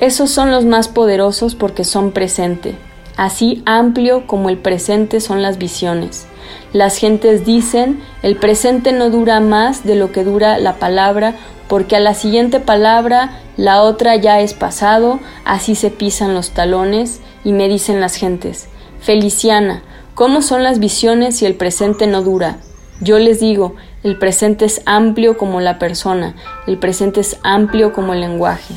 Esos 0.00 0.30
son 0.30 0.50
los 0.50 0.64
más 0.64 0.88
poderosos 0.88 1.54
porque 1.54 1.84
son 1.84 2.12
presente. 2.12 2.78
Así 3.20 3.62
amplio 3.66 4.26
como 4.26 4.48
el 4.48 4.56
presente 4.56 5.20
son 5.20 5.42
las 5.42 5.58
visiones. 5.58 6.26
Las 6.72 6.96
gentes 6.96 7.44
dicen, 7.44 8.00
el 8.22 8.36
presente 8.36 8.92
no 8.92 9.10
dura 9.10 9.40
más 9.40 9.84
de 9.84 9.94
lo 9.94 10.10
que 10.10 10.24
dura 10.24 10.56
la 10.56 10.76
palabra, 10.76 11.34
porque 11.68 11.96
a 11.96 12.00
la 12.00 12.14
siguiente 12.14 12.60
palabra 12.60 13.38
la 13.58 13.82
otra 13.82 14.16
ya 14.16 14.40
es 14.40 14.54
pasado, 14.54 15.20
así 15.44 15.74
se 15.74 15.90
pisan 15.90 16.32
los 16.32 16.52
talones, 16.52 17.20
y 17.44 17.52
me 17.52 17.68
dicen 17.68 18.00
las 18.00 18.14
gentes, 18.14 18.70
Feliciana, 19.00 19.82
¿cómo 20.14 20.40
son 20.40 20.62
las 20.62 20.78
visiones 20.78 21.36
si 21.36 21.44
el 21.44 21.56
presente 21.56 22.06
no 22.06 22.22
dura? 22.22 22.56
Yo 23.02 23.18
les 23.18 23.38
digo, 23.38 23.74
el 24.02 24.16
presente 24.16 24.64
es 24.64 24.80
amplio 24.86 25.36
como 25.36 25.60
la 25.60 25.78
persona, 25.78 26.36
el 26.66 26.78
presente 26.78 27.20
es 27.20 27.36
amplio 27.42 27.92
como 27.92 28.14
el 28.14 28.20
lenguaje. 28.20 28.76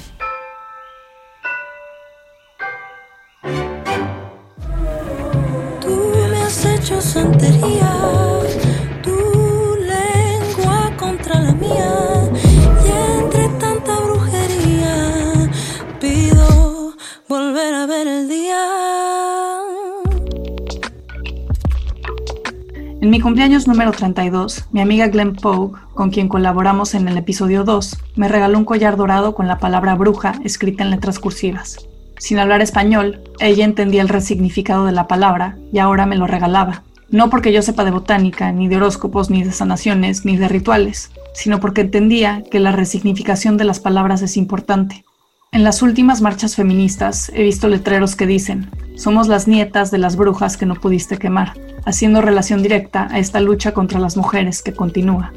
En 23.03 23.09
mi 23.09 23.19
cumpleaños 23.19 23.67
número 23.67 23.91
32, 23.91 24.67
mi 24.71 24.79
amiga 24.79 25.09
Glenn 25.09 25.35
Pogue, 25.35 25.77
con 25.93 26.09
quien 26.09 26.29
colaboramos 26.29 26.93
en 26.95 27.09
el 27.09 27.17
episodio 27.17 27.65
2, 27.65 27.97
me 28.15 28.29
regaló 28.29 28.57
un 28.57 28.63
collar 28.63 28.95
dorado 28.95 29.35
con 29.35 29.45
la 29.45 29.57
palabra 29.57 29.93
bruja 29.95 30.39
escrita 30.45 30.85
en 30.85 30.89
letras 30.89 31.19
cursivas. 31.19 31.85
Sin 32.17 32.39
hablar 32.39 32.61
español, 32.61 33.19
ella 33.41 33.65
entendía 33.65 34.01
el 34.01 34.07
resignificado 34.07 34.85
de 34.85 34.93
la 34.93 35.09
palabra 35.09 35.57
y 35.73 35.79
ahora 35.79 36.05
me 36.05 36.15
lo 36.15 36.27
regalaba. 36.27 36.83
No 37.09 37.29
porque 37.29 37.51
yo 37.51 37.61
sepa 37.61 37.83
de 37.83 37.91
botánica, 37.91 38.53
ni 38.53 38.69
de 38.69 38.77
horóscopos, 38.77 39.29
ni 39.29 39.43
de 39.43 39.51
sanaciones, 39.51 40.23
ni 40.23 40.37
de 40.37 40.47
rituales, 40.47 41.11
sino 41.33 41.59
porque 41.59 41.81
entendía 41.81 42.41
que 42.49 42.61
la 42.61 42.71
resignificación 42.71 43.57
de 43.57 43.65
las 43.65 43.81
palabras 43.81 44.21
es 44.21 44.37
importante. 44.37 45.03
En 45.51 45.65
las 45.65 45.81
últimas 45.81 46.21
marchas 46.21 46.55
feministas 46.55 47.29
he 47.35 47.43
visto 47.43 47.67
letreros 47.67 48.15
que 48.15 48.27
dicen, 48.27 48.71
somos 48.95 49.27
las 49.27 49.45
nietas 49.45 49.91
de 49.91 49.97
las 49.97 50.15
brujas 50.15 50.55
que 50.55 50.65
no 50.65 50.75
pudiste 50.75 51.17
quemar, 51.17 51.53
haciendo 51.85 52.21
relación 52.21 52.61
directa 52.61 53.07
a 53.11 53.19
esta 53.19 53.39
lucha 53.39 53.73
contra 53.73 53.99
las 53.99 54.17
mujeres 54.17 54.61
que 54.61 54.73
continúa. 54.73 55.33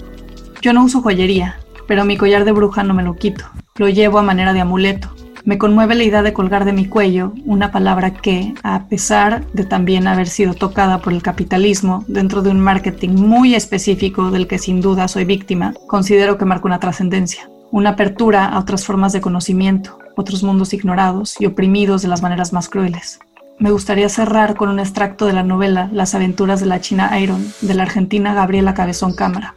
Yo 0.63 0.73
no 0.73 0.85
uso 0.85 1.03
joyería, 1.03 1.59
pero 1.87 2.05
mi 2.05 2.17
collar 2.17 2.45
de 2.45 2.53
bruja 2.53 2.83
no 2.83 2.95
me 2.95 3.03
lo 3.03 3.15
quito, 3.15 3.45
lo 3.77 3.89
llevo 3.89 4.19
a 4.19 4.23
manera 4.23 4.53
de 4.53 4.61
amuleto. 4.61 5.11
Me 5.45 5.59
conmueve 5.59 5.95
la 5.95 6.03
idea 6.03 6.23
de 6.23 6.33
colgar 6.33 6.65
de 6.65 6.73
mi 6.73 6.87
cuello 6.87 7.33
una 7.45 7.71
palabra 7.71 8.13
que, 8.13 8.53
a 8.65 8.89
pesar 8.89 9.47
de 9.53 9.65
también 9.65 10.09
haber 10.09 10.27
sido 10.27 10.55
tocada 10.55 10.99
por 10.99 11.13
el 11.13 11.23
capitalismo 11.23 12.05
dentro 12.09 12.43
de 12.43 12.51
un 12.51 12.59
marketing 12.59 13.11
muy 13.11 13.55
específico 13.55 14.33
del 14.33 14.49
que 14.49 14.59
sin 14.59 14.81
duda 14.81 15.07
soy 15.07 15.25
víctima, 15.25 15.73
considero 15.87 16.37
que 16.37 16.45
marca 16.45 16.67
una 16.67 16.81
trascendencia, 16.81 17.49
una 17.71 17.91
apertura 17.91 18.47
a 18.47 18.59
otras 18.59 18.85
formas 18.85 19.13
de 19.13 19.21
conocimiento, 19.21 19.99
otros 20.17 20.43
mundos 20.43 20.75
ignorados 20.75 21.41
y 21.41 21.47
oprimidos 21.47 22.03
de 22.03 22.09
las 22.09 22.23
maneras 22.23 22.53
más 22.53 22.69
crueles. 22.69 23.21
Me 23.59 23.71
gustaría 23.71 24.11
cerrar 24.11 24.55
con 24.55 24.69
un 24.69 24.79
extracto 24.79 25.25
de 25.25 25.33
la 25.33 25.43
novela 25.43 25.89
Las 25.91 26.15
aventuras 26.15 26.61
de 26.61 26.67
la 26.67 26.83
China 26.83 27.19
Iron 27.19 27.43
de 27.63 27.73
la 27.73 27.85
argentina 27.85 28.35
Gabriela 28.35 28.75
Cabezón 28.75 29.15
Cámara. 29.15 29.55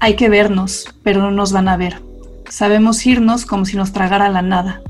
Hay 0.00 0.16
que 0.16 0.28
vernos, 0.28 0.92
pero 1.04 1.20
no 1.20 1.30
nos 1.30 1.52
van 1.52 1.68
a 1.68 1.76
ver. 1.76 2.02
Sabemos 2.48 3.06
irnos 3.06 3.46
como 3.46 3.64
si 3.64 3.76
nos 3.76 3.92
tragara 3.92 4.28
la 4.30 4.42
nada. 4.42 4.82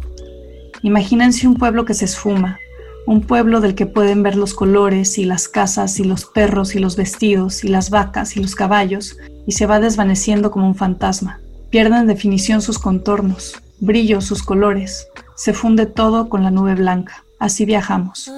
Imagínense 0.82 1.46
un 1.46 1.56
pueblo 1.56 1.84
que 1.84 1.92
se 1.92 2.06
esfuma, 2.06 2.58
un 3.06 3.20
pueblo 3.20 3.60
del 3.60 3.74
que 3.74 3.84
pueden 3.84 4.22
ver 4.22 4.36
los 4.36 4.54
colores 4.54 5.18
y 5.18 5.26
las 5.26 5.48
casas 5.48 6.00
y 6.00 6.04
los 6.04 6.24
perros 6.24 6.74
y 6.74 6.78
los 6.78 6.96
vestidos 6.96 7.62
y 7.62 7.68
las 7.68 7.90
vacas 7.90 8.38
y 8.38 8.40
los 8.40 8.54
caballos 8.54 9.18
y 9.46 9.52
se 9.52 9.66
va 9.66 9.80
desvaneciendo 9.80 10.50
como 10.50 10.66
un 10.66 10.74
fantasma. 10.74 11.40
Pierden 11.68 12.06
definición 12.06 12.62
sus 12.62 12.78
contornos, 12.78 13.60
brillo 13.80 14.22
sus 14.22 14.42
colores, 14.42 15.08
se 15.34 15.52
funde 15.52 15.84
todo 15.84 16.30
con 16.30 16.42
la 16.42 16.50
nube 16.50 16.74
blanca. 16.74 17.25
Así 17.38 17.64
viajamos. 17.64 18.30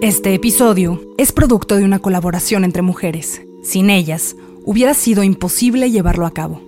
Este 0.00 0.34
episodio 0.34 1.00
es 1.16 1.32
producto 1.32 1.76
de 1.76 1.84
una 1.84 1.98
colaboración 1.98 2.64
entre 2.64 2.82
mujeres. 2.82 3.40
Sin 3.62 3.88
ellas, 3.88 4.36
hubiera 4.62 4.92
sido 4.92 5.22
imposible 5.22 5.90
llevarlo 5.90 6.26
a 6.26 6.30
cabo. 6.30 6.60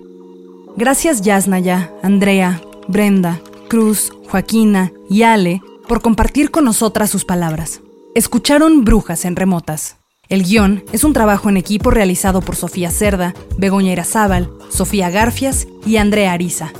Gracias 0.75 1.21
Yasnaya, 1.21 1.91
Andrea, 2.01 2.61
Brenda, 2.87 3.39
Cruz, 3.69 4.11
Joaquina 4.29 4.91
y 5.07 5.21
Ale 5.21 5.61
por 5.87 6.01
compartir 6.01 6.49
con 6.49 6.65
nosotras 6.65 7.11
sus 7.11 7.25
palabras. 7.25 7.81
Escucharon 8.17 8.83
Brujas 8.83 9.25
en 9.25 9.35
Remotas. 9.35 9.97
El 10.27 10.41
guion 10.41 10.83
es 10.91 11.03
un 11.03 11.13
trabajo 11.13 11.49
en 11.49 11.57
equipo 11.57 11.91
realizado 11.91 12.41
por 12.41 12.55
Sofía 12.55 12.89
Cerda, 12.89 13.35
Begoña 13.59 13.91
Irazábal, 13.91 14.49
Sofía 14.69 15.11
Garfias 15.11 15.67
y 15.85 15.97
Andrea 15.97 16.31
Ariza. 16.31 16.73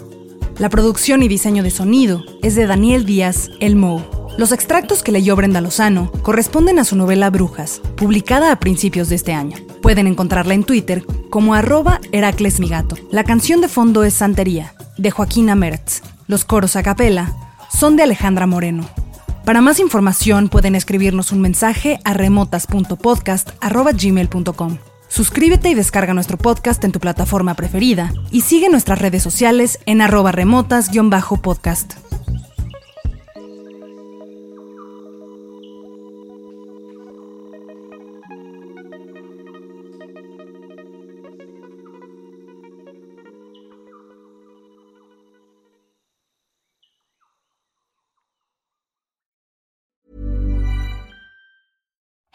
La 0.57 0.69
producción 0.69 1.21
y 1.21 1.27
diseño 1.27 1.61
de 1.61 1.69
sonido 1.69 2.23
es 2.41 2.55
de 2.55 2.65
Daniel 2.65 3.05
Díaz 3.05 3.51
El 3.59 3.75
Mou. 3.75 4.01
Los 4.39 4.51
extractos 4.51 5.03
que 5.03 5.11
leyó 5.11 5.35
Brenda 5.35 5.61
Lozano 5.61 6.11
corresponden 6.23 6.79
a 6.79 6.83
su 6.83 6.95
novela 6.95 7.29
Brujas, 7.29 7.81
publicada 7.97 8.51
a 8.51 8.59
principios 8.59 9.07
de 9.09 9.17
este 9.17 9.33
año. 9.33 9.57
Pueden 9.83 10.07
encontrarla 10.07 10.55
en 10.55 10.63
Twitter 10.63 11.05
como 11.29 11.53
arroba 11.53 12.01
Heracles. 12.11 12.59
La 13.11 13.23
canción 13.23 13.61
de 13.61 13.67
fondo 13.67 14.03
es 14.03 14.15
Santería, 14.15 14.73
de 14.97 15.11
Joaquina 15.11 15.53
Mertz. 15.53 16.01
Los 16.25 16.45
coros 16.45 16.75
a 16.75 16.81
capela 16.81 17.31
son 17.69 17.95
de 17.95 18.01
Alejandra 18.01 18.47
Moreno. 18.47 18.89
Para 19.47 19.61
más 19.61 19.79
información 19.79 20.49
pueden 20.49 20.75
escribirnos 20.75 21.31
un 21.31 21.39
mensaje 21.39 22.01
a 22.03 22.13
remotas.podcast.gmail.com. 22.13 24.77
Suscríbete 25.07 25.69
y 25.69 25.73
descarga 25.73 26.13
nuestro 26.13 26.37
podcast 26.37 26.83
en 26.83 26.91
tu 26.91 26.99
plataforma 26.99 27.53
preferida 27.53 28.11
y 28.29 28.41
sigue 28.41 28.67
nuestras 28.67 28.99
redes 28.99 29.23
sociales 29.23 29.79
en 29.85 30.01
arroba 30.01 30.33
remotas-podcast. 30.33 32.06